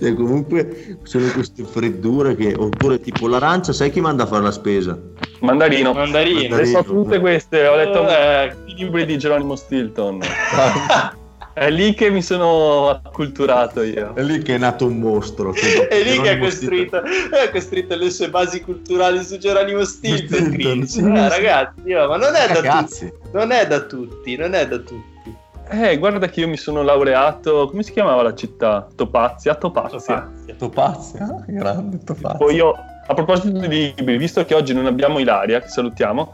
Cioè, 0.00 0.14
comunque 0.14 0.98
sono 1.04 1.30
queste 1.30 1.62
freddure 1.62 2.34
che... 2.34 2.52
Oppure 2.58 2.98
tipo 2.98 3.28
l'arancia, 3.28 3.72
sai 3.72 3.92
chi 3.92 4.00
manda 4.00 4.24
a 4.24 4.26
fare 4.26 4.42
la 4.42 4.50
spesa? 4.50 4.98
Mandarino. 5.42 5.92
Mandarino. 5.92 6.56
Le 6.56 6.64
so 6.64 6.82
tutte 6.82 7.20
queste, 7.20 7.68
ho 7.68 7.76
letto 7.76 8.04
eh, 8.08 8.52
i 8.66 8.74
libri 8.74 9.06
di 9.06 9.16
Geronimo 9.16 9.54
Stilton. 9.54 10.18
È 11.60 11.68
lì 11.68 11.92
che 11.92 12.08
mi 12.08 12.22
sono 12.22 12.88
acculturato 12.88 13.82
io. 13.82 14.14
È 14.14 14.22
lì 14.22 14.40
che 14.40 14.54
è 14.54 14.58
nato 14.58 14.86
un 14.86 14.98
mostro. 14.98 15.52
è 15.90 16.02
lì 16.02 16.18
che 16.18 16.30
ha 16.30 16.38
costruito, 16.38 16.96
ha 16.96 17.50
costruito, 17.52 17.96
le 17.96 18.08
sue 18.08 18.30
basi 18.30 18.62
culturali 18.62 19.22
su 19.22 19.36
Geronimo 19.36 19.84
Stilton. 19.84 20.86
Stilton 20.86 21.16
eh, 21.18 21.28
ragazzi, 21.28 21.82
io, 21.84 22.08
ma 22.08 22.16
non 22.16 22.34
è 22.34 22.62
da 22.62 22.80
tutti. 22.80 23.12
Non 23.34 23.50
è 23.50 23.66
da 23.66 23.80
tutti, 23.80 24.36
non 24.36 24.54
è 24.54 24.66
da 24.66 24.78
tutti. 24.78 25.36
Eh, 25.68 25.98
guarda 25.98 26.30
che 26.30 26.40
io 26.40 26.48
mi 26.48 26.56
sono 26.56 26.80
laureato, 26.82 27.68
come 27.68 27.82
si 27.82 27.92
chiamava 27.92 28.22
la 28.22 28.34
città? 28.34 28.88
Topazia? 28.96 29.54
Topazia. 29.54 29.98
Topazia, 29.98 30.54
Topazia. 30.54 31.24
Ah, 31.26 31.44
grande 31.46 31.98
Topazia. 32.02 32.38
Poi 32.38 32.54
io, 32.54 32.74
a 33.06 33.12
proposito 33.12 33.50
di 33.50 33.68
libri, 33.68 34.16
visto 34.16 34.42
che 34.46 34.54
oggi 34.54 34.72
non 34.72 34.86
abbiamo 34.86 35.18
Ilaria, 35.18 35.60
che 35.60 35.68
salutiamo, 35.68 36.32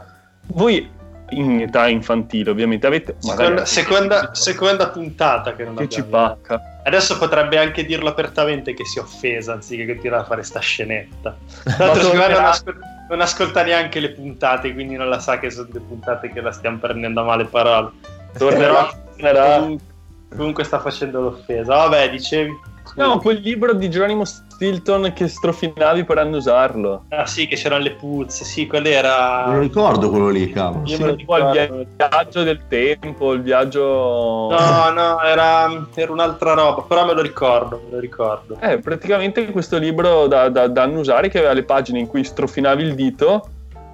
voi 0.53 0.89
in 1.29 1.61
età 1.61 1.87
infantile, 1.87 2.51
ovviamente. 2.51 2.87
Avete 2.87 3.15
seconda, 3.19 3.65
seconda, 3.65 4.29
seconda, 4.33 4.89
puntata 4.89 5.55
che 5.55 5.63
non 5.63 5.75
che 5.75 5.89
ci 5.89 6.03
pacca. 6.03 6.81
Adesso 6.83 7.17
potrebbe 7.17 7.57
anche 7.57 7.85
dirlo 7.85 8.09
apertamente 8.09 8.73
che 8.73 8.85
si 8.85 8.99
è 8.99 9.01
offesa 9.01 9.53
anziché 9.53 9.85
continuare 9.85 10.23
a 10.23 10.25
fare 10.25 10.43
sta 10.43 10.59
scenetta. 10.59 11.35
L'altro, 11.77 12.13
non, 12.13 12.31
ascol- 12.31 12.79
non, 13.09 13.21
ascolta 13.21 13.63
neanche 13.63 13.99
le 13.99 14.11
puntate, 14.11 14.73
quindi 14.73 14.95
non 14.95 15.09
la 15.09 15.19
sa 15.19 15.37
che 15.37 15.49
sono 15.49 15.67
le 15.71 15.81
puntate 15.81 16.31
che 16.31 16.39
la 16.39 16.51
stiamo 16.51 16.77
prendendo 16.77 17.21
a 17.21 17.23
male 17.25 17.45
parole. 17.45 17.91
Tornerò. 18.37 18.89
comunque, 19.59 19.85
comunque 20.29 20.63
sta 20.63 20.79
facendo 20.79 21.21
l'offesa. 21.21 21.75
Vabbè, 21.75 22.09
dicevi. 22.09 22.75
No, 22.97 23.19
quel 23.19 23.39
libro 23.41 23.73
di 23.73 23.91
Geronimo 23.91 24.25
Stilton 24.25 25.13
che 25.13 25.27
strofinavi 25.27 26.03
per 26.03 26.17
annusarlo. 26.17 27.05
Ah 27.09 27.27
sì, 27.27 27.45
che 27.45 27.55
c'erano 27.55 27.83
le 27.83 27.91
puzze, 27.91 28.43
sì, 28.43 28.65
quello 28.65 28.87
era... 28.87 29.45
Non 29.45 29.55
lo 29.57 29.61
ricordo 29.61 30.09
quello 30.09 30.29
lì, 30.29 30.49
cavolo. 30.51 30.83
Io 30.87 30.95
sì. 30.95 31.01
me 31.03 31.07
lo 31.09 31.15
ricordo, 31.15 31.61
il 31.61 31.87
viaggio 31.95 32.41
del 32.41 32.61
tempo, 32.67 33.33
il 33.33 33.43
viaggio... 33.43 34.49
No, 34.49 34.89
no, 34.95 35.21
era, 35.21 35.87
era, 35.93 36.11
un'altra 36.11 36.53
roba, 36.53 36.81
però 36.81 37.05
me 37.05 37.13
lo 37.13 37.21
ricordo, 37.21 37.81
me 37.85 37.91
lo 37.91 37.99
ricordo. 37.99 38.57
Eh, 38.61 38.79
praticamente 38.79 39.45
questo 39.51 39.77
libro 39.77 40.25
da, 40.25 40.49
da, 40.49 40.67
da 40.67 40.81
annusare 40.81 41.29
che 41.29 41.37
aveva 41.37 41.53
le 41.53 41.63
pagine 41.63 41.99
in 41.99 42.07
cui 42.07 42.23
strofinavi 42.23 42.81
il 42.81 42.95
dito 42.95 43.49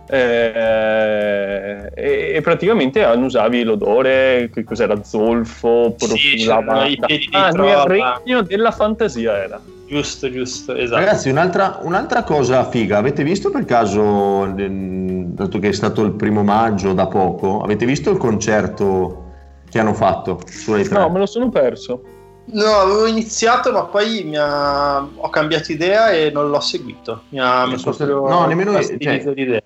eh, 0.08 1.92
e, 1.94 2.32
e, 2.36 2.42
praticamente 2.42 3.04
annusavi 3.04 3.64
l'odore, 3.64 4.50
che 4.54 4.64
cos'era 4.64 5.02
zolfo, 5.04 5.96
sì, 5.98 6.44
lavata. 6.46 7.08
Ah, 7.32 7.50
nel 7.50 7.78
regno 7.86 8.42
della 8.42 8.72
fantasia 8.72 9.44
era. 9.44 9.62
Giusto, 9.88 10.30
giusto, 10.32 10.76
esatto. 10.76 11.00
Ragazzi, 11.00 11.30
un'altra, 11.30 11.80
un'altra, 11.84 12.24
cosa 12.24 12.68
figa, 12.70 12.98
avete 12.98 13.24
visto 13.24 13.50
per 13.50 13.66
caso, 13.66 14.52
dato 14.56 15.60
che 15.60 15.70
è 15.70 15.74
stato 15.74 16.04
il 16.04 16.14
primo 16.14 16.44
maggio 16.44 16.94
da 16.94 17.08
poco, 17.08 17.62
avete 17.62 17.86
visto 17.86 18.10
il 18.10 18.18
concerto 18.18 19.32
che 19.70 19.80
hanno 19.80 19.94
fatto 19.94 20.42
sulle 20.46 20.84
tre? 20.84 21.00
No, 21.00 21.10
me 21.10 21.20
lo 21.20 21.26
sono 21.26 21.50
perso. 21.50 22.04
No, 22.46 22.66
avevo 22.66 23.06
iniziato, 23.06 23.72
ma 23.72 23.86
poi 23.86 24.36
ha... 24.36 24.98
ho 25.00 25.30
cambiato 25.30 25.72
idea 25.72 26.12
e 26.12 26.30
non 26.30 26.50
l'ho 26.50 26.60
seguito. 26.60 27.24
Mi 27.30 27.40
ha, 27.40 27.66
mi 27.66 27.80
proprio 27.80 28.28
no, 28.28 28.46
nemmeno 28.48 28.74
cioè, 28.82 29.34
l'idea. 29.34 29.62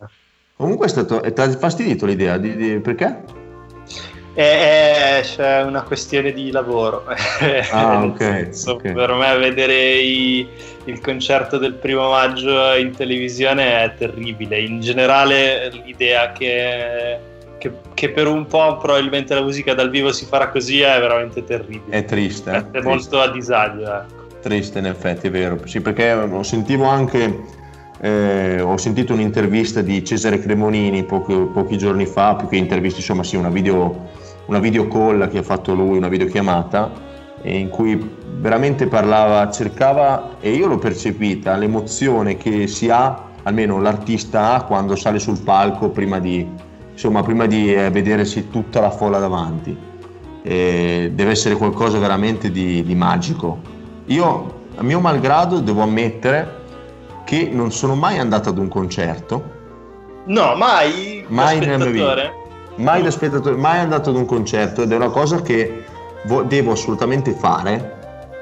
Comunque 0.58 0.88
è 0.88 0.90
stato, 0.90 1.22
ti 1.22 1.40
ha 1.40 1.50
fastidito 1.52 2.08
l'idea, 2.08 2.38
di, 2.38 2.56
di, 2.56 2.80
perché? 2.80 3.22
Eh, 4.34 5.22
c'è 5.22 5.62
una 5.62 5.84
questione 5.84 6.34
di 6.34 6.50
lavoro. 6.50 7.06
Ah, 7.72 8.04
ok. 8.04 8.50
okay. 8.66 8.94
Per 8.94 9.14
me 9.14 9.38
vedere 9.38 10.00
i, 10.00 10.48
il 10.86 11.00
concerto 11.00 11.60
del 11.60 11.74
primo 11.74 12.10
maggio 12.10 12.74
in 12.74 12.96
televisione 12.96 13.84
è 13.84 13.94
terribile. 13.96 14.60
In 14.60 14.80
generale 14.80 15.70
l'idea 15.70 16.32
che, 16.32 17.20
che, 17.60 17.72
che, 17.94 18.10
per 18.10 18.26
un 18.26 18.48
po' 18.48 18.78
probabilmente 18.78 19.36
la 19.36 19.42
musica 19.42 19.76
dal 19.76 19.92
vivo 19.92 20.12
si 20.12 20.26
farà 20.26 20.50
così 20.50 20.82
è 20.82 21.00
veramente 21.00 21.44
terribile. 21.44 21.96
È 21.96 22.04
triste. 22.04 22.52
È, 22.52 22.62
triste. 22.62 22.82
molto 22.82 23.22
a 23.22 23.32
disagio. 23.32 23.84
Ecco. 23.84 24.26
Triste 24.42 24.80
in 24.80 24.88
effetti, 24.88 25.28
è 25.28 25.32
vero. 25.32 25.60
Sì, 25.66 25.82
perché 25.82 26.28
sentivo 26.42 26.86
anche 26.86 27.57
eh, 28.00 28.62
ho 28.62 28.78
sentito 28.78 29.14
un'intervista 29.14 29.82
di 29.82 30.04
Cesare 30.04 30.40
Cremonini 30.40 31.04
pochi, 31.04 31.34
pochi 31.52 31.78
giorni 31.78 32.06
fa, 32.06 32.36
più 32.36 32.48
che 32.48 32.58
intervista, 32.58 33.00
insomma, 33.00 33.24
sì, 33.24 33.36
una 33.36 33.50
video, 33.50 34.10
una 34.46 34.60
video 34.60 34.88
call 34.88 35.30
che 35.30 35.40
ha 35.40 35.44
fatto 35.44 35.74
lui, 35.74 35.98
una 35.98 36.08
videochiamata, 36.08 37.06
in 37.44 37.70
cui 37.70 38.16
veramente 38.40 38.88
parlava, 38.88 39.50
cercava, 39.52 40.36
e 40.40 40.52
io 40.52 40.68
l'ho 40.68 40.78
percepita, 40.78 41.56
l'emozione 41.56 42.38
che 42.38 42.68
si 42.68 42.90
ha, 42.90 43.26
almeno 43.44 43.80
l'artista 43.80 44.54
ha 44.54 44.64
quando 44.64 44.96
sale 44.96 45.20
sul 45.20 45.40
palco 45.40 45.90
prima 45.90 46.20
di, 46.20 46.46
insomma, 46.92 47.24
prima 47.24 47.46
di 47.46 47.74
eh, 47.74 47.90
vedersi 47.90 48.50
tutta 48.50 48.80
la 48.80 48.92
folla 48.92 49.20
davanti. 49.20 49.76
Eh, 50.44 51.12
deve 51.14 51.32
essere 51.32 51.56
qualcosa 51.56 51.98
veramente 51.98 52.52
di, 52.52 52.84
di 52.84 52.96
magico. 52.96 53.60
Io, 54.06 54.56
a 54.76 54.84
mio 54.84 55.00
malgrado, 55.00 55.60
devo 55.60 55.82
ammettere 55.82 56.66
che 57.28 57.50
non 57.52 57.74
sono 57.74 57.94
mai 57.94 58.20
andato 58.20 58.48
ad 58.48 58.58
un 58.58 58.70
concerto. 58.70 59.56
No, 60.28 60.56
mai? 60.56 61.26
Mai 61.28 61.60
mia 61.60 61.78
vita. 61.78 62.32
Mai 62.76 63.02
da 63.04 63.12
spettatore, 63.12 63.58
mai 63.58 63.80
andato 63.80 64.12
ad 64.12 64.16
un 64.16 64.26
concerto 64.26 64.84
ed 64.84 64.94
è 64.94 64.96
una 64.96 65.10
cosa 65.10 65.42
che 65.42 65.84
vo- 66.24 66.44
devo 66.44 66.72
assolutamente 66.72 67.32
fare 67.32 67.96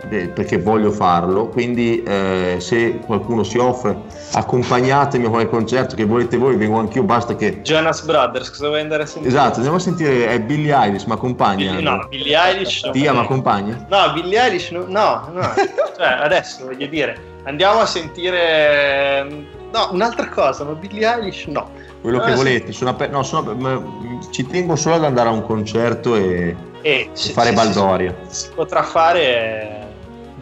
perché 0.07 0.59
voglio 0.61 0.91
farlo, 0.91 1.47
quindi 1.47 2.03
eh, 2.03 2.57
se 2.59 2.99
qualcuno 2.99 3.41
si 3.41 3.57
offre 3.57 3.97
accompagnatemi 4.33 5.25
a 5.25 5.29
quel 5.29 5.49
concerto 5.49 5.95
che 5.95 6.05
volete 6.05 6.37
voi, 6.37 6.55
vengo 6.57 6.77
anch'io, 6.77 7.01
basta 7.01 7.35
che... 7.35 7.63
Jonas 7.63 8.03
Brothers, 8.03 8.51
cosa 8.51 8.67
vuoi 8.67 8.81
andare 8.81 9.03
a 9.03 9.05
sentire? 9.07 9.33
Esatto, 9.33 9.55
andiamo 9.55 9.77
a 9.77 9.79
sentire, 9.79 10.27
è 10.27 10.39
Billie 10.41 10.75
Eilish, 10.75 11.05
ma 11.05 11.15
accompagna? 11.15 11.71
Billie, 11.71 11.81
no, 11.81 12.05
Billie 12.07 12.37
Eilish... 12.37 12.87
Tia, 12.91 13.13
ma 13.13 13.21
accompagna? 13.21 13.83
No, 13.89 14.13
Billie 14.13 14.39
Eilish 14.39 14.69
no, 14.69 14.85
no, 14.87 15.27
no. 15.31 15.53
cioè 15.97 16.19
adesso 16.21 16.65
voglio 16.65 16.85
dire 16.85 17.33
Andiamo 17.45 17.79
a 17.79 17.85
sentire. 17.85 19.27
No, 19.71 19.89
un'altra 19.91 20.29
cosa, 20.29 20.63
ma 20.63 20.73
Billie 20.73 21.07
Eilish 21.07 21.45
no. 21.45 21.69
Quello 22.01 22.19
che 22.19 22.33
volete, 22.33 22.71
sono, 22.71 22.95
no, 23.09 23.23
sono, 23.23 24.27
ci 24.31 24.45
tengo 24.45 24.75
solo 24.75 24.95
ad 24.95 25.03
andare 25.03 25.29
a 25.29 25.31
un 25.31 25.43
concerto 25.43 26.15
e, 26.15 26.55
e 26.81 27.09
se, 27.13 27.33
fare 27.33 27.49
se, 27.49 27.55
baldoria. 27.55 28.15
Si 28.27 28.49
potrà 28.53 28.83
fare 28.83 29.85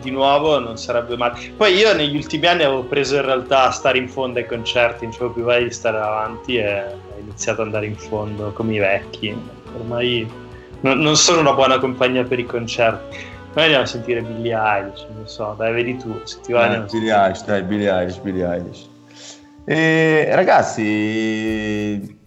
di 0.03 0.11
nuovo 0.11 0.59
non 0.59 0.77
sarebbe 0.77 1.15
male. 1.17 1.53
Poi 1.55 1.73
io 1.73 1.93
negli 1.95 2.15
ultimi 2.15 2.45
anni 2.45 2.63
avevo 2.63 2.83
preso 2.83 3.15
in 3.15 3.25
realtà 3.25 3.67
a 3.67 3.71
stare 3.71 3.97
in 3.97 4.09
fondo 4.09 4.37
ai 4.39 4.45
concerti, 4.45 5.05
non 5.05 5.13
c'avevo 5.13 5.31
più 5.31 5.43
voglia 5.43 5.63
di 5.63 5.71
stare 5.71 5.97
avanti 5.97 6.57
e 6.57 6.83
ho 6.83 7.19
iniziato 7.19 7.61
ad 7.61 7.67
andare 7.67 7.87
in 7.87 7.95
fondo 7.95 8.51
come 8.51 8.75
i 8.75 8.79
vecchi. 8.79 9.35
Ormai 9.75 10.29
non, 10.81 10.99
non 10.99 11.15
sono 11.15 11.39
una 11.39 11.53
buona 11.53 11.79
compagnia 11.79 12.23
per 12.23 12.39
i 12.39 12.45
concerti. 12.45 13.31
Noi 13.55 13.65
andiamo 13.65 13.83
a 13.83 13.87
sentire 13.87 14.21
Billie 14.21 14.55
Eilish, 14.55 15.05
non 15.13 15.27
so, 15.27 15.53
dai, 15.57 15.73
vedi 15.73 15.95
tu, 15.97 16.19
se 16.23 16.39
ti 16.41 16.53
va. 16.53 16.75
Eh, 16.75 16.85
Billie 16.91 17.13
Eilish, 17.13 17.45
dai, 17.45 17.61
Billie 17.61 17.89
Eilish, 17.91 18.17
Billie 18.19 18.45
Eilish. 18.45 18.89
E, 19.65 20.29
ragazzi, 20.33 22.19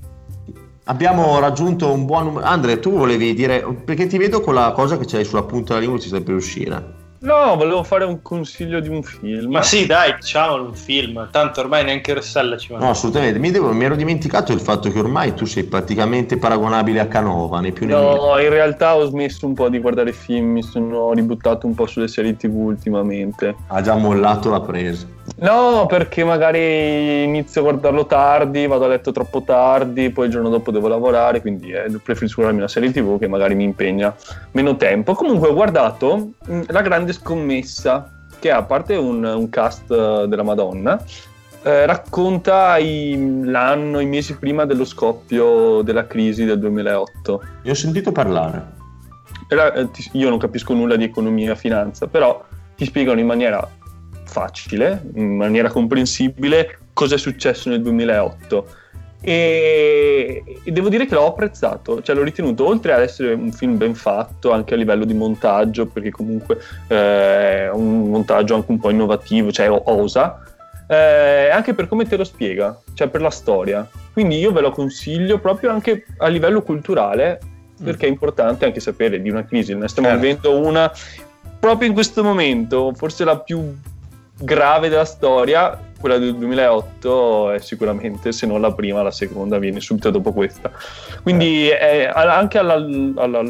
abbiamo 0.85 1.39
raggiunto 1.41 1.93
un 1.93 2.07
buon 2.07 2.27
numero. 2.27 2.47
Andre, 2.47 2.79
tu 2.79 2.93
volevi 2.93 3.35
dire, 3.35 3.65
perché 3.85 4.07
ti 4.07 4.19
vedo 4.19 4.41
con 4.41 4.55
la 4.55 4.71
cosa 4.73 4.97
che 4.99 5.05
c'hai 5.05 5.25
sulla 5.25 5.43
punta 5.43 5.75
della 5.75 5.81
lingua, 5.81 6.01
ci 6.01 6.09
stai 6.09 6.23
per 6.23 6.35
uscire. 6.35 7.05
No, 7.21 7.57
volevo 7.57 7.83
fare 7.83 8.05
un 8.05 8.21
consiglio 8.23 8.81
di 8.81 8.89
un 8.89 9.03
film. 9.03 9.51
Ma 9.51 9.63
sì, 9.63 9.87
dai, 9.87 10.15
diciamolo 10.15 10.65
un 10.65 10.75
film. 10.75 11.29
Tanto 11.31 11.61
ormai 11.61 11.85
neanche 11.85 12.15
Rossella 12.15 12.57
ci 12.57 12.73
va. 12.73 12.79
No, 12.79 12.91
assolutamente. 12.91 13.39
Mi, 13.39 13.51
devo, 13.51 13.73
mi, 13.73 13.85
ero 13.85 13.97
dimenticato 13.97 14.53
il 14.53 14.61
fatto 14.61 14.91
che 14.91 14.99
ormai 14.99 15.35
tu 15.35 15.45
sei 15.45 15.65
praticamente 15.65 16.37
paragonabile 16.37 17.01
a 17.01 17.07
Canova, 17.07 17.61
né 17.61 17.73
più 17.73 17.87
né 17.87 17.95
meno. 17.95 18.15
No, 18.15 18.39
in 18.39 18.51
realtà 18.51 18.97
ho 18.97 19.05
smesso 19.07 19.47
un 19.47 19.55
po' 19.55 19.69
di 19.69 19.79
guardare 19.79 20.13
film, 20.13 20.53
mi 20.53 20.63
sono 20.63 21.13
ributtato 21.13 21.67
un 21.67 21.75
po' 21.75 21.87
sulle 21.87 22.09
serie 22.09 22.37
TV 22.37 22.55
ultimamente. 22.55 23.55
Ha 23.69 23.81
già 23.81 23.95
mollato 23.95 24.51
la 24.51 24.61
presa. 24.61 25.07
No, 25.39 25.85
perché 25.87 26.25
magari 26.25 27.25
inizio 27.25 27.61
a 27.61 27.65
guardarlo 27.65 28.07
tardi, 28.07 28.67
vado 28.67 28.87
a 28.87 28.89
letto 28.89 29.13
troppo 29.13 29.43
tardi, 29.43 30.09
poi 30.09 30.27
il 30.27 30.33
giorno 30.33 30.49
dopo 30.49 30.71
devo 30.71 30.89
lavorare, 30.89 31.43
quindi 31.43 31.71
eh, 31.71 31.91
preferisco 32.03 32.37
guardarmi 32.37 32.61
una 32.61 32.69
serie 32.69 32.91
TV 32.91 33.19
che 33.19 33.29
magari 33.29 33.55
mi 33.55 33.65
impegna 33.65 34.15
meno 34.53 34.77
tempo. 34.77 35.13
Comunque 35.13 35.49
ho 35.49 35.55
guardato 35.55 36.31
mh, 36.43 36.63
La 36.69 36.81
Grande 36.81 37.13
Scommessa, 37.13 38.11
che 38.39 38.51
a 38.51 38.63
parte 38.63 38.97
un, 38.97 39.25
un 39.25 39.49
cast 39.51 39.91
uh, 39.91 40.27
della 40.27 40.43
Madonna, 40.43 41.03
eh, 41.63 41.85
racconta 41.85 42.79
i, 42.79 43.43
l'anno, 43.45 44.01
i 44.01 44.07
mesi 44.07 44.37
prima 44.37 44.65
dello 44.65 44.87
scoppio 44.87 45.83
della 45.83 46.07
crisi 46.07 46.47
del 46.47 46.59
2008. 46.61 47.43
Io 47.63 47.73
ho 47.73 47.75
sentito 47.75 48.11
parlare. 48.11 48.75
Era, 49.49 49.75
eh, 49.75 49.89
io 50.13 50.31
non 50.31 50.39
capisco 50.39 50.73
nulla 50.73 50.97
di 50.97 51.05
economia 51.05 51.53
e 51.53 51.57
finanza, 51.57 52.07
però 52.07 52.43
ti 52.75 52.87
spiegano 52.87 53.21
in 53.21 53.27
maniera 53.27 53.69
facile, 54.27 55.03
in 55.15 55.37
maniera 55.37 55.71
comprensibile, 55.71 56.79
cosa 56.93 57.15
è 57.15 57.19
successo 57.19 57.69
nel 57.69 57.83
2008. 57.83 58.67
E, 59.21 60.45
e, 60.63 60.71
devo 60.71 60.89
dire 60.89 61.07
che 61.07 61.15
l'ho 61.15 61.27
apprezzato, 61.27 62.03
cioè 62.03 62.15
l'ho 62.15 62.23
ritenuto 62.23 62.67
oltre 62.67 62.93
ad 62.93 63.01
essere 63.01 63.33
un 63.33 63.51
film 63.51 63.77
ben 63.77 63.95
fatto 63.95 64.53
anche 64.53 64.75
a 64.75 64.77
livello 64.77 65.05
di 65.05 65.15
montaggio, 65.15 65.87
perché 65.87 66.11
comunque 66.11 66.59
eh, 66.87 67.65
è 67.65 67.71
un 67.71 68.11
montaggio 68.11 68.55
anche 68.55 68.71
un 68.71 68.79
po' 68.79 68.91
innovativo, 68.91 69.51
cioè 69.51 69.69
osa, 69.71 70.43
eh, 70.87 71.49
anche 71.51 71.75
per 71.75 71.89
come 71.89 72.07
te 72.07 72.17
lo 72.17 72.25
spiega, 72.25 72.79
cioè 72.95 73.09
per 73.09 73.21
la 73.21 73.31
storia. 73.31 73.89
Quindi 74.13 74.39
io 74.39 74.53
ve 74.53 74.61
lo 74.61 74.71
consiglio 74.71 75.39
proprio 75.39 75.71
anche 75.71 76.05
a 76.19 76.29
livello 76.29 76.63
culturale, 76.63 77.41
perché 77.83 78.07
mm. 78.07 78.09
è 78.09 78.13
importante 78.13 78.65
anche 78.65 78.81
sapere 78.81 79.21
di 79.21 79.29
una 79.29 79.45
crisi, 79.45 79.75
ne 79.75 79.89
stiamo 79.89 80.09
certo. 80.09 80.23
vivendo 80.23 80.67
una 80.67 80.93
proprio 81.59 81.89
in 81.89 81.95
questo 81.95 82.23
momento, 82.23 82.93
forse 82.95 83.25
la 83.25 83.39
più 83.39 83.75
grave 84.39 84.89
della 84.89 85.05
storia, 85.05 85.79
quella 85.99 86.19
del 86.19 86.37
2008 86.37 87.53
è 87.53 87.59
sicuramente, 87.59 88.33
se 88.33 88.47
non 88.47 88.61
la 88.61 88.73
prima, 88.73 89.03
la 89.03 89.11
seconda 89.11 89.59
viene 89.59 89.81
subito 89.81 90.11
dopo 90.11 90.33
questa. 90.33 90.71
Quindi 91.23 91.69
è, 91.69 92.11
anche 92.15 92.59
alla, 92.59 92.75
alla, 92.75 93.43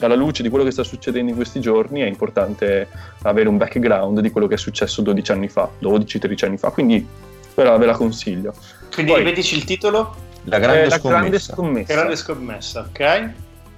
alla, 0.00 0.14
luce 0.14 0.42
di 0.42 0.48
quello 0.48 0.64
che 0.64 0.70
sta 0.70 0.82
succedendo 0.82 1.30
in 1.30 1.36
questi 1.36 1.60
giorni 1.60 2.00
è 2.00 2.06
importante 2.06 2.88
avere 3.22 3.48
un 3.48 3.56
background 3.58 4.20
di 4.20 4.30
quello 4.30 4.46
che 4.46 4.54
è 4.54 4.58
successo 4.58 5.02
12 5.02 5.32
anni 5.32 5.48
fa, 5.48 5.68
12-13 5.80 6.44
anni 6.46 6.56
fa, 6.56 6.70
quindi 6.70 7.06
ve 7.54 7.78
ve 7.78 7.86
la 7.86 7.94
consiglio. 7.94 8.54
Quindi 8.92 9.12
Poi, 9.12 9.22
ripetici 9.22 9.56
il 9.56 9.64
titolo? 9.64 10.30
La 10.44 10.58
grande, 10.58 10.84
eh, 10.84 10.90
scommessa. 10.90 11.08
grande 11.08 11.38
scommessa. 11.38 11.92
Grande 11.92 12.16
scommessa, 12.16 12.88
ok. 12.88 13.30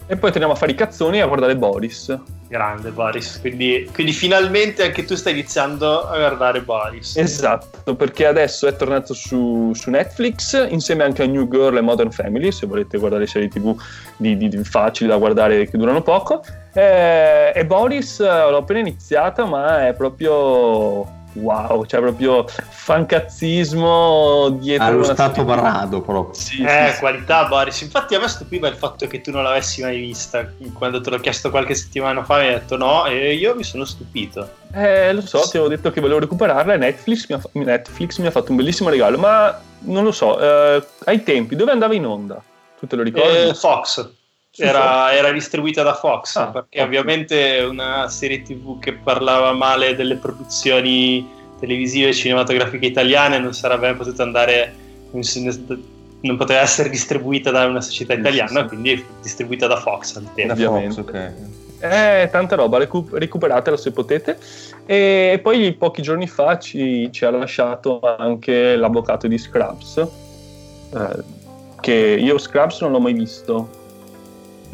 E 0.07 0.17
poi 0.17 0.31
torniamo 0.31 0.53
a 0.53 0.57
fare 0.57 0.73
i 0.73 0.75
cazzoni 0.75 1.17
e 1.17 1.21
a 1.23 1.27
guardare 1.27 1.57
Boris. 1.57 2.15
Grande 2.47 2.91
Boris, 2.91 3.41
quindi, 3.41 3.89
quindi, 3.93 4.13
finalmente 4.13 4.85
anche 4.85 5.05
tu 5.05 5.15
stai 5.17 5.33
iniziando 5.33 6.07
a 6.07 6.19
guardare 6.19 6.61
Boris. 6.61 7.17
Esatto, 7.17 7.97
perché 7.97 8.27
adesso 8.27 8.67
è 8.67 8.77
tornato 8.77 9.15
su, 9.15 9.73
su 9.75 9.91
Netflix 9.91 10.69
insieme 10.71 11.05
anche 11.05 11.23
a 11.23 11.27
New 11.27 11.49
Girl 11.49 11.77
e 11.77 11.81
Modern 11.81 12.11
Family, 12.11 12.53
se 12.53 12.67
volete 12.67 12.99
guardare 12.99 13.27
serie 13.27 13.49
tv 13.49 13.75
di, 14.19 14.37
di, 14.37 14.49
di 14.49 14.63
facili 14.63 15.09
da 15.09 15.17
guardare 15.17 15.67
che 15.67 15.79
durano 15.79 16.03
poco. 16.03 16.45
E, 16.75 17.53
e 17.55 17.67
Boris 17.67 18.21
eh, 18.21 18.25
l'ho 18.25 18.59
appena 18.59 18.81
iniziata, 18.81 19.47
ma 19.47 19.89
è 19.89 19.95
proprio 19.95 21.23
wow, 21.35 21.85
cioè 21.87 22.01
proprio 22.01 22.45
fancazzismo 22.85 24.59
dietro 24.61 24.85
allo 24.85 25.05
stato 25.05 25.43
barrado 25.43 26.03
proprio. 26.03 26.35
Sì, 26.35 26.63
eh, 26.63 26.93
sì, 26.93 27.01
qualità 27.01 27.47
Boris. 27.47 27.81
Infatti 27.81 28.15
a 28.15 28.21
me 28.21 28.29
stupiva 28.29 28.69
il 28.69 28.75
fatto 28.75 29.07
che 29.07 29.23
tu 29.23 29.31
non 29.31 29.43
l'avessi 29.43 29.81
mai 29.81 29.99
vista. 29.99 30.47
Quando 30.75 31.01
te 31.01 31.09
l'ho 31.09 31.19
chiesto 31.19 31.49
qualche 31.49 31.75
settimana 31.75 32.23
fa 32.25 32.41
mi 32.41 32.49
hai 32.49 32.53
detto 32.53 32.77
no 32.77 33.07
e 33.07 33.33
io 33.33 33.55
mi 33.55 33.65
sono 33.65 33.87
stupito. 33.87 34.47
Eh, 34.75 35.15
lo 35.15 35.23
so, 35.23 35.41
ti 35.49 35.57
avevo 35.57 35.69
detto 35.69 35.91
che 35.91 36.03
volevo 36.03 36.21
recuperarla 36.21 36.75
e 36.75 36.77
Netflix 36.77 37.27
mi 37.31 37.37
ha, 37.37 37.41
Netflix 37.53 38.19
mi 38.19 38.27
ha 38.27 38.31
fatto 38.31 38.51
un 38.51 38.59
bellissimo 38.59 38.91
regalo, 38.91 39.17
ma 39.17 39.59
non 39.79 40.05
lo 40.05 40.13
so, 40.13 40.39
eh, 40.39 40.87
ai 41.07 41.23
tempi 41.23 41.57
dove 41.57 41.73
andava 41.73 41.95
in 41.95 42.05
onda? 42.05 42.43
Tu 42.79 42.87
te 42.87 42.97
lo 42.97 43.03
ricordi? 43.03 43.49
Eh, 43.49 43.55
Fox. 43.55 44.11
Era, 44.57 45.11
era, 45.13 45.33
distribuita 45.33 45.83
da 45.83 45.95
Fox 45.95 46.37
ah, 46.37 46.47
perché 46.49 46.79
okay. 46.79 46.85
ovviamente 46.85 47.67
una 47.69 48.09
serie 48.09 48.43
tv 48.43 48.79
che 48.79 48.93
parlava 48.93 49.53
male 49.53 49.97
delle 49.97 50.15
produzioni 50.15 51.43
televisive 51.65 52.09
e 52.09 52.13
cinematografiche 52.13 52.87
italiane 52.87 53.39
non 53.39 53.53
sarebbe 53.53 53.93
potuta 53.95 54.23
andare 54.23 54.75
non 55.11 56.37
poteva 56.37 56.61
essere 56.61 56.89
distribuita 56.89 57.51
da 57.51 57.67
una 57.67 57.81
società 57.81 58.15
italiana 58.15 58.49
sì, 58.49 58.59
sì. 58.59 58.67
quindi 58.67 59.05
distribuita 59.23 59.67
da 59.67 59.77
Fox 59.77 60.17
al 60.17 60.29
tempo 60.35 60.53
ovviamente 60.53 60.95
Fox, 60.95 61.09
okay. 61.09 61.33
eh, 61.81 62.29
tanta 62.31 62.57
roba 62.57 62.79
recu- 62.79 63.13
recuperatela 63.13 63.77
se 63.77 63.93
potete 63.93 64.39
e 64.87 65.39
poi 65.43 65.73
pochi 65.73 66.03
giorni 66.03 66.27
fa 66.27 66.59
ci, 66.59 67.09
ci 67.13 67.25
ha 67.25 67.31
lasciato 67.31 68.01
anche 68.01 68.77
l'avvocato 68.77 69.27
di 69.27 69.39
Scrubs 69.39 69.97
eh, 69.99 71.43
che 71.81 71.93
io 71.93 72.39
Scrubs 72.39 72.81
non 72.81 72.93
l'ho 72.93 73.01
mai 73.01 73.13
visto 73.13 73.83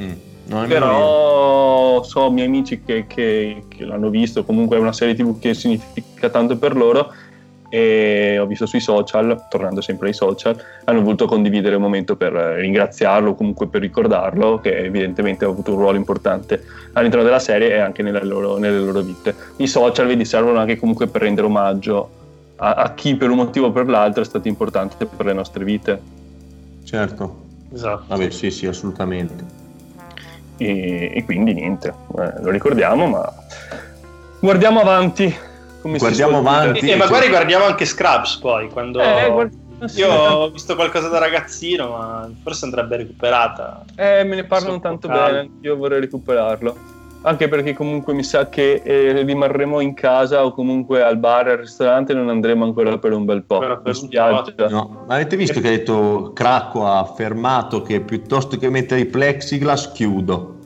Mm. 0.00 0.12
Però 0.48 2.02
so 2.02 2.30
miei 2.30 2.46
amici 2.46 2.82
che, 2.84 3.06
che, 3.06 3.64
che, 3.68 3.84
l'hanno 3.84 4.08
visto, 4.08 4.44
comunque 4.44 4.76
è 4.76 4.80
una 4.80 4.92
serie 4.92 5.14
tv 5.14 5.38
che 5.38 5.54
significa 5.54 6.28
tanto 6.28 6.56
per 6.56 6.76
loro 6.76 7.12
e 7.68 8.36
ho 8.40 8.46
visto 8.46 8.66
sui 8.66 8.80
social, 8.80 9.46
tornando 9.48 9.80
sempre 9.80 10.08
ai 10.08 10.12
social, 10.12 10.60
hanno 10.84 11.02
voluto 11.02 11.26
condividere 11.26 11.76
un 11.76 11.82
momento 11.82 12.16
per 12.16 12.32
ringraziarlo, 12.32 13.34
comunque 13.34 13.68
per 13.68 13.80
ricordarlo, 13.80 14.58
che 14.58 14.76
evidentemente 14.76 15.44
ha 15.44 15.48
avuto 15.48 15.70
un 15.70 15.78
ruolo 15.78 15.96
importante 15.96 16.64
all'interno 16.94 17.24
della 17.24 17.38
serie 17.38 17.74
e 17.74 17.78
anche 17.78 18.02
nelle 18.02 18.24
loro, 18.24 18.58
nelle 18.58 18.80
loro 18.80 19.02
vite. 19.02 19.34
I 19.58 19.68
social, 19.68 20.08
vedi, 20.08 20.24
servono 20.24 20.58
anche 20.58 20.78
comunque 20.78 21.06
per 21.06 21.22
rendere 21.22 21.46
omaggio 21.46 22.10
a, 22.56 22.74
a 22.74 22.94
chi 22.94 23.14
per 23.14 23.30
un 23.30 23.36
motivo 23.36 23.66
o 23.66 23.70
per 23.70 23.86
l'altro 23.86 24.22
è 24.22 24.26
stato 24.26 24.48
importante 24.48 25.06
per 25.06 25.26
le 25.26 25.32
nostre 25.32 25.62
vite. 25.62 26.00
Certo. 26.82 27.42
Esatto. 27.72 28.04
Vabbè, 28.08 28.30
sì, 28.30 28.50
sì, 28.50 28.66
assolutamente 28.66 29.59
e, 30.60 31.12
e 31.14 31.24
quindi 31.24 31.54
niente, 31.54 31.88
eh, 31.88 32.32
lo 32.42 32.50
ricordiamo, 32.50 33.06
ma 33.06 33.32
guardiamo 34.38 34.80
avanti. 34.80 35.34
guardiamo 35.82 36.38
avanti. 36.38 36.88
E, 36.88 36.90
e 36.90 36.96
magari 36.96 37.28
guardiamo 37.28 37.64
anche 37.64 37.86
Scrubs 37.86 38.36
poi, 38.36 38.68
quando... 38.68 39.00
Eh, 39.00 39.30
guarda... 39.30 39.56
Io 39.96 40.12
ho 40.12 40.50
visto 40.50 40.74
qualcosa 40.74 41.08
da 41.08 41.18
ragazzino, 41.18 41.88
ma 41.88 42.30
forse 42.42 42.66
andrebbe 42.66 42.98
recuperata. 42.98 43.82
Eh, 43.96 44.24
me 44.24 44.36
ne 44.36 44.44
parlano 44.44 44.78
tanto 44.78 45.08
bene, 45.08 45.48
io 45.62 45.76
vorrei 45.76 46.00
recuperarlo. 46.00 46.89
Anche 47.22 47.48
perché 47.48 47.74
comunque 47.74 48.14
mi 48.14 48.22
sa 48.22 48.48
che 48.48 48.80
eh, 48.82 49.22
rimarremo 49.22 49.80
in 49.80 49.92
casa 49.92 50.42
o 50.42 50.52
comunque 50.52 51.02
al 51.02 51.18
bar, 51.18 51.48
al 51.48 51.58
ristorante, 51.58 52.14
non 52.14 52.30
andremo 52.30 52.64
ancora 52.64 52.96
per 52.96 53.12
un 53.12 53.26
bel 53.26 53.42
po'. 53.42 53.58
Per 53.58 53.80
in 53.84 53.94
spiaggia. 53.94 54.68
No. 54.68 55.04
Ma 55.06 55.16
avete 55.16 55.36
visto 55.36 55.60
che 55.60 55.68
ha 55.68 55.70
detto 55.70 56.32
Cracco 56.34 56.86
ha 56.86 56.98
affermato 56.98 57.82
che 57.82 58.00
piuttosto 58.00 58.56
che 58.56 58.70
mettere 58.70 59.00
i 59.00 59.06
plexiglass 59.06 59.92
chiudo. 59.92 60.56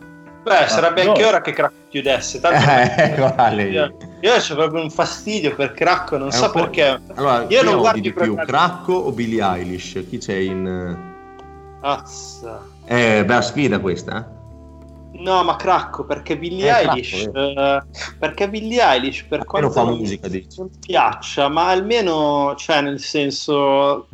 Beh, 0.45 0.59
ah, 0.59 0.69
sarebbe 0.69 1.03
no. 1.03 1.11
anche 1.11 1.25
ora 1.25 1.41
che 1.41 1.53
Cracco 1.53 1.75
chiudesse. 1.89 2.39
Tanto 2.39 2.71
eh, 2.71 3.33
vale. 3.35 3.63
io, 3.71 3.97
io 4.21 4.35
ho 4.35 4.55
proprio 4.55 4.81
un 4.81 4.91
fastidio 4.91 5.57
per 5.57 5.73
Cracco, 5.73 6.17
non 6.19 6.29
È 6.29 6.33
so 6.33 6.53
perché. 6.53 7.01
Allora, 7.15 7.47
io 7.49 7.63
non 7.65 7.79
guardo 7.79 8.01
di 8.01 8.13
più, 8.13 8.37
Cracco 8.37 8.93
o 8.93 9.11
Billie 9.11 9.43
Eilish? 9.43 10.05
Chi 10.09 10.19
c'è 10.19 10.37
in... 10.37 10.97
Azza. 11.81 12.63
Eh, 12.85 13.25
bella 13.25 13.43
sfida 13.43 13.81
questa, 13.81 14.19
eh? 14.19 14.43
No, 15.17 15.45
ma 15.45 15.57
cracco 15.57 16.05
perché 16.05 16.37
Billie 16.37 16.69
eh, 16.69 16.87
Eilish. 16.87 17.31
Eh. 17.33 17.83
perché 18.19 18.49
Billie 18.49 18.83
Eilish, 18.83 19.25
per 19.29 19.45
quanto 19.45 19.71
fa 19.71 19.85
musica, 19.85 20.29
non 20.57 20.71
piaccia, 20.79 21.49
ma 21.49 21.69
almeno, 21.69 22.55
cioè, 22.57 22.81
nel 22.81 23.01
senso, 23.01 24.09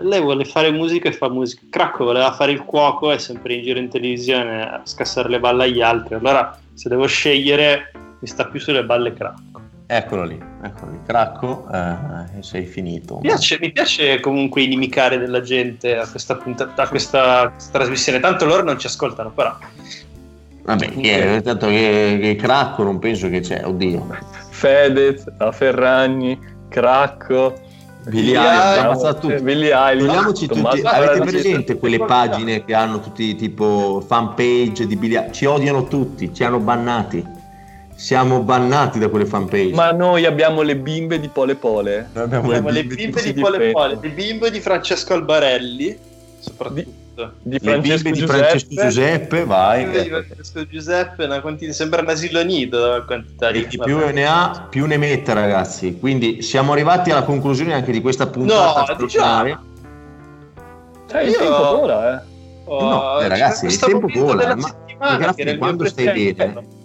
lei 0.00 0.20
vuole 0.20 0.44
fare 0.44 0.70
musica 0.70 1.08
e 1.08 1.12
fa 1.12 1.28
musica. 1.28 1.62
Cracco 1.70 2.04
voleva 2.04 2.32
fare 2.32 2.52
il 2.52 2.64
cuoco 2.64 3.10
e 3.10 3.18
sempre 3.18 3.54
in 3.54 3.62
giro 3.62 3.78
in 3.78 3.88
televisione 3.88 4.62
a 4.62 4.80
scassare 4.84 5.28
le 5.28 5.40
balle 5.40 5.64
agli 5.64 5.80
altri. 5.80 6.14
Allora, 6.14 6.56
se 6.72 6.88
devo 6.88 7.06
scegliere, 7.06 7.90
mi 8.20 8.26
sta 8.26 8.46
più 8.46 8.60
sulle 8.60 8.84
balle 8.84 9.12
cracco. 9.12 9.62
Eccolo 9.86 10.24
lì, 10.24 10.42
eccolo 10.62 10.92
lì, 10.92 10.98
Cracco, 11.04 11.68
eh, 11.70 12.42
sei 12.42 12.64
finito. 12.64 13.16
Mi 13.16 13.28
piace, 13.28 13.58
mi 13.60 13.70
piace, 13.70 14.18
comunque 14.20 14.62
inimicare 14.62 15.18
della 15.18 15.42
gente 15.42 15.98
a 15.98 16.08
questa, 16.08 16.36
puntata, 16.36 16.82
a 16.82 16.88
questa 16.88 17.54
trasmissione, 17.70 18.18
tanto 18.18 18.46
loro 18.46 18.62
non 18.62 18.78
ci 18.78 18.86
ascoltano, 18.86 19.30
però 19.30 19.54
Vabbè, 20.64 20.88
che, 20.94 21.40
tanto 21.44 21.66
che, 21.66 22.18
che 22.20 22.36
Cracco 22.36 22.82
non 22.82 22.98
penso 22.98 23.28
che 23.28 23.40
c'è, 23.40 23.62
oddio. 23.64 24.06
Fedez, 24.48 25.24
la 25.38 25.52
Ferragni, 25.52 26.38
Cracco. 26.68 27.60
Billy 28.06 28.34
Eilish, 28.36 29.40
Billy 29.40 29.70
Eilish. 29.70 30.46
tutti, 30.46 30.82
avete 30.82 31.20
presente 31.20 31.78
quelle 31.78 31.98
pagine 32.04 32.62
che 32.62 32.74
hanno 32.74 33.00
tutti 33.00 33.34
tipo 33.34 34.02
fanpage 34.06 34.86
di 34.86 34.96
Billy 34.96 35.30
Ci 35.30 35.46
odiano 35.46 35.84
tutti, 35.84 36.32
ci 36.34 36.44
hanno 36.44 36.58
bannati. 36.58 37.42
Siamo 37.94 38.40
bannati 38.40 38.98
da 38.98 39.08
quelle 39.08 39.24
fanpage. 39.24 39.72
Ma 39.72 39.92
noi 39.92 40.26
abbiamo 40.26 40.62
le 40.62 40.76
bimbe 40.76 41.20
di 41.20 41.28
Pole 41.28 41.54
Pole. 41.54 42.08
Abbiamo, 42.14 42.48
abbiamo 42.48 42.68
le 42.70 42.84
bimbe, 42.84 42.94
le 42.94 43.02
bimbe 43.04 43.22
di, 43.22 43.32
di 43.32 43.40
Pole 43.40 43.70
Pole, 43.70 43.98
le 44.00 44.08
bimbe 44.08 44.50
di 44.50 44.60
Francesco 44.60 45.14
Albarelli, 45.14 45.96
soprattutto 46.40 46.80
di 46.80 47.03
Francesco, 47.14 48.10
di 48.10 48.26
Francesco 48.26 48.74
Giuseppe, 48.74 49.44
vai. 49.44 49.88
Di 49.88 50.08
Francesco 50.08 50.66
Giuseppe, 50.66 51.24
una 51.24 51.40
quantità, 51.40 51.72
sembra 51.72 52.02
un 52.02 52.08
asilo 52.08 52.42
nido 52.42 52.86
la 52.86 53.02
quantità 53.02 53.50
di 53.50 53.66
più 53.66 53.98
ne 54.12 54.26
ha, 54.26 54.66
più 54.68 54.86
ne 54.86 54.96
mette, 54.96 55.32
ragazzi. 55.32 55.98
Quindi 55.98 56.42
siamo 56.42 56.72
arrivati 56.72 57.10
alla 57.10 57.22
conclusione 57.22 57.74
anche 57.74 57.92
di 57.92 58.00
questa 58.00 58.26
puntata 58.26 58.80
no, 58.80 58.84
straordinaria. 58.84 59.62
Cioè, 61.10 61.22
il 61.22 61.36
tempo 61.36 61.76
vola, 61.76 62.14
eh. 62.14 62.32
Oh, 62.64 62.88
no, 62.88 63.20
eh, 63.20 63.28
ragazzi, 63.28 63.66
il 63.66 63.78
tempo 63.78 64.08
vola, 64.08 64.56
ma 64.56 64.74
ragazzi, 64.98 65.56
quando 65.58 65.84
stai 65.84 66.32
bene 66.34 66.82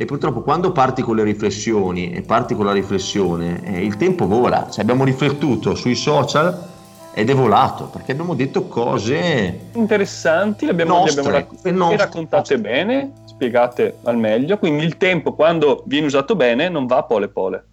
e 0.00 0.06
purtroppo 0.06 0.40
quando 0.40 0.72
parti 0.72 1.02
con 1.02 1.14
le 1.16 1.24
riflessioni 1.24 2.10
e 2.10 2.22
parti 2.22 2.54
con 2.54 2.64
la 2.64 2.72
riflessione, 2.72 3.62
eh, 3.64 3.84
il 3.84 3.98
tempo 3.98 4.26
vola. 4.26 4.66
Cioè, 4.70 4.80
abbiamo 4.80 5.04
riflettuto 5.04 5.74
sui 5.74 5.94
social 5.94 6.68
ed 7.12 7.28
è 7.28 7.34
volato 7.34 7.86
perché 7.86 8.12
abbiamo 8.12 8.34
detto 8.34 8.66
cose 8.66 9.68
interessanti, 9.72 10.64
le 10.64 10.70
abbiamo, 10.70 10.98
nostre, 10.98 11.22
le 11.22 11.28
abbiamo 11.54 11.90
rac- 11.90 12.00
raccontate 12.00 12.54
nostre. 12.54 12.58
bene, 12.58 13.12
spiegate 13.24 13.98
al 14.04 14.16
meglio. 14.16 14.58
Quindi 14.58 14.84
il 14.84 14.96
tempo, 14.96 15.34
quando 15.34 15.82
viene 15.86 16.06
usato 16.06 16.36
bene, 16.36 16.68
non 16.68 16.86
va 16.86 17.02
pole 17.02 17.28
pole. 17.28 17.64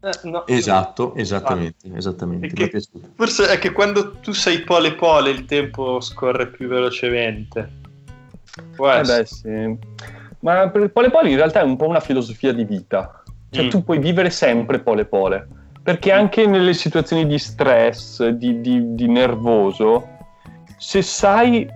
Eh, 0.00 0.28
no. 0.28 0.46
Esatto, 0.46 1.14
esattamente, 1.14 1.88
ah. 1.92 1.96
esattamente. 1.96 2.48
Che, 2.48 2.82
forse 3.14 3.48
è 3.48 3.58
che 3.58 3.72
quando 3.72 4.12
tu 4.12 4.32
sei 4.32 4.60
pole 4.60 4.94
pole 4.94 5.30
il 5.30 5.44
tempo 5.44 6.00
scorre 6.00 6.48
più 6.48 6.68
velocemente. 6.68 7.70
eh 8.76 9.00
beh, 9.02 9.26
sì. 9.26 9.76
Ma 10.40 10.68
per 10.68 10.90
pole 10.90 11.10
pole 11.10 11.30
in 11.30 11.36
realtà 11.36 11.60
è 11.60 11.64
un 11.64 11.76
po' 11.76 11.86
una 11.86 12.00
filosofia 12.00 12.52
di 12.52 12.64
vita. 12.64 13.22
Cioè 13.50 13.64
mm. 13.64 13.68
tu 13.68 13.84
puoi 13.84 13.98
vivere 13.98 14.30
sempre 14.30 14.80
pole 14.80 15.04
pole 15.04 15.48
perché 15.84 16.12
anche 16.12 16.46
nelle 16.46 16.72
situazioni 16.72 17.26
di 17.26 17.38
stress, 17.38 18.26
di, 18.28 18.62
di, 18.62 18.94
di 18.94 19.06
nervoso, 19.06 20.08
se 20.78 21.02
sai 21.02 21.68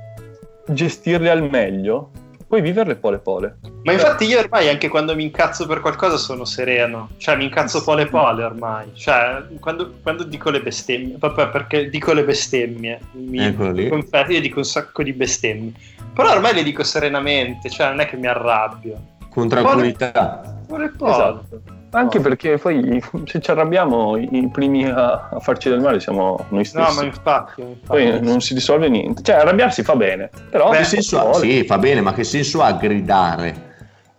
gestirle 0.66 1.28
al 1.28 1.42
meglio, 1.42 2.10
puoi 2.46 2.62
viverle 2.62 2.96
pole 2.96 3.18
pole. 3.18 3.58
Ma 3.82 3.92
infatti 3.92 4.24
io 4.24 4.38
ormai 4.38 4.70
anche 4.70 4.88
quando 4.88 5.14
mi 5.14 5.24
incazzo 5.24 5.66
per 5.66 5.80
qualcosa 5.80 6.16
sono 6.16 6.46
sereno, 6.46 7.10
cioè 7.18 7.36
mi 7.36 7.44
incazzo 7.44 7.84
pole 7.84 8.06
pole 8.06 8.44
ormai, 8.44 8.92
cioè 8.94 9.44
quando, 9.60 9.96
quando 10.02 10.24
dico 10.24 10.48
le 10.48 10.62
bestemmie, 10.62 11.18
proprio 11.18 11.50
perché 11.50 11.90
dico 11.90 12.14
le 12.14 12.24
bestemmie, 12.24 13.00
mi 13.12 13.54
confesso, 13.54 14.32
io 14.32 14.40
dico 14.40 14.60
un 14.60 14.64
sacco 14.64 15.02
di 15.02 15.12
bestemmie, 15.12 15.72
però 16.14 16.32
ormai 16.32 16.54
le 16.54 16.62
dico 16.62 16.82
serenamente, 16.82 17.68
cioè 17.68 17.88
non 17.88 18.00
è 18.00 18.06
che 18.06 18.16
mi 18.16 18.26
arrabbio. 18.26 19.16
Con 19.28 19.48
tranquillità. 19.48 20.40
Pole, 20.66 20.88
pole 20.88 20.92
pole. 20.96 21.10
Esatto. 21.12 21.76
Anche 21.90 22.20
perché 22.20 22.58
poi 22.58 23.02
se 23.24 23.40
ci 23.40 23.50
arrabbiamo 23.50 24.16
i 24.16 24.48
primi 24.52 24.84
a, 24.84 25.28
a, 25.30 25.40
farci 25.40 25.70
del 25.70 25.80
male 25.80 26.00
siamo 26.00 26.44
noi 26.50 26.64
stessi. 26.64 26.86
No, 26.86 26.94
ma 26.94 27.04
infatti, 27.04 27.60
infatti. 27.60 27.86
Poi 27.86 28.20
non 28.20 28.40
si 28.40 28.54
risolve 28.54 28.88
niente. 28.88 29.22
Cioè, 29.22 29.36
arrabbiarsi 29.36 29.82
fa 29.82 29.96
bene, 29.96 30.28
però... 30.50 30.70
Beh, 30.70 30.78
che 30.78 30.84
senso 30.84 31.30
ha? 31.30 31.34
Sì, 31.34 31.64
fa 31.64 31.78
bene, 31.78 32.00
ma 32.02 32.12
che 32.12 32.24
senso 32.24 32.62
ha 32.62 32.72
gridare? 32.72 33.66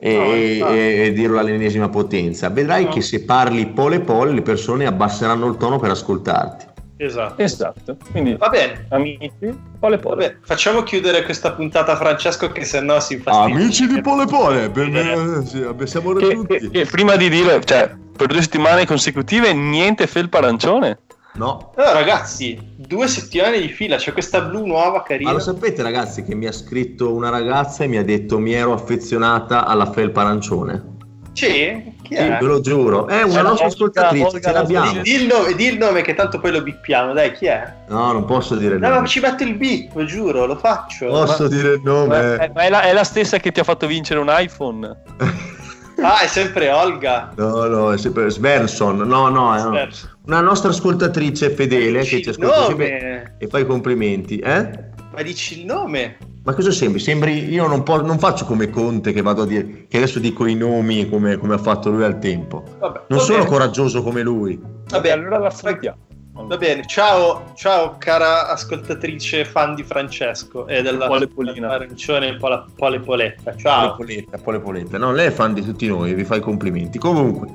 E, 0.02 0.58
no, 0.60 0.70
e, 0.70 1.06
e, 1.06 1.14
dirlo 1.14 1.40
all'ennesima 1.40 1.90
potenza. 1.90 2.50
Vedrai 2.50 2.86
no. 2.86 2.90
che 2.90 3.02
se 3.02 3.26
parli 3.26 3.68
pole 3.68 4.00
pole 4.00 4.32
le 4.32 4.42
persone 4.42 4.86
abbasseranno 4.86 5.46
il 5.46 5.58
tono 5.58 5.78
per 5.78 5.92
ascoltarti. 5.92 6.66
Esatto. 7.02 7.42
Esatto. 7.42 7.98
Quindi, 8.12 8.36
va 8.36 8.50
bene. 8.50 8.86
Amici, 8.90 9.32
pole 9.80 9.98
pole. 9.98 10.16
Vabbè, 10.16 10.38
facciamo 10.42 10.84
chiudere 10.84 11.24
questa 11.24 11.54
puntata 11.54 11.96
Francesco 11.96 12.52
che 12.52 12.66
se 12.66 12.82
no 12.82 13.00
si 13.00 13.14
infastidia. 13.14 13.56
Amici 13.56 13.88
di 13.88 14.02
pole 14.02 14.26
pole, 14.26 14.70
ben, 14.70 14.94
eh, 14.94 15.46
sì, 15.46 15.66
siamo 15.86 16.12
raggiunti. 16.12 16.58
Che, 16.58 16.70
che, 16.70 16.86
prima 16.86 17.16
di 17.16 17.30
dire, 17.30 17.64
cioè, 17.64 17.90
per 18.18 18.28
due 18.28 18.42
settimane 18.42 18.86
consecutive 18.86 19.54
niente 19.54 20.08
felpa 20.08 20.40
arancione. 20.40 21.00
No. 21.36 21.72
Allora, 21.78 21.94
ragazzi, 21.94 22.60
due 22.76 23.08
settimane 23.08 23.62
di 23.62 23.70
fila, 23.70 23.96
c'è 23.96 24.12
questa 24.12 24.42
blu 24.42 24.66
nuova 24.66 25.02
carina. 25.02 25.30
Ma 25.30 25.38
lo 25.38 25.42
sapete 25.42 25.82
ragazzi 25.82 26.24
che 26.24 26.36
mi 26.36 26.48
ha 26.48 26.52
scritto 26.52 27.14
una 27.14 27.30
ragazza 27.30 27.86
e 27.86 27.88
mi 27.88 27.96
ha 27.96 28.04
detto 28.04 28.40
mi 28.40 28.52
ero 28.52 28.74
affezionata 28.74 29.66
alla 29.66 29.90
felpa 29.90 30.20
arancione? 30.20 30.98
Sì? 31.34 31.96
Chi 32.02 32.16
è? 32.16 32.22
Sì, 32.22 32.28
ve 32.28 32.40
lo 32.42 32.60
giuro. 32.62 33.08
È 33.08 33.22
una 33.24 33.42
nostra 33.42 33.68
ascoltatrice, 33.68 34.42
ce 34.42 34.52
l'abbiamo. 34.52 35.02
Di, 35.02 35.14
il 35.14 35.28
nome, 35.28 35.54
di 35.54 35.66
il 35.66 35.78
nome 35.78 36.02
che 36.02 36.16
tanto 36.16 36.40
poi 36.40 36.52
lo 36.52 36.62
bippiamo, 36.62 37.14
dai, 37.14 37.34
chi 37.34 37.46
è? 37.46 37.74
No, 37.88 38.12
non 38.12 38.26
posso 38.26 38.56
dire 38.56 38.76
il 38.76 38.82
nome. 38.82 38.94
No, 38.94 39.02
ma 39.02 39.08
ci 39.08 39.20
metto 39.20 39.44
il 39.44 39.56
bip, 39.56 40.04
giuro, 40.04 40.46
lo 40.46 40.56
faccio. 40.56 41.08
Posso 41.08 41.44
ma... 41.44 41.50
dire 41.50 41.74
il 41.74 41.82
nome? 41.84 42.52
Ma, 42.54 42.64
è, 42.64 42.70
la, 42.70 42.82
è 42.82 42.94
la 42.94 43.04
stessa 43.04 43.38
che 43.38 43.52
ti 43.52 43.60
ha 43.60 43.64
fatto 43.64 43.88
vincere 43.88 44.20
un 44.20 44.28
iPhone. 44.30 44.98
Ah, 46.02 46.22
è 46.22 46.28
sempre 46.28 46.72
Olga. 46.72 47.34
No, 47.36 47.66
no, 47.66 47.92
è 47.92 47.98
sempre 47.98 48.30
Svensson. 48.30 48.98
No, 49.00 49.28
no, 49.28 49.56
è 49.56 49.88
una 50.26 50.42
nostra 50.42 50.70
ascoltatrice 50.70 51.50
fedele 51.52 52.04
che 52.04 52.22
ci 52.22 52.30
ascolta 52.30 52.68
sempre 52.68 53.36
e 53.38 53.48
fa 53.48 53.60
i 53.60 53.66
complimenti. 53.66 54.38
Eh? 54.38 54.70
Ma 55.12 55.22
dici 55.22 55.60
il 55.60 55.66
nome? 55.66 56.18
Ma 56.50 56.56
cosa 56.56 56.72
sembri? 56.72 57.00
Sembri 57.00 57.48
io 57.48 57.68
non, 57.68 57.84
po- 57.84 58.02
non, 58.02 58.18
faccio 58.18 58.44
come 58.44 58.72
Conte 58.72 59.14
che 59.14 59.22
vado 59.22 59.44
a 59.44 59.46
dire 59.46 59.86
che 59.88 59.98
adesso 59.98 60.18
dico 60.18 60.48
i 60.48 60.56
nomi 60.56 61.08
come, 61.08 61.38
come 61.38 61.54
ha 61.54 61.60
fatto 61.60 61.92
lui 61.92 62.04
al 62.04 62.18
tempo. 62.18 62.64
Vabbè, 62.80 63.02
non 63.10 63.20
sono 63.20 63.38
bene. 63.38 63.50
coraggioso 63.52 64.02
come 64.02 64.24
lui. 64.24 64.60
Vabbè, 64.90 65.12
allora 65.12 65.38
la 65.38 65.52
salutiamo. 65.52 66.08
Va 66.34 66.58
bene, 66.58 66.88
ciao, 66.88 67.52
ciao 67.54 67.98
cara 68.00 68.48
ascoltatrice 68.48 69.46
fan 69.46 69.76
di 69.76 69.84
Francesco 69.84 70.66
e 70.66 70.82
della 70.82 71.06
Pole 71.06 71.28
Polina. 71.28 71.70
arancione 71.70 72.36
Pole, 72.38 72.64
Pole 72.76 73.00
Poletta. 73.00 73.56
Ciao. 73.56 73.96
Pole 73.96 74.16
Poletta, 74.16 74.38
Pole 74.40 74.60
Poletta. 74.60 74.98
No, 74.98 75.12
lei 75.12 75.28
è 75.28 75.32
fan 75.32 75.54
di 75.54 75.64
tutti 75.64 75.86
noi, 75.86 76.16
vi 76.16 76.24
fa 76.24 76.38
i 76.38 76.42
complimenti. 76.42 76.98
Comunque, 76.98 77.48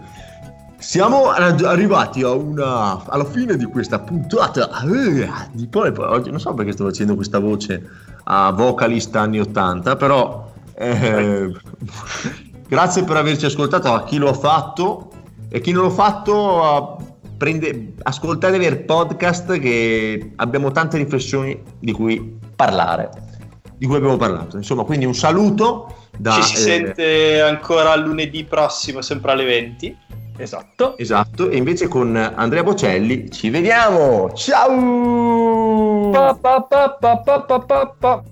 siamo 0.79 1.31
arrivati 1.31 2.23
una, 2.23 3.05
alla 3.07 3.25
fine 3.25 3.57
di 3.57 3.65
questa 3.65 3.99
puntata 3.99 4.69
eh, 4.83 5.29
di 5.51 5.67
Pole 5.67 5.93
Oggi 5.97 6.31
non 6.31 6.39
so 6.39 6.53
perché 6.53 6.73
sto 6.73 6.85
facendo 6.85 7.15
questa 7.15 7.39
voce 7.39 8.04
a 8.25 8.53
vocalista 8.53 9.21
anni 9.21 9.41
80, 9.41 9.97
però 9.97 10.53
eh, 10.75 11.53
grazie 12.69 13.05
per 13.05 13.17
averci 13.17 13.47
ascoltato 13.47 13.93
a 13.93 14.05
chi 14.05 14.17
lo 14.17 14.29
ha 14.29 14.35
fatto 14.35 15.11
e 15.49 15.61
chi 15.61 15.73
non 15.73 15.85
l'ha 15.85 15.91
fatto 15.91 16.97
prende, 17.37 17.93
ascoltatevi 18.03 18.65
il 18.65 18.85
podcast 18.85 19.59
che 19.59 20.33
abbiamo 20.37 20.73
tante 20.73 20.97
riflessioni 20.97 21.61
di 21.79 21.93
cui 21.93 22.39
parlare, 22.57 23.11
di 23.77 23.87
cui 23.87 23.97
abbiamo 23.97 24.17
parlato. 24.17 24.57
Insomma, 24.57 24.85
quindi 24.85 25.05
un 25.05 25.15
saluto. 25.15 25.95
Da, 26.17 26.33
Ci 26.33 26.43
si 26.43 26.55
eh, 26.55 26.59
sente 26.59 27.41
ancora 27.41 27.95
lunedì 27.97 28.45
prossimo, 28.45 29.03
sempre 29.03 29.33
alle 29.33 29.45
20. 29.45 29.97
Esatto. 30.37 30.97
Esatto, 30.99 31.49
e 31.49 31.57
invece 31.57 31.89
con 31.89 32.17
Andrea 32.17 32.63
Bocelli 32.63 33.31
ci 33.31 33.51
vediamo. 33.51 34.33
Ciao! 34.33 36.11
Pa, 36.11 36.35
pa, 36.35 36.63
pa, 36.63 36.91
pa, 36.91 37.19
pa, 37.19 37.41
pa, 37.41 37.95
pa. 37.99 38.23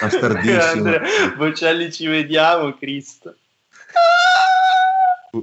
Bastardissimo. 0.00 0.90
Bocelli 1.36 1.92
ci 1.92 2.06
vediamo, 2.06 2.74
Cristo 2.74 3.34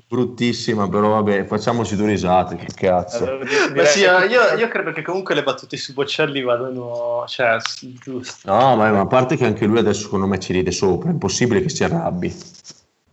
bruttissima, 0.06 0.90
però 0.90 1.10
vabbè, 1.10 1.46
facciamoci 1.46 1.96
due 1.96 2.08
risate, 2.08 2.58
che 2.58 2.68
cazzo. 2.74 3.24
Allora, 3.24 3.86
sì, 3.86 4.02
io, 4.02 4.58
io, 4.58 4.68
credo 4.68 4.92
che 4.92 5.02
comunque 5.02 5.34
le 5.34 5.44
battute 5.44 5.78
su 5.78 5.94
Bocelli 5.94 6.42
vadano, 6.42 7.24
cioè, 7.28 7.58
giusto. 8.00 8.52
No, 8.52 8.76
ma, 8.76 8.92
ma, 8.92 9.00
a 9.02 9.08
parte 9.08 9.38
che 9.38 9.46
anche 9.46 9.66
lui 9.66 9.80
adesso 9.80 10.02
secondo 10.02 10.28
me 10.28 10.40
ci 10.40 10.52
ride 10.52 10.72
sopra, 10.72 11.10
è 11.10 11.14
impossibile 11.14 11.62
che 11.62 11.70
si 11.70 11.84
arrabbi. 11.84 12.36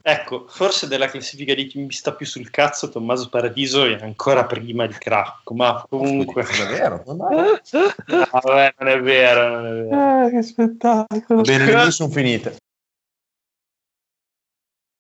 Ecco, 0.07 0.45
forse 0.49 0.87
della 0.87 1.09
classifica 1.09 1.55
di 1.55 1.65
chi 1.65 1.79
mi 1.79 1.91
sta 1.91 2.13
più 2.13 2.27
sul 2.27 2.51
cazzo, 2.51 2.91
Tommaso 2.91 3.31
Paradiso 3.31 3.87
è 3.87 3.99
ancora 4.03 4.45
prima 4.45 4.87
di 4.87 4.93
Cracco, 4.93 5.55
ma 5.55 5.83
comunque... 5.89 6.43
Non 6.43 6.67
è 6.67 6.71
vero, 6.71 7.03
no, 7.09 8.29
vabbè, 8.31 8.75
non 8.81 8.89
è 8.91 9.01
vero, 9.01 9.49
non 9.49 9.67
è 9.67 9.83
vero. 9.85 9.97
Ah, 9.97 10.29
che 10.29 10.43
spettacolo. 10.43 11.41
Bene, 11.41 11.65
le 11.65 11.73
due 11.73 11.91
sono 11.91 12.11
finite. 12.11 12.57